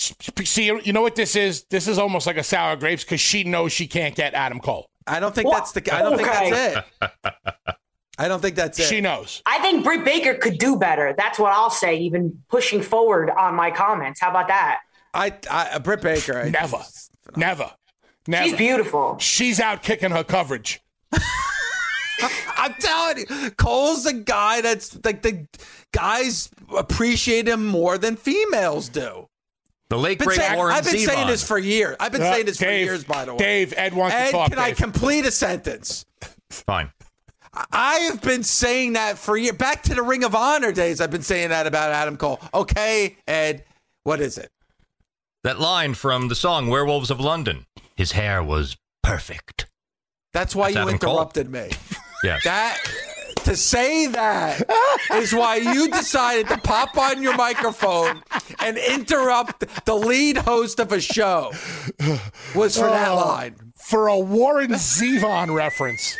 See, 0.00 0.64
you 0.66 0.92
know 0.92 1.02
what 1.02 1.14
this 1.14 1.36
is? 1.36 1.64
This 1.64 1.86
is 1.86 1.98
almost 1.98 2.26
like 2.26 2.38
a 2.38 2.42
sour 2.42 2.76
grapes 2.76 3.04
because 3.04 3.20
she 3.20 3.44
knows 3.44 3.72
she 3.72 3.86
can't 3.86 4.14
get 4.14 4.32
Adam 4.34 4.58
Cole. 4.58 4.88
I 5.06 5.20
don't 5.20 5.34
think 5.34 5.48
Well, 5.48 5.58
that's 5.58 5.72
the. 5.72 5.94
I 5.94 6.02
don't 6.02 6.14
okay. 6.14 6.24
think 6.24 6.54
that's 6.54 6.86
it. 7.02 7.74
I 8.18 8.28
don't 8.28 8.40
think 8.40 8.54
that's 8.56 8.78
it. 8.78 8.84
She 8.84 9.00
knows. 9.00 9.42
I 9.46 9.58
think 9.60 9.82
Britt 9.82 10.04
Baker 10.04 10.34
could 10.34 10.58
do 10.58 10.78
better. 10.78 11.14
That's 11.16 11.38
what 11.38 11.52
I'll 11.52 11.70
say. 11.70 11.96
Even 11.98 12.42
pushing 12.48 12.82
forward 12.82 13.30
on 13.30 13.54
my 13.54 13.70
comments. 13.70 14.20
How 14.20 14.30
about 14.30 14.48
that? 14.48 14.80
I, 15.14 15.34
I 15.50 15.78
Britt 15.78 16.02
Baker. 16.02 16.38
I, 16.38 16.50
Never. 16.50 16.78
Never. 17.36 17.70
Never. 18.26 18.44
She's 18.48 18.56
beautiful. 18.56 19.16
She's 19.18 19.58
out 19.58 19.82
kicking 19.82 20.10
her 20.10 20.22
coverage. 20.22 20.80
I'm 22.56 22.74
telling 22.74 23.18
you, 23.18 23.50
Cole's 23.52 24.04
a 24.04 24.12
guy 24.12 24.60
that's 24.60 24.98
like 25.02 25.22
the 25.22 25.46
guys 25.92 26.50
appreciate 26.76 27.48
him 27.48 27.66
more 27.66 27.96
than 27.96 28.16
females 28.16 28.90
do. 28.90 29.29
The 29.90 29.98
late 29.98 30.18
Been 30.18 30.28
great 30.28 30.38
saying- 30.38 30.56
Warren 30.56 30.74
I've 30.74 30.84
been 30.84 30.98
saying 30.98 31.26
this 31.26 31.42
for 31.46 31.58
years. 31.58 31.96
I've 32.00 32.12
been 32.12 32.22
Uh, 32.22 32.32
saying 32.32 32.46
this 32.46 32.56
Dave, 32.56 32.86
for 32.88 32.92
years, 32.92 33.04
by 33.04 33.24
the 33.24 33.32
way. 33.34 33.38
Dave, 33.38 33.74
Ed 33.76 33.92
wants 33.92 34.14
Ed, 34.14 34.26
to 34.26 34.32
talk. 34.32 34.50
can 34.50 34.58
I 34.58 34.70
complete 34.72 35.26
a 35.26 35.30
sentence? 35.32 36.06
Fine. 36.48 36.92
I 37.72 37.94
have 38.10 38.22
been 38.22 38.44
saying 38.44 38.92
that 38.92 39.18
for 39.18 39.36
years. 39.36 39.56
Back 39.56 39.82
to 39.84 39.94
the 39.94 40.02
Ring 40.02 40.22
of 40.22 40.34
Honor 40.36 40.70
days, 40.70 41.00
I've 41.00 41.10
been 41.10 41.22
saying 41.24 41.48
that 41.50 41.66
about 41.66 41.90
Adam 41.90 42.16
Cole. 42.16 42.40
Okay, 42.54 43.16
Ed, 43.26 43.64
what 44.04 44.20
is 44.20 44.38
it? 44.38 44.50
That 45.42 45.58
line 45.58 45.94
from 45.94 46.28
the 46.28 46.36
song 46.36 46.68
Werewolves 46.68 47.10
of 47.10 47.18
London. 47.18 47.66
His 47.96 48.12
hair 48.12 48.42
was 48.44 48.76
perfect. 49.02 49.66
That's 50.32 50.54
why 50.54 50.66
That's 50.72 50.76
you 50.76 50.82
Adam 50.82 50.98
Cole. 51.00 51.14
interrupted 51.14 51.50
me. 51.50 51.70
yeah. 52.22 52.38
That 52.44 52.78
to 53.44 53.56
say 53.56 54.06
that 54.06 54.62
is 55.14 55.32
why 55.34 55.56
you 55.56 55.88
decided 55.88 56.48
to 56.48 56.58
pop 56.58 56.96
on 56.98 57.22
your 57.22 57.36
microphone 57.36 58.22
and 58.60 58.76
interrupt 58.78 59.84
the 59.86 59.94
lead 59.94 60.36
host 60.38 60.78
of 60.80 60.92
a 60.92 61.00
show. 61.00 61.52
Was 62.54 62.76
for 62.76 62.86
that 62.88 63.08
Oh. 63.10 63.16
line. 63.16 63.72
for 63.76 64.08
a 64.08 64.18
Warren 64.18 64.70
Zevon 64.72 65.54
reference. 65.54 66.16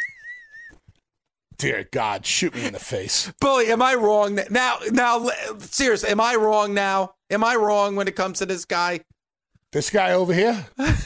Dear 1.58 1.86
God, 1.92 2.24
shoot 2.24 2.54
me 2.54 2.64
in 2.66 2.72
the 2.72 2.78
face. 2.78 3.30
Bully, 3.40 3.70
am 3.70 3.82
I 3.82 3.94
wrong 3.94 4.40
now? 4.48 4.78
Now, 4.92 5.28
seriously, 5.58 6.08
am 6.08 6.20
I 6.20 6.34
wrong 6.36 6.72
now? 6.72 7.12
Am 7.28 7.44
I 7.44 7.54
wrong 7.56 7.96
when 7.96 8.08
it 8.08 8.16
comes 8.16 8.38
to 8.38 8.46
this 8.46 8.64
guy? 8.64 9.00
This 9.72 9.90
guy 9.90 10.12
over 10.12 10.32
here. 10.34 10.66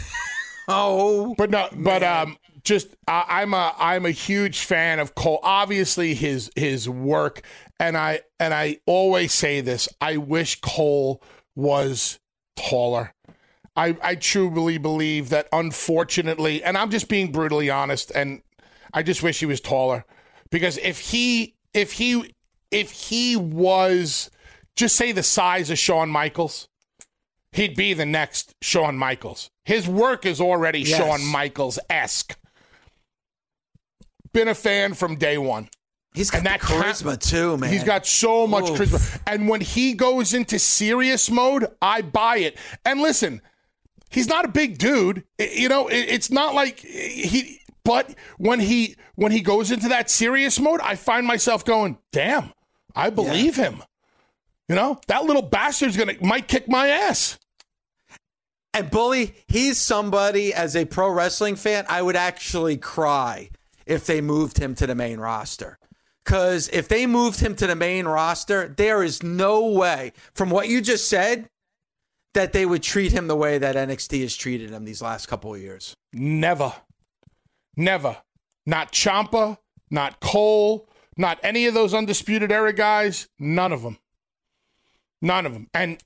Oh, 0.66 1.34
But 1.36 1.50
no, 1.50 1.68
but 1.74 2.02
um, 2.02 2.38
just 2.62 2.88
I, 3.06 3.24
I'm 3.28 3.52
a 3.52 3.74
I'm 3.78 4.06
a 4.06 4.10
huge 4.10 4.60
fan 4.60 4.98
of 4.98 5.14
Cole. 5.14 5.38
Obviously, 5.42 6.14
his 6.14 6.50
his 6.56 6.88
work 6.88 7.42
and 7.78 7.96
I 7.96 8.20
and 8.38 8.54
I 8.54 8.78
always 8.86 9.32
say 9.32 9.60
this. 9.60 9.88
I 10.00 10.16
wish 10.16 10.60
Cole 10.60 11.22
was 11.54 12.18
taller. 12.56 13.12
I, 13.76 13.96
I 14.02 14.14
truly 14.14 14.78
believe 14.78 15.30
that 15.30 15.48
unfortunately, 15.52 16.62
and 16.62 16.78
I'm 16.78 16.90
just 16.90 17.08
being 17.08 17.32
brutally 17.32 17.70
honest, 17.70 18.12
and 18.14 18.42
I 18.92 19.02
just 19.02 19.22
wish 19.22 19.40
he 19.40 19.46
was 19.46 19.60
taller. 19.60 20.04
Because 20.50 20.78
if 20.78 20.98
he 21.00 21.54
if 21.72 21.92
he 21.92 22.32
if 22.70 22.92
he 22.92 23.36
was 23.36 24.30
just 24.76 24.96
say 24.96 25.12
the 25.12 25.22
size 25.22 25.70
of 25.70 25.78
Shawn 25.78 26.08
Michaels, 26.08 26.68
he'd 27.52 27.74
be 27.74 27.94
the 27.94 28.06
next 28.06 28.54
Shawn 28.62 28.96
Michaels. 28.96 29.50
His 29.64 29.88
work 29.88 30.24
is 30.24 30.40
already 30.40 30.80
Yes. 30.80 30.98
Shawn 30.98 31.24
Michaels 31.24 31.78
esque. 31.90 32.36
Been 34.32 34.48
a 34.48 34.54
fan 34.54 34.94
from 34.94 35.16
day 35.16 35.38
one. 35.38 35.68
He's 36.14 36.30
got 36.30 36.38
And 36.38 36.46
that 36.46 36.60
charisma 36.60 37.18
too, 37.18 37.56
man. 37.56 37.72
He's 37.72 37.82
got 37.84 38.06
so 38.06 38.46
much 38.46 38.70
Oof. 38.70 38.78
charisma. 38.78 39.20
And 39.26 39.48
when 39.48 39.60
he 39.60 39.94
goes 39.94 40.32
into 40.32 40.58
serious 40.58 41.28
mode, 41.28 41.66
I 41.82 42.02
buy 42.02 42.36
it. 42.38 42.56
And 42.84 43.00
listen, 43.00 43.42
he's 44.10 44.28
not 44.28 44.44
a 44.44 44.48
big 44.48 44.78
dude. 44.78 45.24
You 45.38 45.68
know, 45.68 45.88
it- 45.88 46.08
it's 46.08 46.30
not 46.30 46.54
like 46.54 46.78
he 46.80 47.60
but 47.84 48.14
when 48.38 48.60
he 48.60 48.96
when 49.16 49.32
he 49.32 49.40
goes 49.40 49.70
into 49.70 49.88
that 49.88 50.08
serious 50.08 50.58
mode, 50.58 50.80
I 50.80 50.94
find 50.96 51.26
myself 51.26 51.64
going, 51.64 51.98
"Damn, 52.12 52.52
I 52.96 53.10
believe 53.10 53.56
him." 53.56 53.82
You 54.68 54.76
know, 54.76 54.98
that 55.08 55.24
little 55.24 55.42
bastard's 55.42 55.96
going 55.96 56.16
to 56.16 56.24
might 56.24 56.48
kick 56.48 56.68
my 56.68 56.88
ass. 56.88 57.38
And 58.72 58.90
Bully, 58.90 59.34
he's 59.46 59.78
somebody 59.78 60.54
as 60.54 60.74
a 60.74 60.84
pro 60.84 61.08
wrestling 61.10 61.56
fan, 61.56 61.84
I 61.88 62.00
would 62.02 62.16
actually 62.16 62.76
cry 62.76 63.50
if 63.86 64.06
they 64.06 64.20
moved 64.20 64.58
him 64.58 64.74
to 64.76 64.86
the 64.86 64.94
main 64.94 65.20
roster. 65.20 65.78
Because 66.24 66.68
if 66.70 66.88
they 66.88 67.06
moved 67.06 67.40
him 67.40 67.54
to 67.56 67.66
the 67.66 67.76
main 67.76 68.06
roster, 68.06 68.68
there 68.68 69.02
is 69.02 69.22
no 69.22 69.66
way, 69.66 70.12
from 70.34 70.48
what 70.48 70.68
you 70.68 70.80
just 70.80 71.08
said, 71.08 71.48
that 72.32 72.52
they 72.52 72.64
would 72.64 72.82
treat 72.82 73.12
him 73.12 73.28
the 73.28 73.36
way 73.36 73.58
that 73.58 73.76
NXT 73.76 74.22
has 74.22 74.34
treated 74.34 74.70
him 74.70 74.84
these 74.84 75.02
last 75.02 75.26
couple 75.26 75.54
of 75.54 75.60
years. 75.60 75.94
Never. 76.12 76.72
Never. 77.76 78.16
Not 78.66 78.92
Ciampa, 78.92 79.58
not 79.90 80.20
Cole, 80.20 80.88
not 81.16 81.38
any 81.42 81.66
of 81.66 81.74
those 81.74 81.92
undisputed 81.92 82.50
era 82.50 82.72
guys. 82.72 83.28
None 83.38 83.72
of 83.72 83.82
them. 83.82 83.98
None 85.20 85.46
of 85.46 85.52
them. 85.52 85.68
And 85.74 86.02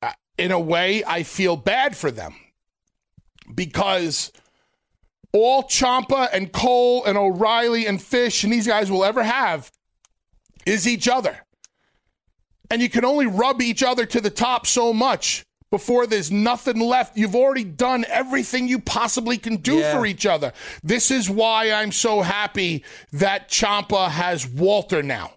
uh, 0.00 0.12
in 0.38 0.52
a 0.52 0.60
way, 0.60 1.04
I 1.04 1.24
feel 1.24 1.56
bad 1.56 1.96
for 1.96 2.10
them 2.10 2.34
because 3.54 4.32
all 5.32 5.62
Ciampa 5.64 6.28
and 6.32 6.52
Cole 6.52 7.04
and 7.04 7.16
O'Reilly 7.16 7.86
and 7.86 8.00
Fish 8.02 8.44
and 8.44 8.52
these 8.52 8.66
guys 8.66 8.90
will 8.90 9.04
ever 9.04 9.22
have 9.22 9.70
is 10.66 10.86
each 10.88 11.08
other. 11.08 11.38
And 12.70 12.80
you 12.80 12.88
can 12.88 13.04
only 13.04 13.26
rub 13.26 13.60
each 13.62 13.82
other 13.82 14.06
to 14.06 14.20
the 14.20 14.30
top 14.30 14.66
so 14.66 14.92
much 14.92 15.44
before 15.70 16.06
there's 16.06 16.30
nothing 16.30 16.80
left. 16.80 17.16
You've 17.16 17.36
already 17.36 17.64
done 17.64 18.04
everything 18.08 18.68
you 18.68 18.80
possibly 18.80 19.38
can 19.38 19.56
do 19.56 19.76
Yeah. 19.78 19.92
for 19.96 20.06
each 20.06 20.26
other. 20.26 20.52
This 20.82 21.10
is 21.10 21.30
why 21.30 21.70
I'm 21.72 21.92
so 21.92 22.22
happy 22.22 22.84
that 23.12 23.48
Ciampa 23.48 24.10
has 24.10 24.46
Walter 24.46 25.02
now. 25.02 25.32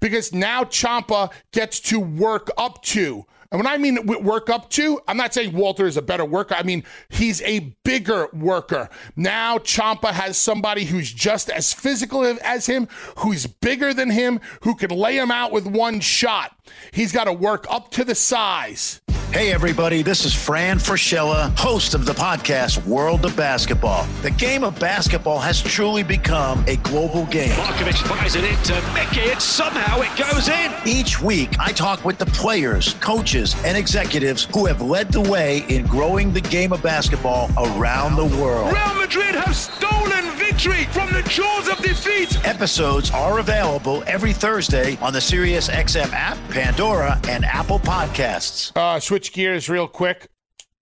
Because 0.00 0.32
now 0.32 0.64
Ciampa 0.64 1.30
gets 1.52 1.80
to 1.80 2.00
work 2.00 2.50
up 2.56 2.82
to. 2.84 3.26
And 3.52 3.58
when 3.58 3.66
I 3.66 3.78
mean 3.78 4.06
work 4.06 4.48
up 4.48 4.70
to, 4.70 5.00
I'm 5.08 5.16
not 5.16 5.34
saying 5.34 5.52
Walter 5.52 5.86
is 5.86 5.96
a 5.96 6.02
better 6.02 6.24
worker. 6.24 6.54
I 6.54 6.62
mean, 6.62 6.84
he's 7.08 7.42
a 7.42 7.74
bigger 7.84 8.28
worker. 8.32 8.88
Now 9.16 9.58
Ciampa 9.58 10.12
has 10.12 10.38
somebody 10.38 10.84
who's 10.84 11.12
just 11.12 11.50
as 11.50 11.72
physical 11.72 12.24
as 12.24 12.66
him, 12.66 12.86
who's 13.18 13.46
bigger 13.46 13.92
than 13.92 14.10
him, 14.10 14.40
who 14.62 14.76
can 14.76 14.90
lay 14.90 15.18
him 15.18 15.32
out 15.32 15.50
with 15.50 15.66
one 15.66 15.98
shot. 15.98 16.56
He's 16.92 17.10
got 17.10 17.24
to 17.24 17.32
work 17.32 17.66
up 17.68 17.90
to 17.92 18.04
the 18.04 18.14
size. 18.14 19.00
Hey, 19.32 19.52
everybody, 19.52 20.02
this 20.02 20.24
is 20.24 20.34
Fran 20.34 20.78
Fraschilla, 20.78 21.56
host 21.56 21.94
of 21.94 22.04
the 22.04 22.12
podcast 22.12 22.84
World 22.84 23.24
of 23.24 23.36
Basketball. 23.36 24.04
The 24.22 24.32
game 24.32 24.64
of 24.64 24.76
basketball 24.80 25.38
has 25.38 25.62
truly 25.62 26.02
become 26.02 26.64
a 26.66 26.74
global 26.78 27.26
game. 27.26 27.52
Markovic 27.52 27.96
fires 28.08 28.34
it 28.34 28.42
into 28.42 28.74
Mickey, 28.92 29.30
and 29.30 29.40
somehow 29.40 30.00
it 30.00 30.10
goes 30.18 30.48
in. 30.48 30.72
Each 30.84 31.20
week, 31.22 31.56
I 31.60 31.70
talk 31.70 32.04
with 32.04 32.18
the 32.18 32.26
players, 32.26 32.94
coaches, 32.94 33.54
and 33.64 33.78
executives 33.78 34.48
who 34.52 34.66
have 34.66 34.82
led 34.82 35.12
the 35.12 35.20
way 35.20 35.64
in 35.68 35.86
growing 35.86 36.32
the 36.32 36.40
game 36.40 36.72
of 36.72 36.82
basketball 36.82 37.50
around 37.56 38.16
the 38.16 38.36
world. 38.42 38.72
Real 38.72 38.94
Madrid 38.94 39.36
have 39.36 39.54
stolen 39.54 40.24
victory 40.60 40.86
from 40.86 41.12
the 41.12 41.22
jaws 41.22 41.68
of 41.68 41.78
defeat. 41.78 42.36
Episodes 42.44 43.12
are 43.12 43.38
available 43.38 44.02
every 44.08 44.32
Thursday 44.32 44.98
on 45.00 45.12
the 45.12 45.18
SiriusXM 45.20 46.12
app, 46.12 46.36
Pandora, 46.50 47.20
and 47.28 47.44
Apple 47.44 47.78
Podcasts. 47.78 48.72
Uh, 48.76 48.98
switch 48.98 49.19
gears 49.28 49.68
real 49.68 49.86
quick. 49.88 50.28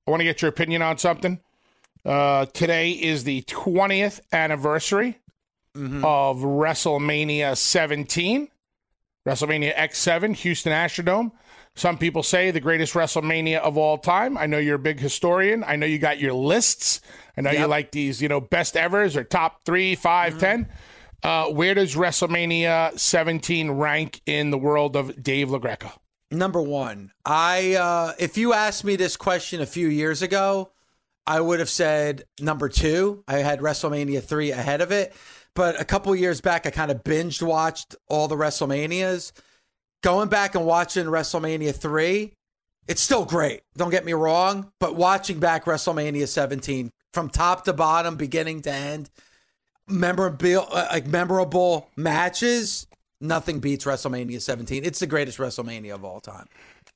I 0.06 0.10
want 0.10 0.20
to 0.20 0.24
get 0.24 0.40
your 0.42 0.48
opinion 0.48 0.82
on 0.82 0.98
something. 0.98 1.40
Uh, 2.04 2.46
today 2.46 2.92
is 2.92 3.24
the 3.24 3.42
20th 3.42 4.20
anniversary 4.32 5.18
of 6.04 6.38
WrestleMania 6.38 7.56
17, 7.56 8.48
WrestleMania 9.26 9.74
X7, 9.76 10.34
Houston 10.36 10.72
Astrodome. 10.72 11.30
Some 11.76 11.98
people 11.98 12.22
say 12.24 12.50
the 12.50 12.58
greatest 12.60 12.94
WrestleMania 12.94 13.58
of 13.58 13.76
all 13.78 13.98
time. 13.98 14.36
I 14.36 14.46
know 14.46 14.58
you're 14.58 14.76
a 14.76 14.80
big 14.80 14.98
historian. 14.98 15.62
I 15.62 15.76
know 15.76 15.86
you 15.86 15.98
got 16.00 16.18
your 16.18 16.32
lists. 16.32 17.00
I 17.36 17.42
know 17.42 17.50
you 17.52 17.66
like 17.66 17.92
these, 17.92 18.20
you 18.20 18.28
know, 18.28 18.40
best 18.40 18.76
evers 18.76 19.16
or 19.16 19.22
top 19.22 19.64
three, 19.64 19.94
five, 19.94 20.38
ten. 20.40 20.68
Uh, 21.22 21.46
where 21.50 21.74
does 21.74 21.94
WrestleMania 21.94 22.98
17 22.98 23.70
rank 23.72 24.20
in 24.26 24.50
the 24.50 24.58
world 24.58 24.96
of 24.96 25.22
Dave 25.22 25.48
LaGreca? 25.48 25.92
Number 26.30 26.60
one, 26.60 27.12
I 27.24 27.74
uh, 27.74 28.12
if 28.18 28.36
you 28.36 28.52
asked 28.52 28.84
me 28.84 28.96
this 28.96 29.16
question 29.16 29.62
a 29.62 29.66
few 29.66 29.88
years 29.88 30.20
ago, 30.20 30.72
I 31.26 31.40
would 31.40 31.58
have 31.58 31.70
said 31.70 32.24
number 32.38 32.68
two. 32.68 33.24
I 33.26 33.38
had 33.38 33.60
WrestleMania 33.60 34.22
three 34.22 34.50
ahead 34.50 34.82
of 34.82 34.92
it, 34.92 35.14
but 35.54 35.80
a 35.80 35.84
couple 35.84 36.14
years 36.14 36.42
back, 36.42 36.66
I 36.66 36.70
kind 36.70 36.90
of 36.90 37.02
binged 37.02 37.42
watched 37.42 37.96
all 38.08 38.28
the 38.28 38.36
WrestleManias. 38.36 39.32
Going 40.02 40.28
back 40.28 40.54
and 40.54 40.66
watching 40.66 41.06
WrestleMania 41.06 41.74
three, 41.74 42.34
it's 42.86 43.00
still 43.00 43.24
great. 43.24 43.62
Don't 43.76 43.90
get 43.90 44.04
me 44.04 44.12
wrong, 44.12 44.70
but 44.80 44.96
watching 44.96 45.38
back 45.38 45.64
WrestleMania 45.64 46.28
17 46.28 46.90
from 47.12 47.30
top 47.30 47.64
to 47.64 47.72
bottom, 47.72 48.16
beginning 48.16 48.62
to 48.62 48.72
end, 48.72 49.10
memorable 49.86 50.66
uh, 50.70 50.88
like 50.92 51.06
memorable 51.06 51.90
matches. 51.96 52.86
Nothing 53.20 53.58
beats 53.58 53.84
WrestleMania 53.84 54.40
17. 54.40 54.84
It's 54.84 55.00
the 55.00 55.06
greatest 55.06 55.38
WrestleMania 55.38 55.94
of 55.94 56.04
all 56.04 56.20
time. 56.20 56.46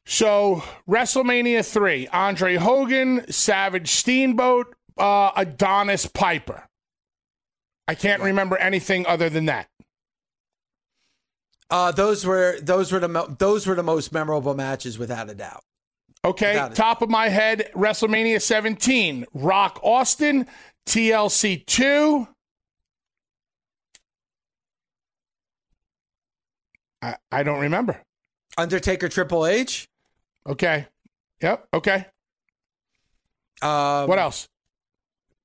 So 0.06 0.62
WrestleMania 0.88 1.68
three: 1.68 2.06
Andre 2.08 2.56
Hogan, 2.56 3.30
Savage 3.30 3.90
Steamboat, 3.90 4.74
uh, 4.98 5.32
Adonis 5.36 6.06
Piper. 6.06 6.64
I 7.88 7.94
can't 7.94 8.22
remember 8.22 8.56
anything 8.56 9.06
other 9.06 9.28
than 9.28 9.46
that. 9.46 9.68
Uh, 11.70 11.90
those 11.90 12.24
were 12.24 12.58
those 12.60 12.92
were 12.92 13.00
the 13.00 13.36
those 13.38 13.66
were 13.66 13.74
the 13.74 13.82
most 13.82 14.12
memorable 14.12 14.54
matches 14.54 14.98
without 14.98 15.28
a 15.30 15.34
doubt. 15.34 15.62
Okay, 16.24 16.52
Without 16.52 16.72
it. 16.72 16.74
top 16.76 17.02
of 17.02 17.10
my 17.10 17.28
head: 17.28 17.70
WrestleMania 17.74 18.40
17, 18.40 19.26
Rock 19.34 19.80
Austin, 19.82 20.46
TLC 20.86 21.64
two. 21.66 22.28
I, 27.02 27.16
I 27.32 27.42
don't 27.42 27.60
remember. 27.60 28.00
Undertaker, 28.56 29.08
Triple 29.08 29.44
H. 29.46 29.88
Okay. 30.46 30.86
Yep. 31.42 31.68
Okay. 31.74 32.06
Um, 33.60 34.08
What 34.08 34.18
else? 34.18 34.48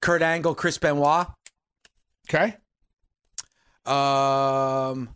Kurt 0.02 0.22
Angle, 0.22 0.54
Chris 0.56 0.78
Benoit. 0.78 1.28
Okay. 2.30 2.56
Um, 3.86 5.10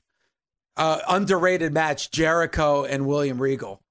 uh, 0.78 1.00
underrated 1.08 1.74
match: 1.74 2.10
Jericho 2.12 2.84
and 2.86 3.06
William 3.06 3.40
Regal. 3.42 3.82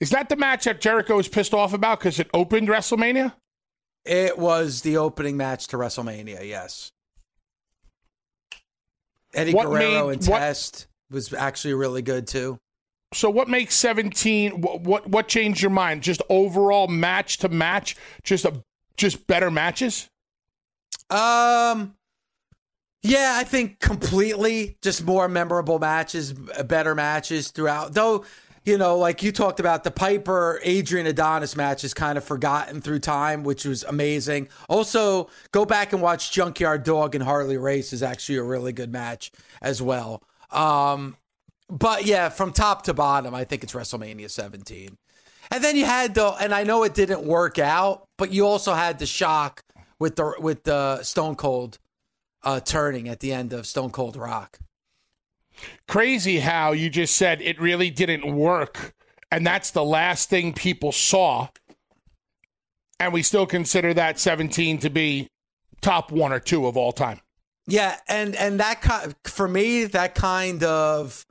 Is 0.00 0.10
that 0.10 0.28
the 0.28 0.36
match 0.36 0.64
that 0.64 0.80
Jericho 0.80 1.16
was 1.16 1.28
pissed 1.28 1.54
off 1.54 1.72
about 1.72 2.00
because 2.00 2.18
it 2.18 2.28
opened 2.34 2.68
WrestleMania? 2.68 3.34
It 4.04 4.38
was 4.38 4.80
the 4.80 4.96
opening 4.96 5.36
match 5.36 5.68
to 5.68 5.76
WrestleMania. 5.76 6.46
Yes. 6.46 6.90
Eddie 9.34 9.52
What 9.54 9.66
Guerrero 9.66 10.08
made- 10.08 10.18
and 10.18 10.26
what- 10.26 10.38
Test 10.38 10.86
was 11.10 11.32
actually 11.32 11.74
really 11.74 12.02
good 12.02 12.26
too. 12.26 12.58
So 13.12 13.28
what 13.28 13.48
makes 13.48 13.74
17 13.74 14.60
what, 14.60 14.82
what 14.82 15.08
what 15.08 15.28
changed 15.28 15.62
your 15.62 15.70
mind? 15.70 16.02
Just 16.02 16.22
overall 16.28 16.86
match 16.86 17.38
to 17.38 17.48
match, 17.48 17.96
just 18.22 18.44
a 18.44 18.62
just 18.96 19.26
better 19.26 19.50
matches? 19.50 20.08
Um, 21.10 21.96
yeah, 23.02 23.34
I 23.36 23.44
think 23.44 23.80
completely 23.80 24.76
just 24.82 25.04
more 25.04 25.28
memorable 25.28 25.78
matches, 25.78 26.32
better 26.32 26.94
matches 26.94 27.50
throughout. 27.50 27.94
Though, 27.94 28.24
you 28.64 28.76
know, 28.76 28.98
like 28.98 29.22
you 29.22 29.32
talked 29.32 29.58
about 29.58 29.84
the 29.84 29.90
Piper 29.90 30.60
Adrian 30.62 31.06
Adonis 31.06 31.56
match 31.56 31.82
is 31.82 31.94
kind 31.94 32.18
of 32.18 32.24
forgotten 32.24 32.80
through 32.80 32.98
time, 33.00 33.42
which 33.42 33.64
was 33.64 33.84
amazing. 33.84 34.48
Also, 34.68 35.30
go 35.50 35.64
back 35.64 35.92
and 35.92 36.02
watch 36.02 36.30
Junkyard 36.30 36.84
Dog 36.84 37.14
and 37.14 37.24
Harley 37.24 37.56
Race 37.56 37.92
is 37.92 38.02
actually 38.02 38.36
a 38.36 38.42
really 38.42 38.72
good 38.72 38.92
match 38.92 39.32
as 39.62 39.80
well. 39.80 40.22
Um, 40.52 41.16
but 41.68 42.04
yeah, 42.04 42.28
from 42.28 42.52
top 42.52 42.82
to 42.84 42.94
bottom, 42.94 43.34
I 43.34 43.44
think 43.44 43.62
it's 43.62 43.72
WrestleMania 43.72 44.30
17. 44.30 44.96
And 45.52 45.64
then 45.64 45.76
you 45.76 45.84
had 45.84 46.14
the, 46.14 46.28
and 46.40 46.54
I 46.54 46.64
know 46.64 46.84
it 46.84 46.94
didn't 46.94 47.24
work 47.24 47.58
out, 47.58 48.04
but 48.18 48.32
you 48.32 48.46
also 48.46 48.74
had 48.74 48.98
the 48.98 49.06
shock 49.06 49.62
with 49.98 50.16
the 50.16 50.34
with 50.38 50.64
the 50.64 51.02
Stone 51.02 51.36
Cold 51.36 51.78
uh, 52.42 52.60
turning 52.60 53.08
at 53.08 53.20
the 53.20 53.32
end 53.32 53.52
of 53.52 53.66
Stone 53.66 53.90
Cold 53.90 54.16
Rock. 54.16 54.58
Crazy 55.86 56.38
how 56.40 56.72
you 56.72 56.88
just 56.88 57.16
said 57.16 57.42
it 57.42 57.60
really 57.60 57.90
didn't 57.90 58.34
work, 58.34 58.94
and 59.30 59.46
that's 59.46 59.72
the 59.72 59.84
last 59.84 60.30
thing 60.30 60.54
people 60.54 60.90
saw, 60.90 61.48
and 62.98 63.12
we 63.12 63.22
still 63.22 63.46
consider 63.46 63.92
that 63.94 64.18
17 64.18 64.78
to 64.78 64.90
be 64.90 65.28
top 65.82 66.10
one 66.10 66.32
or 66.32 66.40
two 66.40 66.66
of 66.66 66.76
all 66.76 66.92
time. 66.92 67.20
Yeah, 67.66 67.96
and 68.08 68.34
and 68.34 68.60
that 68.60 68.80
kind 68.80 69.14
for 69.24 69.46
me, 69.46 69.84
that 69.84 70.14
kind 70.14 70.64
of 70.64 71.26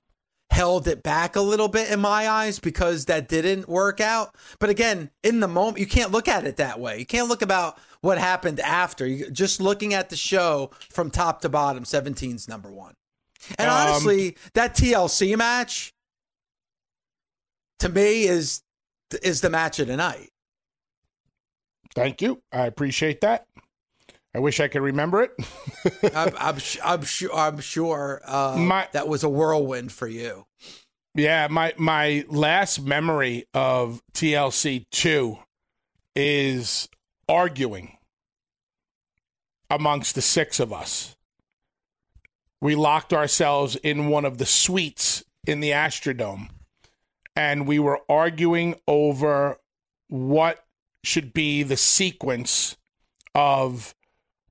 held 0.52 0.88
it 0.88 1.04
back 1.04 1.36
a 1.36 1.42
little 1.42 1.68
bit 1.68 1.92
in 1.92 2.00
my 2.00 2.28
eyes 2.28 2.60
because 2.60 3.06
that 3.06 3.28
didn't 3.28 3.68
work 3.68 4.02
out. 4.02 4.36
But 4.60 4.70
again, 4.70 5.12
in 5.24 5.40
the 5.40 5.48
moment, 5.48 5.80
you 5.80 5.86
can't 5.86 6.12
look 6.12 6.28
at 6.28 6.46
it 6.46 6.58
that 6.58 6.80
way. 6.80 6.98
You 7.00 7.06
can't 7.06 7.30
look 7.30 7.42
about 7.42 7.78
what 8.02 8.18
happened 8.18 8.60
after. 8.60 9.06
You, 9.06 9.30
just 9.30 9.62
looking 9.62 9.94
at 9.94 10.10
the 10.10 10.16
show 10.16 10.72
from 10.90 11.12
top 11.12 11.42
to 11.42 11.50
bottom, 11.50 11.84
17's 11.84 12.48
number 12.48 12.72
one. 12.72 12.94
And 13.58 13.70
um, 13.70 13.76
honestly, 13.76 14.38
that 14.54 14.76
TLC 14.76 15.38
match 15.38 15.94
to 17.80 17.90
me 17.90 18.24
is 18.24 18.62
is 19.24 19.42
the 19.42 19.50
match 19.50 19.80
of 19.80 19.88
the 19.88 19.98
night. 19.98 20.30
Thank 21.96 22.22
you. 22.22 22.42
I 22.52 22.66
appreciate 22.66 23.22
that. 23.22 23.48
I 24.36 24.40
wish 24.40 24.60
I 24.60 24.68
could 24.68 24.82
remember 24.82 25.24
it. 25.24 25.32
I'm, 26.14 26.34
I'm, 26.38 26.58
I'm, 26.84 27.02
sure. 27.04 27.34
I'm 27.34 27.60
sure 27.60 28.22
uh, 28.26 28.56
my, 28.58 28.88
that 28.94 29.08
was 29.08 29.24
a 29.24 29.30
whirlwind 29.30 29.92
for 29.92 30.08
you. 30.08 30.46
Yeah, 31.16 31.48
my 31.50 31.74
my 31.78 32.24
last 32.30 32.82
memory 32.82 33.46
of 33.54 34.02
TLC 34.14 34.86
two 34.92 35.40
is 36.16 36.88
arguing 37.28 37.98
amongst 39.70 40.16
the 40.16 40.22
six 40.22 40.60
of 40.60 40.72
us. 40.72 41.16
We 42.62 42.76
locked 42.76 43.12
ourselves 43.12 43.76
in 43.78 44.10
one 44.10 44.24
of 44.24 44.38
the 44.38 44.46
suites 44.46 45.24
in 45.48 45.62
the 45.62 45.72
Astrodome, 45.72 46.50
and 47.36 47.66
we 47.66 47.80
were 47.80 48.00
arguing 48.08 48.76
over 48.88 49.58
what 50.10 50.64
should 51.04 51.34
be 51.34 51.64
the 51.64 51.78
sequence 51.78 52.78
of 53.34 53.96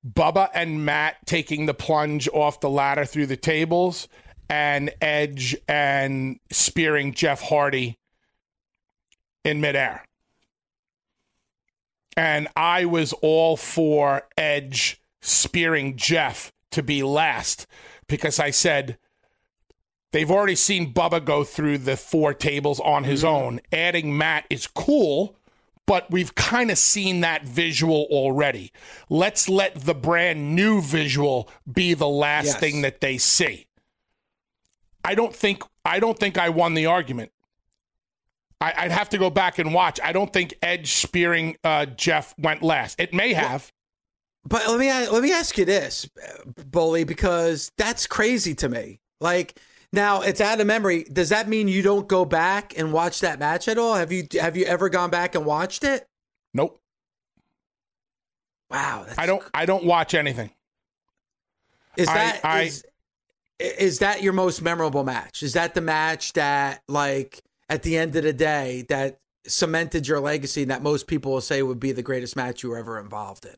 Bubba 0.06 0.48
and 0.54 0.84
Matt 0.84 1.16
taking 1.26 1.66
the 1.66 1.74
plunge 1.74 2.28
off 2.32 2.60
the 2.60 2.70
ladder 2.70 3.04
through 3.04 3.26
the 3.26 3.36
tables, 3.36 4.08
and 4.48 4.90
Edge 5.00 5.56
and 5.68 6.38
spearing 6.50 7.12
Jeff 7.12 7.42
Hardy 7.42 7.98
in 9.44 9.60
midair. 9.60 10.04
And 12.16 12.48
I 12.56 12.84
was 12.84 13.12
all 13.14 13.56
for 13.56 14.22
Edge 14.36 15.00
spearing 15.20 15.96
Jeff 15.96 16.52
to 16.72 16.82
be 16.82 17.02
last 17.02 17.66
because 18.08 18.40
I 18.40 18.50
said 18.50 18.98
they've 20.12 20.30
already 20.30 20.56
seen 20.56 20.92
Bubba 20.92 21.24
go 21.24 21.44
through 21.44 21.78
the 21.78 21.96
four 21.96 22.34
tables 22.34 22.80
on 22.80 23.04
his 23.04 23.22
mm-hmm. 23.22 23.34
own. 23.34 23.60
Adding 23.72 24.16
Matt 24.16 24.46
is 24.50 24.66
cool 24.66 25.36
but 25.88 26.10
we've 26.10 26.34
kind 26.34 26.70
of 26.70 26.76
seen 26.76 27.22
that 27.22 27.44
visual 27.44 28.06
already. 28.10 28.70
Let's 29.08 29.48
let 29.48 29.74
the 29.74 29.94
brand 29.94 30.54
new 30.54 30.82
visual 30.82 31.50
be 31.70 31.94
the 31.94 32.06
last 32.06 32.44
yes. 32.44 32.60
thing 32.60 32.82
that 32.82 33.00
they 33.00 33.16
see. 33.16 33.66
I 35.02 35.14
don't 35.14 35.34
think 35.34 35.62
I 35.86 35.98
don't 35.98 36.18
think 36.18 36.36
I 36.36 36.50
won 36.50 36.74
the 36.74 36.84
argument. 36.84 37.32
I, 38.60 38.82
would 38.82 38.92
have 38.92 39.08
to 39.10 39.18
go 39.18 39.30
back 39.30 39.58
and 39.58 39.72
watch. 39.72 39.98
I 40.04 40.12
don't 40.12 40.30
think 40.30 40.52
Edge 40.62 40.92
spearing 40.92 41.56
uh, 41.64 41.86
Jeff 41.86 42.34
went 42.36 42.62
last. 42.62 43.00
It 43.00 43.14
may 43.14 43.32
have. 43.32 43.72
But 44.44 44.68
let 44.68 44.78
me 44.78 44.90
let 44.90 45.22
me 45.22 45.32
ask 45.32 45.56
you 45.56 45.64
this, 45.64 46.06
Bully, 46.66 47.04
because 47.04 47.72
that's 47.78 48.06
crazy 48.06 48.54
to 48.56 48.68
me. 48.68 49.00
Like 49.22 49.58
now 49.92 50.20
it's 50.20 50.40
out 50.40 50.60
of 50.60 50.66
memory. 50.66 51.04
Does 51.04 51.30
that 51.30 51.48
mean 51.48 51.68
you 51.68 51.82
don't 51.82 52.06
go 52.06 52.24
back 52.24 52.78
and 52.78 52.92
watch 52.92 53.20
that 53.20 53.38
match 53.38 53.68
at 53.68 53.78
all? 53.78 53.94
Have 53.94 54.12
you 54.12 54.26
have 54.40 54.56
you 54.56 54.64
ever 54.64 54.88
gone 54.88 55.10
back 55.10 55.34
and 55.34 55.46
watched 55.46 55.84
it? 55.84 56.06
Nope. 56.52 56.80
Wow. 58.70 59.06
I 59.16 59.26
don't 59.26 59.42
I 59.54 59.64
don't 59.64 59.84
watch 59.84 60.14
anything. 60.14 60.50
Is 61.96 62.06
that 62.06 62.40
I, 62.44 62.62
is, 62.62 62.84
I, 63.60 63.64
is 63.64 63.98
that 64.00 64.22
your 64.22 64.34
most 64.34 64.60
memorable 64.60 65.04
match? 65.04 65.42
Is 65.42 65.54
that 65.54 65.74
the 65.74 65.80
match 65.80 66.34
that 66.34 66.82
like 66.86 67.42
at 67.70 67.82
the 67.82 67.96
end 67.96 68.14
of 68.14 68.24
the 68.24 68.32
day 68.32 68.84
that 68.90 69.20
cemented 69.46 70.06
your 70.06 70.20
legacy 70.20 70.62
and 70.62 70.70
that 70.70 70.82
most 70.82 71.06
people 71.06 71.32
will 71.32 71.40
say 71.40 71.62
would 71.62 71.80
be 71.80 71.92
the 71.92 72.02
greatest 72.02 72.36
match 72.36 72.62
you 72.62 72.68
were 72.68 72.78
ever 72.78 73.00
involved 73.00 73.46
in? 73.46 73.56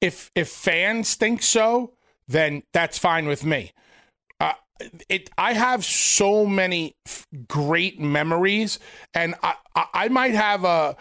If 0.00 0.30
if 0.36 0.48
fans 0.48 1.16
think 1.16 1.42
so, 1.42 1.94
then 2.28 2.62
that's 2.72 2.98
fine 2.98 3.26
with 3.26 3.44
me 3.44 3.72
it 5.08 5.30
I 5.36 5.52
have 5.52 5.84
so 5.84 6.46
many 6.46 6.96
f- 7.06 7.26
great 7.48 8.00
memories, 8.00 8.78
and 9.14 9.34
I, 9.42 9.54
I, 9.74 9.86
I 9.94 10.08
might 10.08 10.34
have 10.34 10.64
a 10.64 10.96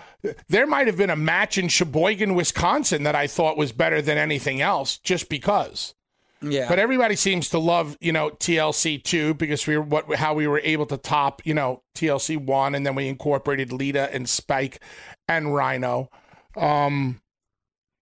there 0.49 0.67
might 0.67 0.87
have 0.87 0.97
been 0.97 1.09
a 1.09 1.15
match 1.15 1.57
in 1.57 1.67
Sheboygan, 1.67 2.35
Wisconsin 2.35 3.03
that 3.03 3.15
I 3.15 3.27
thought 3.27 3.57
was 3.57 3.71
better 3.71 4.01
than 4.01 4.17
anything 4.17 4.61
else, 4.61 4.97
just 4.97 5.29
because. 5.29 5.93
Yeah. 6.41 6.67
But 6.69 6.77
everybody 6.77 7.15
seems 7.15 7.49
to 7.49 7.59
love, 7.59 7.97
you 7.99 8.11
know, 8.11 8.29
TLC 8.29 9.03
two 9.03 9.33
because 9.33 9.65
we 9.65 9.77
were 9.77 9.83
what 9.83 10.15
how 10.15 10.33
we 10.33 10.47
were 10.47 10.61
able 10.63 10.85
to 10.87 10.97
top, 10.97 11.41
you 11.45 11.53
know, 11.53 11.81
TLC 11.95 12.37
one, 12.37 12.75
and 12.75 12.85
then 12.85 12.95
we 12.95 13.07
incorporated 13.07 13.71
Lita 13.71 14.13
and 14.13 14.29
Spike 14.29 14.81
and 15.27 15.53
Rhino. 15.53 16.09
Um, 16.55 17.21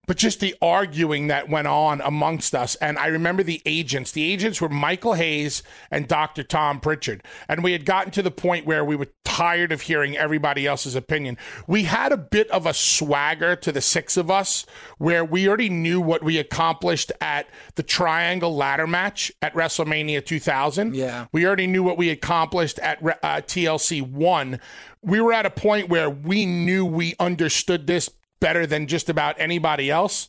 but 0.07 0.17
just 0.17 0.39
the 0.39 0.55
arguing 0.61 1.27
that 1.27 1.49
went 1.49 1.67
on 1.67 2.01
amongst 2.01 2.55
us. 2.55 2.75
And 2.75 2.97
I 2.97 3.07
remember 3.07 3.43
the 3.43 3.61
agents. 3.65 4.11
The 4.11 4.31
agents 4.31 4.61
were 4.61 4.69
Michael 4.69 5.13
Hayes 5.13 5.63
and 5.91 6.07
Dr. 6.07 6.43
Tom 6.43 6.79
Pritchard. 6.79 7.23
And 7.47 7.63
we 7.63 7.71
had 7.71 7.85
gotten 7.85 8.11
to 8.13 8.21
the 8.21 8.31
point 8.31 8.65
where 8.65 8.83
we 8.83 8.95
were 8.95 9.07
tired 9.23 9.71
of 9.71 9.81
hearing 9.81 10.15
everybody 10.15 10.65
else's 10.65 10.95
opinion. 10.95 11.37
We 11.67 11.83
had 11.83 12.11
a 12.11 12.17
bit 12.17 12.49
of 12.51 12.65
a 12.65 12.73
swagger 12.73 13.55
to 13.57 13.71
the 13.71 13.81
six 13.81 14.17
of 14.17 14.31
us 14.31 14.65
where 14.97 15.25
we 15.25 15.47
already 15.47 15.69
knew 15.69 15.99
what 15.99 16.23
we 16.23 16.37
accomplished 16.37 17.11
at 17.21 17.47
the 17.75 17.83
Triangle 17.83 18.55
Ladder 18.55 18.87
match 18.87 19.31
at 19.41 19.53
WrestleMania 19.53 20.25
2000. 20.25 20.95
Yeah. 20.95 21.25
We 21.31 21.45
already 21.45 21.67
knew 21.67 21.83
what 21.83 21.97
we 21.97 22.09
accomplished 22.09 22.79
at 22.79 23.01
uh, 23.03 23.41
TLC 23.41 24.01
1. 24.01 24.59
We 25.01 25.21
were 25.21 25.33
at 25.33 25.45
a 25.45 25.51
point 25.51 25.89
where 25.89 26.09
we 26.09 26.45
knew 26.45 26.85
we 26.85 27.15
understood 27.19 27.87
this 27.87 28.09
better 28.39 28.65
than 28.65 28.87
just 28.87 29.09
about 29.09 29.35
anybody 29.39 29.89
else. 29.89 30.27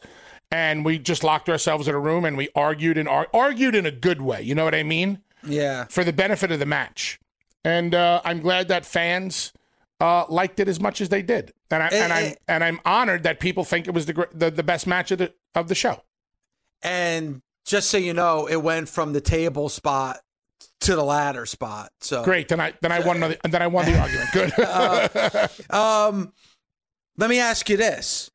And 0.51 0.85
we 0.85 0.99
just 0.99 1.25
locked 1.25 1.49
ourselves 1.49 1.89
in 1.89 1.95
a 1.95 1.99
room 1.99 2.25
and 2.25 2.37
we 2.37 2.49
argued 2.55 2.99
and 2.99 3.09
ar- 3.09 3.29
argued 3.35 3.75
in 3.75 3.85
a 3.85 3.91
good 3.91 4.23
way. 4.23 4.43
You 4.43 4.55
know 4.55 4.65
what 4.65 4.75
I 4.75 4.85
mean? 4.85 5.23
Yeah. 5.47 5.87
For 5.89 6.05
the 6.05 6.13
benefit 6.13 6.53
of 6.53 6.59
the 6.59 6.67
match. 6.67 7.19
And 7.65 7.95
uh, 7.95 8.21
I'm 8.25 8.41
glad 8.41 8.69
that 8.69 8.87
fans 8.87 9.53
uh, 10.01 10.25
liked 10.29 10.61
it 10.61 10.69
as 10.69 10.81
much 10.81 11.01
as 11.01 11.09
they 11.09 11.23
did. 11.23 11.53
And 11.71 11.83
I 11.83 11.89
and, 11.89 12.13
I'm 12.13 12.35
and 12.47 12.65
I'm 12.65 12.81
honored 12.85 13.25
that 13.25 13.41
people 13.41 13.65
think 13.65 13.89
it 13.89 13.95
was 13.95 14.07
the, 14.07 14.29
the 14.33 14.51
the 14.51 14.63
best 14.63 14.87
match 14.87 15.11
of 15.11 15.19
the 15.19 15.33
of 15.55 15.67
the 15.67 15.75
show. 15.75 16.03
And 16.83 17.43
just 17.65 17.91
so 17.91 17.99
you 17.99 18.15
know, 18.15 18.47
it 18.47 18.57
went 18.63 18.89
from 18.89 19.13
the 19.13 19.21
table 19.21 19.69
spot 19.69 20.21
to 20.81 20.95
the 20.95 21.03
ladder 21.03 21.47
spot. 21.47 21.91
So 22.01 22.23
great. 22.25 22.49
Then 22.49 22.61
I 22.61 22.75
then 22.83 22.93
I 22.93 23.01
won 23.01 23.17
another, 23.17 23.37
and 23.43 23.53
then 23.53 23.63
I 23.63 23.67
won 23.67 23.87
the 23.87 23.99
argument. 24.01 24.31
Good. 24.33 24.53
uh, 24.59 25.49
um, 26.11 26.33
let 27.17 27.31
me 27.31 27.39
ask 27.39 27.69
you 27.69 27.77
this. 27.77 28.31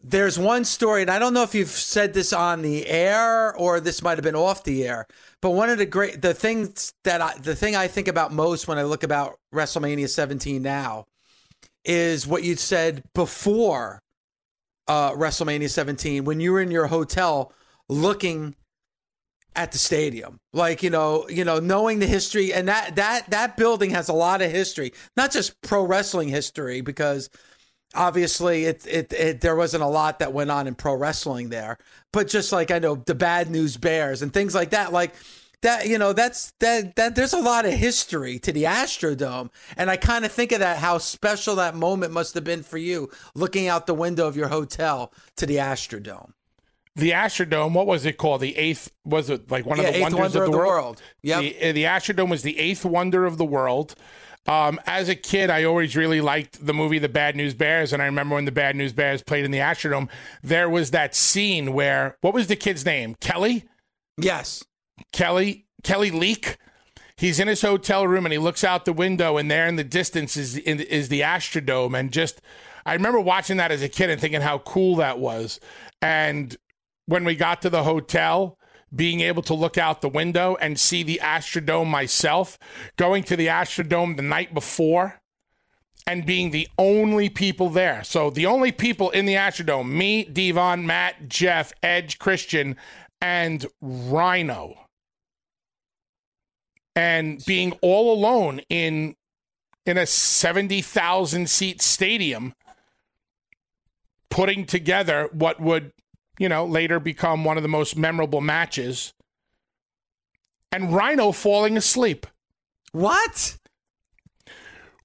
There's 0.00 0.38
one 0.38 0.64
story, 0.64 1.02
and 1.02 1.10
I 1.10 1.18
don't 1.18 1.34
know 1.34 1.42
if 1.42 1.56
you've 1.56 1.68
said 1.68 2.14
this 2.14 2.32
on 2.32 2.62
the 2.62 2.86
air 2.86 3.54
or 3.56 3.80
this 3.80 4.00
might 4.00 4.16
have 4.16 4.22
been 4.22 4.36
off 4.36 4.62
the 4.62 4.86
air, 4.86 5.06
but 5.42 5.50
one 5.50 5.70
of 5.70 5.78
the 5.78 5.86
great 5.86 6.22
the 6.22 6.34
things 6.34 6.94
that 7.02 7.20
I 7.20 7.36
the 7.38 7.56
thing 7.56 7.74
I 7.74 7.88
think 7.88 8.06
about 8.06 8.32
most 8.32 8.68
when 8.68 8.78
I 8.78 8.84
look 8.84 9.02
about 9.02 9.40
WrestleMania 9.52 10.08
17 10.08 10.62
now 10.62 11.06
is 11.84 12.28
what 12.28 12.44
you 12.44 12.54
said 12.54 13.02
before 13.12 14.00
uh, 14.86 15.12
WrestleMania 15.12 15.68
17 15.68 16.24
when 16.24 16.38
you 16.38 16.52
were 16.52 16.60
in 16.60 16.70
your 16.70 16.86
hotel 16.86 17.52
looking 17.88 18.54
at 19.56 19.72
the 19.72 19.78
stadium 19.78 20.38
like 20.52 20.82
you 20.82 20.90
know 20.90 21.28
you 21.28 21.44
know 21.44 21.58
knowing 21.58 21.98
the 21.98 22.06
history 22.06 22.52
and 22.52 22.68
that 22.68 22.94
that 22.94 23.28
that 23.30 23.56
building 23.56 23.90
has 23.90 24.08
a 24.08 24.12
lot 24.12 24.40
of 24.40 24.50
history 24.50 24.92
not 25.16 25.32
just 25.32 25.60
pro 25.62 25.84
wrestling 25.84 26.28
history 26.28 26.80
because 26.80 27.28
obviously 27.94 28.64
it, 28.64 28.86
it, 28.86 29.12
it 29.12 29.40
there 29.40 29.56
wasn't 29.56 29.82
a 29.82 29.86
lot 29.86 30.18
that 30.18 30.32
went 30.32 30.50
on 30.50 30.66
in 30.66 30.74
pro 30.74 30.94
wrestling 30.94 31.48
there 31.48 31.78
but 32.12 32.28
just 32.28 32.52
like 32.52 32.70
i 32.70 32.78
know 32.78 32.94
the 32.94 33.14
bad 33.14 33.50
news 33.50 33.76
bears 33.76 34.22
and 34.22 34.32
things 34.32 34.54
like 34.54 34.70
that 34.70 34.92
like 34.92 35.14
that 35.62 35.88
you 35.88 35.98
know 35.98 36.12
that's 36.12 36.52
that 36.60 36.96
that 36.96 37.14
there's 37.16 37.32
a 37.32 37.40
lot 37.40 37.64
of 37.64 37.72
history 37.72 38.38
to 38.38 38.52
the 38.52 38.64
astrodome 38.64 39.50
and 39.76 39.90
i 39.90 39.96
kind 39.96 40.24
of 40.24 40.32
think 40.32 40.52
of 40.52 40.60
that 40.60 40.78
how 40.78 40.98
special 40.98 41.56
that 41.56 41.74
moment 41.74 42.12
must 42.12 42.34
have 42.34 42.44
been 42.44 42.62
for 42.62 42.78
you 42.78 43.10
looking 43.34 43.68
out 43.68 43.86
the 43.86 43.94
window 43.94 44.26
of 44.28 44.36
your 44.36 44.48
hotel 44.48 45.12
to 45.36 45.46
the 45.46 45.56
astrodome 45.56 46.32
the 46.96 47.12
Astrodome, 47.12 47.74
what 47.74 47.86
was 47.86 48.04
it 48.06 48.16
called? 48.16 48.40
The 48.40 48.56
eighth 48.56 48.90
was 49.04 49.30
it 49.30 49.48
like 49.52 49.64
one 49.64 49.78
Yeah, 49.78 49.84
of 49.88 49.94
the 49.94 50.00
wonders 50.00 50.18
wonder 50.20 50.26
of 50.26 50.32
the, 50.32 50.40
of 50.46 50.50
the 50.50 50.58
world? 50.58 50.84
world. 50.84 51.02
Yep. 51.22 51.40
The, 51.40 51.72
the 51.72 51.84
Astrodome 51.84 52.28
was 52.28 52.42
the 52.42 52.58
eighth 52.58 52.84
wonder 52.84 53.24
of 53.24 53.38
the 53.38 53.44
world. 53.44 53.94
Um, 54.46 54.80
as 54.86 55.08
a 55.08 55.14
kid, 55.14 55.50
I 55.50 55.64
always 55.64 55.94
really 55.94 56.20
liked 56.20 56.64
the 56.64 56.72
movie 56.72 56.98
The 56.98 57.08
Bad 57.08 57.36
News 57.36 57.54
Bears, 57.54 57.92
and 57.92 58.00
I 58.00 58.06
remember 58.06 58.34
when 58.34 58.46
the 58.46 58.52
Bad 58.52 58.76
News 58.76 58.92
Bears 58.92 59.22
played 59.22 59.44
in 59.44 59.50
the 59.50 59.58
Astrodome, 59.58 60.08
there 60.42 60.70
was 60.70 60.90
that 60.92 61.14
scene 61.14 61.74
where 61.74 62.16
what 62.22 62.32
was 62.32 62.46
the 62.46 62.56
kid's 62.56 62.84
name? 62.84 63.14
Kelly. 63.20 63.64
Yes. 64.16 64.64
Kelly 65.12 65.66
Kelly 65.82 66.10
Leak. 66.10 66.56
He's 67.16 67.40
in 67.40 67.48
his 67.48 67.62
hotel 67.62 68.06
room 68.06 68.24
and 68.24 68.32
he 68.32 68.38
looks 68.38 68.64
out 68.64 68.84
the 68.84 68.92
window, 68.92 69.36
and 69.36 69.50
there 69.50 69.66
in 69.66 69.76
the 69.76 69.84
distance 69.84 70.36
is 70.36 70.56
is 70.56 71.08
the 71.08 71.20
Astrodome, 71.20 71.98
and 71.98 72.12
just 72.12 72.40
I 72.86 72.94
remember 72.94 73.20
watching 73.20 73.58
that 73.58 73.70
as 73.70 73.82
a 73.82 73.88
kid 73.88 74.10
and 74.10 74.20
thinking 74.20 74.40
how 74.40 74.58
cool 74.58 74.96
that 74.96 75.18
was. 75.18 75.60
And 76.00 76.56
when 77.06 77.24
we 77.24 77.34
got 77.34 77.62
to 77.62 77.70
the 77.70 77.82
hotel, 77.82 78.57
being 78.94 79.20
able 79.20 79.42
to 79.42 79.54
look 79.54 79.76
out 79.78 80.00
the 80.00 80.08
window 80.08 80.56
and 80.60 80.78
see 80.78 81.02
the 81.02 81.20
Astrodome 81.22 81.88
myself, 81.88 82.58
going 82.96 83.22
to 83.24 83.36
the 83.36 83.46
Astrodome 83.46 84.16
the 84.16 84.22
night 84.22 84.54
before 84.54 85.20
and 86.06 86.24
being 86.24 86.50
the 86.50 86.68
only 86.78 87.28
people 87.28 87.68
there. 87.68 88.02
So 88.02 88.30
the 88.30 88.46
only 88.46 88.72
people 88.72 89.10
in 89.10 89.26
the 89.26 89.34
Astrodome, 89.34 89.90
me, 89.90 90.24
Devon, 90.24 90.86
Matt, 90.86 91.28
Jeff, 91.28 91.72
Edge, 91.82 92.18
Christian, 92.18 92.76
and 93.20 93.66
Rhino. 93.80 94.74
And 96.96 97.44
being 97.44 97.72
all 97.82 98.12
alone 98.12 98.60
in 98.68 99.14
in 99.88 99.96
a 99.96 100.06
70,000 100.06 101.48
seat 101.48 101.80
stadium 101.80 102.54
putting 104.30 104.66
together 104.66 105.28
what 105.32 105.60
would, 105.60 105.92
you 106.38 106.48
know, 106.48 106.64
later 106.64 107.00
become 107.00 107.44
one 107.44 107.56
of 107.56 107.62
the 107.62 107.68
most 107.68 107.96
memorable 107.96 108.40
matches. 108.40 109.12
And 110.70 110.92
Rhino 110.92 111.32
falling 111.32 111.76
asleep. 111.76 112.26
What? 112.92 113.56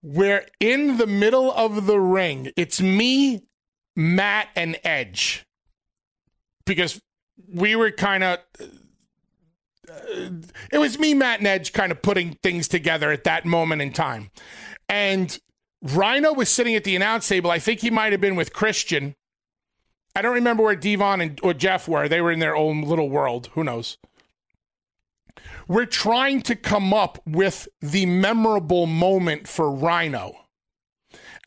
We're 0.01 0.45
in 0.59 0.97
the 0.97 1.07
middle 1.07 1.51
of 1.51 1.85
the 1.85 1.99
ring. 1.99 2.51
It's 2.57 2.81
me, 2.81 3.43
Matt, 3.95 4.49
and 4.55 4.77
Edge. 4.83 5.45
Because 6.65 7.01
we 7.47 7.75
were 7.75 7.91
kind 7.91 8.23
of. 8.23 8.39
Uh, 9.89 10.29
it 10.71 10.77
was 10.77 10.99
me, 10.99 11.13
Matt, 11.13 11.39
and 11.39 11.47
Edge 11.47 11.71
kind 11.73 11.91
of 11.91 12.01
putting 12.01 12.37
things 12.43 12.67
together 12.67 13.11
at 13.11 13.23
that 13.23 13.45
moment 13.45 13.81
in 13.81 13.93
time. 13.93 14.29
And 14.89 15.37
Rhino 15.81 16.33
was 16.33 16.49
sitting 16.49 16.75
at 16.75 16.83
the 16.83 16.95
announce 16.95 17.27
table. 17.27 17.51
I 17.51 17.59
think 17.59 17.79
he 17.79 17.89
might 17.89 18.11
have 18.11 18.21
been 18.21 18.35
with 18.35 18.53
Christian. 18.53 19.15
I 20.15 20.21
don't 20.21 20.33
remember 20.33 20.63
where 20.63 20.75
Devon 20.75 21.21
and 21.21 21.39
or 21.41 21.53
Jeff 21.53 21.87
were. 21.87 22.07
They 22.07 22.21
were 22.21 22.31
in 22.31 22.39
their 22.39 22.55
own 22.55 22.81
little 22.81 23.09
world. 23.09 23.49
Who 23.53 23.63
knows? 23.63 23.97
We're 25.67 25.85
trying 25.85 26.41
to 26.43 26.55
come 26.55 26.93
up 26.93 27.21
with 27.25 27.67
the 27.81 28.05
memorable 28.05 28.85
moment 28.85 29.47
for 29.47 29.71
Rhino. 29.71 30.35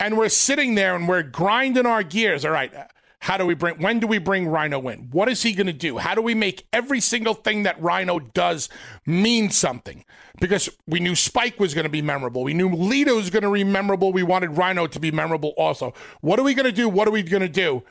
And 0.01 0.19
we're 0.19 0.29
sitting 0.29 0.75
there 0.75 0.95
and 0.97 1.09
we're 1.09 1.23
grinding 1.23 1.87
our 1.87 2.03
gears. 2.03 2.45
All 2.45 2.51
right, 2.51 2.73
how 3.21 3.37
do 3.37 3.47
we 3.47 3.55
bring 3.55 3.77
when 3.81 3.99
do 3.99 4.07
we 4.07 4.19
bring 4.19 4.47
Rhino 4.47 4.87
in? 4.89 5.09
What 5.11 5.29
is 5.29 5.43
he 5.43 5.53
going 5.53 5.67
to 5.69 5.73
do? 5.73 5.99
How 5.99 6.15
do 6.15 6.23
we 6.23 6.35
make 6.35 6.67
every 6.73 7.01
single 7.01 7.35
thing 7.35 7.63
that 7.63 7.81
Rhino 7.81 8.19
does 8.19 8.69
mean 9.07 9.51
something? 9.51 10.05
Because 10.41 10.69
we 10.87 11.01
knew 11.01 11.15
Spike 11.15 11.59
was 11.59 11.73
going 11.73 11.85
to 11.85 11.91
be 11.91 12.03
memorable. 12.03 12.45
We 12.45 12.55
knew 12.55 12.69
Lita 12.69 13.15
was 13.15 13.31
going 13.31 13.43
to 13.43 13.51
be 13.51 13.65
memorable. 13.65 14.13
We 14.13 14.23
wanted 14.23 14.57
Rhino 14.57 14.87
to 14.87 15.01
be 15.01 15.11
memorable 15.11 15.55
also. 15.57 15.95
What 16.21 16.39
are 16.39 16.43
we 16.43 16.55
going 16.55 16.67
to 16.67 16.73
do? 16.73 16.89
What 16.89 17.09
are 17.09 17.13
we 17.13 17.23
going 17.23 17.43
to 17.43 17.49
do? 17.49 17.83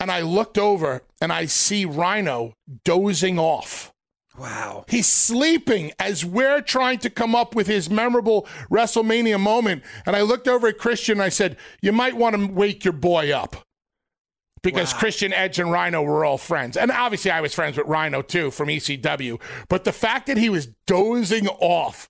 And 0.00 0.10
I 0.10 0.20
looked 0.20 0.58
over 0.58 1.02
and 1.20 1.32
I 1.32 1.46
see 1.46 1.84
Rhino 1.84 2.54
dozing 2.84 3.38
off. 3.38 3.92
Wow. 4.38 4.84
He's 4.88 5.08
sleeping 5.08 5.92
as 5.98 6.24
we're 6.24 6.60
trying 6.60 6.98
to 7.00 7.10
come 7.10 7.34
up 7.34 7.56
with 7.56 7.66
his 7.66 7.90
memorable 7.90 8.46
WrestleMania 8.70 9.40
moment. 9.40 9.82
And 10.06 10.14
I 10.14 10.20
looked 10.22 10.46
over 10.46 10.68
at 10.68 10.78
Christian 10.78 11.14
and 11.14 11.22
I 11.22 11.28
said, 11.28 11.56
You 11.82 11.90
might 11.92 12.16
want 12.16 12.36
to 12.36 12.46
wake 12.46 12.84
your 12.84 12.92
boy 12.92 13.32
up. 13.32 13.56
Because 14.62 14.92
Wow. 14.92 14.98
Christian 15.00 15.32
Edge 15.32 15.58
and 15.58 15.70
Rhino 15.70 16.02
were 16.02 16.24
all 16.24 16.38
friends. 16.38 16.76
And 16.76 16.90
obviously, 16.90 17.30
I 17.30 17.40
was 17.40 17.54
friends 17.54 17.76
with 17.76 17.86
Rhino 17.86 18.22
too 18.22 18.50
from 18.50 18.68
ECW. 18.68 19.40
But 19.68 19.84
the 19.84 19.92
fact 19.92 20.26
that 20.26 20.36
he 20.36 20.50
was 20.50 20.68
dozing 20.86 21.48
off, 21.48 22.08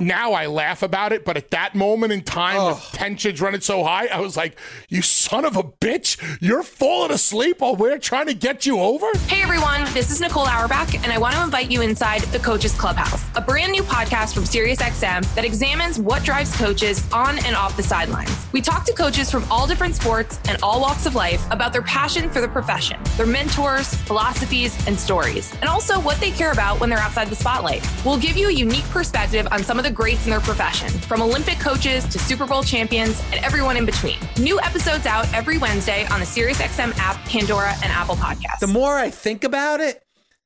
now 0.00 0.32
I 0.32 0.46
laugh 0.46 0.82
about 0.82 1.12
it. 1.12 1.24
But 1.24 1.36
at 1.36 1.50
that 1.50 1.74
moment 1.74 2.12
in 2.12 2.22
time, 2.22 2.64
with 2.64 2.78
tensions 2.92 3.40
running 3.40 3.60
so 3.60 3.84
high, 3.84 4.06
I 4.06 4.20
was 4.20 4.36
like, 4.36 4.58
You 4.88 5.02
son 5.02 5.44
of 5.44 5.56
a 5.56 5.62
bitch, 5.62 6.38
you're 6.40 6.62
falling 6.62 7.10
asleep 7.10 7.60
while 7.60 7.76
we're 7.76 7.98
trying 7.98 8.26
to 8.26 8.34
get 8.34 8.66
you 8.66 8.78
over? 8.80 9.06
Hey 9.26 9.42
everyone, 9.42 9.84
this 9.92 10.10
is 10.10 10.20
Nicole 10.20 10.46
Auerbach, 10.46 10.94
and 10.94 11.12
I 11.12 11.18
want 11.18 11.34
to 11.34 11.42
invite 11.42 11.70
you 11.70 11.82
inside 11.82 12.22
the 12.22 12.38
Coaches 12.38 12.74
Clubhouse, 12.74 13.24
a 13.34 13.40
brand 13.40 13.72
new 13.72 13.82
podcast 13.82 14.34
from 14.34 14.44
SiriusXM 14.44 15.34
that 15.34 15.44
examines 15.44 15.98
what 15.98 16.22
drives 16.22 16.54
coaches 16.56 17.06
on 17.12 17.38
and 17.44 17.56
off 17.56 17.76
the 17.76 17.82
sidelines. 17.82 18.30
We 18.52 18.60
talk 18.60 18.84
to 18.86 18.92
coaches 18.92 19.30
from 19.30 19.44
all 19.50 19.66
different 19.66 19.94
sports 19.94 20.38
and 20.48 20.58
all 20.62 20.80
walks 20.80 21.06
of 21.06 21.14
life 21.14 21.44
about 21.50 21.72
their 21.72 21.82
passion 21.82 22.30
for 22.30 22.40
the 22.40 22.48
profession, 22.48 22.98
their 23.16 23.26
mentors, 23.26 23.94
philosophies, 23.94 24.76
and 24.86 24.98
stories, 24.98 25.52
and 25.60 25.64
also 25.64 26.00
what 26.00 26.18
they 26.20 26.30
care 26.30 26.52
about 26.52 26.80
when 26.80 26.88
they're 26.88 26.98
outside 26.98 27.28
the 27.28 27.36
spotlight. 27.36 27.86
We'll 28.04 28.18
give 28.18 28.36
you 28.36 28.48
a 28.48 28.52
unique 28.52 28.88
perspective 28.90 29.46
on 29.50 29.62
some 29.62 29.78
of 29.78 29.84
the 29.84 29.87
greats 29.90 30.24
in 30.24 30.30
their 30.30 30.40
profession, 30.40 30.88
from 30.88 31.22
Olympic 31.22 31.58
coaches 31.58 32.04
to 32.08 32.18
Super 32.18 32.46
Bowl 32.46 32.62
champions 32.62 33.22
and 33.32 33.44
everyone 33.44 33.76
in 33.76 33.86
between. 33.86 34.16
New 34.38 34.60
episodes 34.60 35.06
out 35.06 35.32
every 35.32 35.58
Wednesday 35.58 36.06
on 36.06 36.20
the 36.20 36.26
SiriusXM 36.26 36.96
app, 36.98 37.16
Pandora, 37.26 37.72
and 37.82 37.92
Apple 37.92 38.16
Podcasts. 38.16 38.60
The 38.60 38.66
more 38.66 38.96
I 38.96 39.10
think 39.10 39.44
about 39.44 39.80
it, 39.80 40.02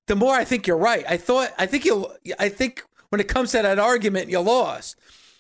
the 0.07 0.16
more 0.16 0.34
I 0.34 0.45
think 0.45 0.66
you're 0.66 0.76
right. 0.76 1.05
I 1.09 1.16
thought, 1.16 1.51
I 1.59 1.66
think 1.66 1.84
you, 1.84 2.07
I 2.38 2.49
think 2.49 2.82
when 3.11 3.20
it 3.20 3.28
comes 3.28 3.53
to 3.53 3.62
that 3.62 3.78
argument, 3.78 4.30
you 4.30 4.40
lost. 4.40 4.97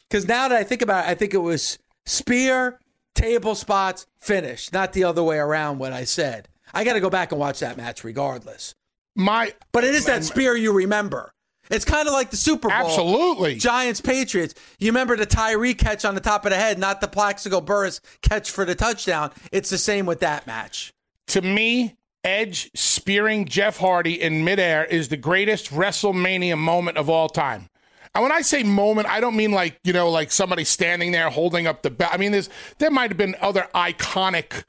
Because 0.08 0.28
now 0.28 0.48
that 0.48 0.58
I 0.58 0.62
think 0.62 0.82
about 0.82 1.06
it, 1.06 1.10
I 1.10 1.14
think 1.14 1.32
it 1.32 1.38
was 1.38 1.78
spear, 2.04 2.78
table 3.14 3.54
spots, 3.54 4.06
finish, 4.20 4.70
not 4.72 4.92
the 4.92 5.04
other 5.04 5.22
way 5.22 5.38
around. 5.38 5.78
What 5.78 5.92
I 5.92 6.04
said. 6.04 6.48
I 6.74 6.84
got 6.84 6.94
to 6.94 7.00
go 7.00 7.10
back 7.10 7.32
and 7.32 7.40
watch 7.40 7.60
that 7.60 7.76
match 7.76 8.04
regardless. 8.04 8.74
My, 9.14 9.54
but 9.72 9.84
it 9.84 9.94
is 9.94 10.06
that 10.06 10.24
spear 10.24 10.56
you 10.56 10.72
remember. 10.72 11.32
It's 11.70 11.84
kind 11.84 12.06
of 12.06 12.12
like 12.12 12.30
the 12.30 12.36
Super 12.36 12.68
Bowl. 12.68 12.76
Absolutely. 12.76 13.56
Giants 13.56 14.00
Patriots. 14.00 14.54
You 14.78 14.88
remember 14.88 15.16
the 15.16 15.26
Tyree 15.26 15.74
catch 15.74 16.04
on 16.04 16.14
the 16.14 16.20
top 16.20 16.44
of 16.44 16.50
the 16.50 16.56
head, 16.56 16.78
not 16.78 17.00
the 17.00 17.08
Plaxico 17.08 17.60
Burress 17.60 18.00
catch 18.20 18.50
for 18.50 18.64
the 18.64 18.74
touchdown. 18.74 19.30
It's 19.52 19.70
the 19.70 19.78
same 19.78 20.04
with 20.06 20.20
that 20.20 20.46
match. 20.46 20.92
To 21.28 21.40
me, 21.40 21.96
Edge 22.24 22.70
spearing 22.74 23.46
Jeff 23.46 23.78
Hardy 23.78 24.20
in 24.20 24.44
midair 24.44 24.84
is 24.84 25.08
the 25.08 25.16
greatest 25.16 25.70
WrestleMania 25.70 26.58
moment 26.58 26.96
of 26.96 27.08
all 27.08 27.28
time. 27.28 27.68
And 28.14 28.22
when 28.22 28.32
I 28.32 28.42
say 28.42 28.62
moment, 28.62 29.08
I 29.08 29.20
don't 29.20 29.36
mean 29.36 29.52
like, 29.52 29.78
you 29.84 29.92
know, 29.92 30.10
like 30.10 30.30
somebody 30.30 30.64
standing 30.64 31.12
there 31.12 31.30
holding 31.30 31.66
up 31.66 31.82
the 31.82 31.90
belt. 31.90 32.12
I 32.12 32.18
mean, 32.18 32.32
there's 32.32 32.50
there 32.78 32.90
might 32.90 33.10
have 33.10 33.16
been 33.16 33.34
other 33.40 33.66
iconic, 33.74 34.64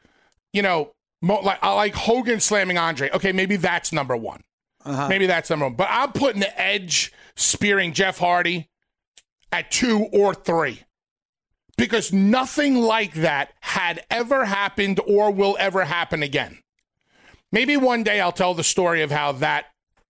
you 0.53 0.61
know, 0.61 0.93
mo- 1.21 1.41
like 1.41 1.61
like 1.61 1.93
Hogan 1.93 2.39
slamming 2.39 2.77
Andre. 2.77 3.09
Okay, 3.11 3.33
maybe 3.33 3.57
that's 3.57 3.91
number 3.91 4.15
one. 4.15 4.41
Uh-huh. 4.85 5.07
Maybe 5.07 5.25
that's 5.25 5.49
number 5.49 5.65
one. 5.65 5.75
But 5.75 5.89
I'm 5.89 6.11
putting 6.11 6.41
the 6.41 6.59
Edge 6.59 7.11
spearing 7.35 7.93
Jeff 7.93 8.17
Hardy 8.17 8.69
at 9.51 9.71
two 9.71 10.07
or 10.11 10.33
three. 10.33 10.81
Because 11.75 12.13
nothing 12.13 12.75
like 12.75 13.13
that 13.15 13.53
had 13.61 14.05
ever 14.11 14.45
happened 14.45 14.99
or 15.07 15.31
will 15.31 15.57
ever 15.59 15.85
happen 15.85 16.21
again. 16.21 16.59
Maybe 17.51 17.77
one 17.77 18.03
day 18.03 18.21
I'll 18.21 18.31
tell 18.31 18.53
the 18.53 18.63
story 18.63 19.01
of 19.01 19.09
how 19.09 19.31
that 19.33 19.65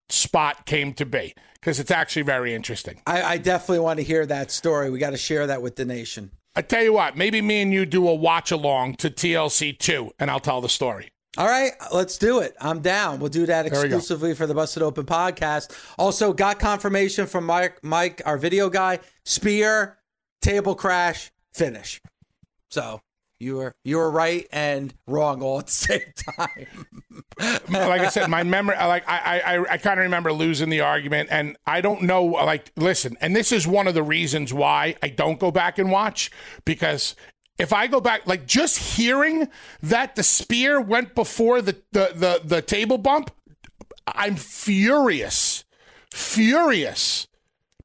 spot 0.10 0.66
came 0.66 0.94
to 0.96 1.06
be 1.06 1.34
because 1.56 1.80
it's 1.80 1.92
actually 1.92 2.24
very 2.24 2.54
interesting. 2.54 3.02
I, 3.08 3.22
I 3.24 3.38
definitely 3.38 3.80
want 3.80 3.98
to 4.00 4.04
hear 4.04 4.26
that 4.26 4.52
story. 4.52 4.90
We 4.90 5.00
got 5.00 5.12
to 5.12 5.18
share 5.18 5.48
that 5.48 5.62
with 5.62 5.78
the 5.78 5.86
nation. 5.86 6.32
I 6.56 6.62
tell 6.62 6.84
you 6.84 6.94
what, 6.94 7.16
maybe 7.18 7.42
me 7.42 7.62
and 7.62 7.74
you 7.74 7.86
do 7.86 8.08
a 8.08 8.14
watch 8.14 8.52
along 8.52 8.96
to 8.96 9.10
TLC 9.10 9.78
2 9.78 10.12
and 10.20 10.30
I'll 10.30 10.42
tell 10.42 10.60
the 10.60 10.70
story. 10.70 11.13
All 11.38 11.48
right, 11.48 11.72
let's 11.92 12.20
do 12.20 12.40
it. 12.40 12.56
I'm 12.62 12.82
down. 12.82 13.20
We'll 13.20 13.30
do 13.30 13.48
that 13.48 13.64
There 13.70 13.82
we 13.82 13.90
go. 13.90 13.96
exclusively 13.98 14.36
for 14.36 14.46
the 14.46 14.54
Busted 14.54 14.84
Open 14.84 15.04
podcast. 15.06 15.72
Also, 15.98 16.32
got 16.32 16.60
confirmation 16.60 17.26
from 17.26 17.46
Mike, 17.48 17.84
Mike, 17.84 18.22
our 18.26 18.38
video 18.38 18.70
guy. 18.70 19.00
Spear, 19.26 19.98
table 20.44 20.76
crash, 20.76 21.32
finish. 21.54 22.00
So 22.70 23.02
you 23.40 23.56
were 23.58 23.74
you 23.84 23.98
were 23.98 24.12
right 24.12 24.48
and 24.52 24.94
wrong 25.08 25.42
all 25.42 25.58
at 25.60 25.66
the 25.66 25.72
same 25.72 26.14
time. 26.38 26.68
like 27.68 28.02
I 28.02 28.10
said, 28.10 28.30
my 28.30 28.44
memory, 28.44 28.76
like 28.78 29.04
I, 29.10 29.40
I, 29.40 29.74
I 29.74 29.78
kind 29.78 30.00
of 30.00 30.04
remember 30.04 30.32
losing 30.32 30.70
the 30.70 30.82
argument, 30.82 31.30
and 31.32 31.58
I 31.66 31.82
don't 31.82 32.04
know. 32.04 32.26
Like, 32.26 32.72
listen, 32.78 33.18
and 33.22 33.36
this 33.36 33.52
is 33.52 33.66
one 33.68 33.88
of 33.88 33.96
the 33.96 34.04
reasons 34.04 34.54
why 34.54 34.96
I 35.02 35.10
don't 35.10 35.40
go 35.40 35.50
back 35.50 35.80
and 35.80 35.90
watch 35.92 36.30
because 36.64 37.16
if 37.58 37.72
I 37.72 37.88
go 37.88 38.02
back, 38.02 38.26
like 38.26 38.46
just 38.46 38.98
hearing 38.98 39.48
that 39.82 40.16
the 40.16 40.24
spear 40.24 40.82
went 40.82 41.16
before 41.16 41.62
the 41.62 41.78
the 41.92 42.12
the, 42.16 42.42
the 42.44 42.62
table 42.62 42.98
bump, 42.98 43.32
I'm 44.08 44.36
furious, 44.36 45.64
furious. 46.12 47.28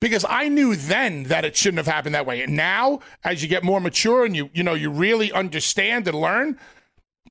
Because 0.00 0.24
I 0.28 0.46
knew 0.46 0.76
then 0.76 1.24
that 1.24 1.44
it 1.44 1.56
shouldn't 1.56 1.78
have 1.78 1.92
happened 1.92 2.14
that 2.14 2.24
way. 2.24 2.40
And 2.40 2.54
now, 2.54 3.00
as 3.24 3.42
you 3.42 3.48
get 3.48 3.64
more 3.64 3.80
mature 3.80 4.24
and 4.24 4.34
you 4.34 4.48
you 4.54 4.62
know 4.62 4.74
you 4.74 4.90
really 4.90 5.32
understand 5.32 6.06
and 6.06 6.20
learn, 6.20 6.58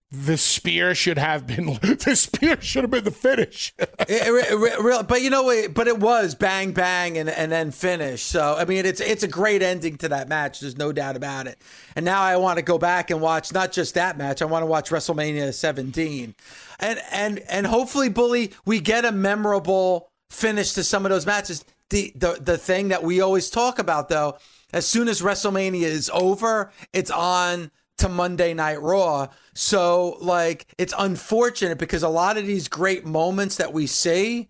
the 0.10 0.38
spear 0.38 0.95
should 0.95 1.18
have 1.18 1.45
been 1.45 1.66
the 1.82 2.16
spear 2.16 2.60
should 2.62 2.84
have 2.84 2.91
been 2.91 3.03
the 3.03 3.12
finish. 3.12 3.74
it, 3.78 3.88
it, 4.08 4.80
it, 4.80 5.08
but 5.08 5.22
you 5.22 5.30
know, 5.30 5.68
but 5.70 5.88
it 5.88 5.99
was 5.99 6.34
bang 6.34 6.72
bang 6.72 7.18
and 7.18 7.30
and 7.30 7.51
then 7.51 7.72
finish. 7.72 8.22
So 8.22 8.55
I 8.58 8.66
mean, 8.66 8.86
it's 8.86 9.01
it's 9.01 9.24
a 9.24 9.28
great 9.28 9.62
ending 9.62 9.97
to 9.97 10.10
that 10.10 10.30
match. 10.30 10.62
There's 10.62 10.78
no 10.78 10.93
doubt 10.93 11.18
about 11.18 11.47
it. 11.47 11.62
And 11.95 12.05
now 12.05 12.22
I 12.22 12.38
want 12.38 12.58
to 12.58 12.64
go 12.64 12.78
back 12.78 13.12
and 13.12 13.20
watch 13.20 13.53
not 13.53 13.72
just 13.72 13.95
that 13.95 14.18
match. 14.18 14.41
I 14.41 14.45
want 14.45 14.64
to 14.64 14.68
watch 14.68 14.89
WrestleMania 14.89 15.53
17, 15.53 16.36
and 16.80 16.99
and 17.12 17.39
and 17.49 17.68
hopefully, 17.68 18.10
bully, 18.10 18.53
we 18.66 18.80
get 18.80 19.03
a 19.03 19.12
memorable 19.12 20.10
finish 20.30 20.74
to 20.74 20.84
some 20.84 21.05
of 21.05 21.12
those 21.12 21.26
matches. 21.26 21.66
The 21.89 22.14
the 22.16 22.39
the 22.41 22.58
thing 22.58 22.89
that 22.89 23.03
we 23.03 23.20
always 23.20 23.49
talk 23.49 23.78
about 23.78 24.08
though, 24.08 24.38
as 24.72 24.88
soon 24.88 25.10
as 25.10 25.22
WrestleMania 25.22 25.84
is 25.84 26.10
over, 26.14 26.72
it's 26.93 27.12
on 27.12 27.72
to 27.97 28.09
Monday 28.09 28.53
Night 28.53 28.81
Raw. 28.81 29.27
So, 29.53 30.17
like, 30.21 30.73
it's 30.77 30.93
unfortunate 30.97 31.77
because 31.77 32.03
a 32.03 32.09
lot 32.09 32.37
of 32.37 32.45
these 32.45 32.67
great 32.67 33.05
moments 33.05 33.57
that 33.57 33.73
we 33.73 33.87
see 33.87 34.49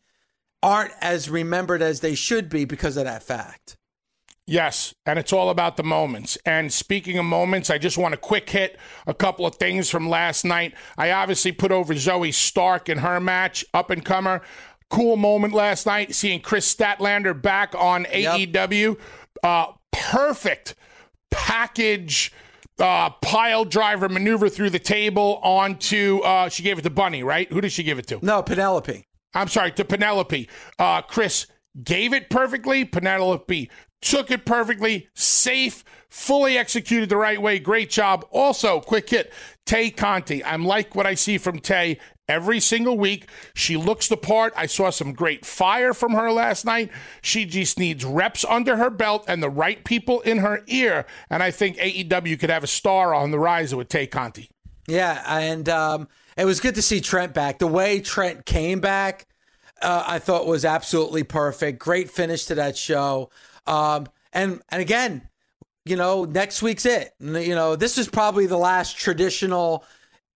aren't 0.61 0.93
as 1.01 1.29
remembered 1.29 1.81
as 1.81 1.99
they 1.99 2.15
should 2.15 2.49
be 2.49 2.65
because 2.65 2.97
of 2.97 3.05
that 3.05 3.23
fact. 3.23 3.77
Yes, 4.49 4.95
and 5.05 5.19
it's 5.19 5.33
all 5.33 5.49
about 5.49 5.75
the 5.75 5.83
moments. 5.83 6.37
And 6.45 6.71
speaking 6.71 7.17
of 7.17 7.25
moments, 7.25 7.69
I 7.69 7.77
just 7.77 7.97
want 7.97 8.13
to 8.13 8.17
quick 8.17 8.49
hit 8.49 8.79
a 9.05 9.13
couple 9.13 9.45
of 9.45 9.55
things 9.55 9.89
from 9.89 10.07
last 10.07 10.45
night. 10.45 10.73
I 10.97 11.11
obviously 11.11 11.51
put 11.51 11.71
over 11.71 11.93
Zoey 11.93 12.33
Stark 12.33 12.87
in 12.87 12.99
her 12.99 13.19
match, 13.19 13.65
up 13.73 13.89
and 13.89 14.05
comer. 14.05 14.41
Cool 14.89 15.17
moment 15.17 15.53
last 15.53 15.85
night, 15.85 16.15
seeing 16.15 16.39
Kris 16.39 16.73
Statlander 16.73 17.39
back 17.39 17.75
on 17.75 18.07
yep. 18.13 18.35
AEW. 18.35 18.97
Uh, 19.43 19.73
perfect 19.91 20.75
package 21.29 22.31
uh, 22.79 23.09
pile 23.09 23.65
driver 23.65 24.09
maneuver 24.09 24.49
through 24.49 24.69
the 24.69 24.79
table 24.79 25.39
onto. 25.43 26.19
Uh, 26.19 26.49
she 26.49 26.63
gave 26.63 26.77
it 26.77 26.83
to 26.83 26.89
Bunny, 26.89 27.23
right? 27.23 27.51
Who 27.51 27.61
did 27.61 27.71
she 27.71 27.83
give 27.83 27.99
it 27.99 28.07
to? 28.07 28.19
No, 28.21 28.41
Penelope. 28.43 29.05
I'm 29.33 29.47
sorry, 29.47 29.71
to 29.73 29.85
Penelope. 29.85 30.49
Uh, 30.79 31.01
Kris 31.01 31.47
gave 31.83 32.13
it 32.13 32.29
perfectly. 32.29 32.85
Penelope 32.85 33.69
took 34.01 34.31
it 34.31 34.45
perfectly, 34.45 35.09
safe, 35.15 35.83
fully 36.09 36.57
executed 36.57 37.09
the 37.09 37.17
right 37.17 37.41
way. 37.41 37.59
Great 37.59 37.89
job. 37.89 38.25
Also, 38.31 38.79
quick 38.79 39.09
hit 39.09 39.33
Tay 39.65 39.89
Conti. 39.89 40.43
I'm 40.43 40.65
like 40.65 40.95
what 40.95 41.05
I 41.07 41.15
see 41.15 41.37
from 41.37 41.59
Tay 41.59 41.99
every 42.27 42.59
single 42.59 42.97
week. 42.97 43.27
She 43.53 43.77
looks 43.77 44.07
the 44.07 44.17
part. 44.17 44.53
I 44.55 44.65
saw 44.65 44.89
some 44.89 45.13
great 45.13 45.45
fire 45.45 45.93
from 45.93 46.13
her 46.13 46.31
last 46.31 46.65
night. 46.65 46.91
She 47.21 47.45
just 47.45 47.79
needs 47.79 48.05
reps 48.05 48.45
under 48.45 48.77
her 48.77 48.89
belt 48.89 49.25
and 49.27 49.41
the 49.41 49.49
right 49.49 49.83
people 49.83 50.21
in 50.21 50.39
her 50.39 50.63
ear. 50.67 51.05
And 51.29 51.41
I 51.41 51.51
think 51.51 51.77
AEW 51.77 52.39
could 52.39 52.49
have 52.49 52.63
a 52.63 52.67
star 52.67 53.13
on 53.13 53.31
the 53.31 53.39
rise 53.39 53.73
with 53.73 53.89
Tay 53.89 54.07
Conti. 54.07 54.49
Yeah, 54.87 55.21
and 55.27 55.67
um, 55.67 56.07
it 56.37 56.45
was 56.45 56.59
good 56.59 56.75
to 56.75 56.81
see 56.81 57.01
Trent 57.01 57.33
back. 57.33 57.59
The 57.59 57.67
way 57.67 57.99
Trent 57.99 58.45
came 58.45 58.79
back, 58.79 59.27
uh, 59.81 60.03
I 60.07 60.19
thought 60.19 60.47
was 60.47 60.63
absolutely 60.63 61.23
perfect. 61.23 61.79
Great 61.79 62.09
finish 62.09 62.45
to 62.45 62.55
that 62.55 62.77
show. 62.77 63.29
Um, 63.65 64.07
and 64.31 64.61
and 64.69 64.81
again, 64.81 65.27
you 65.85 65.97
know, 65.97 66.23
next 66.23 66.61
week's 66.61 66.85
it. 66.85 67.13
You 67.19 67.55
know, 67.55 67.75
this 67.75 67.97
is 67.97 68.07
probably 68.07 68.45
the 68.45 68.57
last 68.57 68.97
traditional 68.97 69.83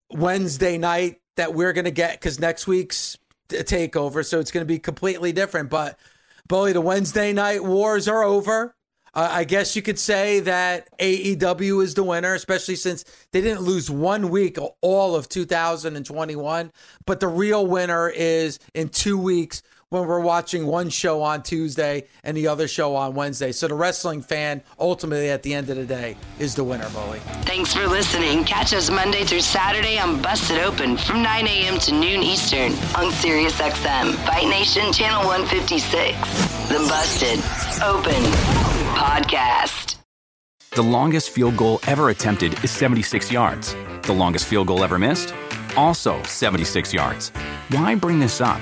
Wednesday 0.09 0.77
night 0.77 1.20
that 1.37 1.53
we're 1.53 1.73
going 1.73 1.85
to 1.85 1.91
get 1.91 2.19
because 2.19 2.39
next 2.39 2.67
week's 2.67 3.17
takeover, 3.49 4.25
so 4.25 4.39
it's 4.39 4.51
going 4.51 4.61
to 4.61 4.67
be 4.67 4.79
completely 4.79 5.31
different. 5.31 5.69
But 5.69 5.99
Bully, 6.47 6.73
the 6.73 6.81
Wednesday 6.81 7.33
night 7.33 7.63
wars 7.63 8.07
are 8.07 8.23
over. 8.23 8.75
Uh, 9.13 9.27
I 9.29 9.43
guess 9.43 9.75
you 9.75 9.81
could 9.81 9.99
say 9.99 10.39
that 10.41 10.87
AEW 10.99 11.83
is 11.83 11.95
the 11.95 12.03
winner, 12.03 12.33
especially 12.33 12.77
since 12.77 13.03
they 13.31 13.41
didn't 13.41 13.61
lose 13.61 13.89
one 13.89 14.29
week 14.29 14.57
all 14.81 15.15
of 15.15 15.27
2021. 15.27 16.71
But 17.05 17.19
the 17.19 17.27
real 17.27 17.67
winner 17.67 18.09
is 18.09 18.59
in 18.73 18.87
two 18.87 19.17
weeks 19.17 19.63
when 19.91 20.07
we're 20.07 20.21
watching 20.21 20.65
one 20.67 20.89
show 20.89 21.21
on 21.21 21.43
Tuesday 21.43 22.07
and 22.23 22.35
the 22.35 22.47
other 22.47 22.65
show 22.65 22.95
on 22.95 23.13
Wednesday. 23.13 23.51
So 23.51 23.67
the 23.67 23.75
wrestling 23.75 24.21
fan, 24.21 24.63
ultimately, 24.79 25.29
at 25.29 25.43
the 25.43 25.53
end 25.53 25.69
of 25.69 25.75
the 25.75 25.85
day, 25.85 26.15
is 26.39 26.55
the 26.55 26.63
winner, 26.63 26.89
Bully. 26.91 27.19
Thanks 27.43 27.73
for 27.73 27.85
listening. 27.87 28.45
Catch 28.45 28.73
us 28.73 28.89
Monday 28.89 29.25
through 29.25 29.41
Saturday 29.41 29.99
on 29.99 30.21
Busted 30.21 30.59
Open 30.59 30.95
from 30.95 31.21
9 31.21 31.45
a.m. 31.45 31.77
to 31.79 31.91
noon 31.91 32.23
Eastern 32.23 32.71
on 32.95 33.11
SiriusXM, 33.11 34.15
Fight 34.25 34.47
Nation 34.47 34.93
Channel 34.93 35.25
156. 35.27 36.17
The 36.69 36.79
Busted 36.87 37.39
Open 37.83 38.23
Podcast. 38.95 39.97
The 40.73 40.83
longest 40.83 41.31
field 41.31 41.57
goal 41.57 41.81
ever 41.85 42.11
attempted 42.11 42.53
is 42.63 42.71
76 42.71 43.29
yards. 43.29 43.75
The 44.03 44.13
longest 44.13 44.45
field 44.45 44.67
goal 44.67 44.85
ever 44.85 44.97
missed? 44.97 45.33
Also 45.75 46.23
76 46.23 46.93
yards. 46.93 47.33
Why 47.71 47.93
bring 47.95 48.21
this 48.21 48.39
up? 48.39 48.61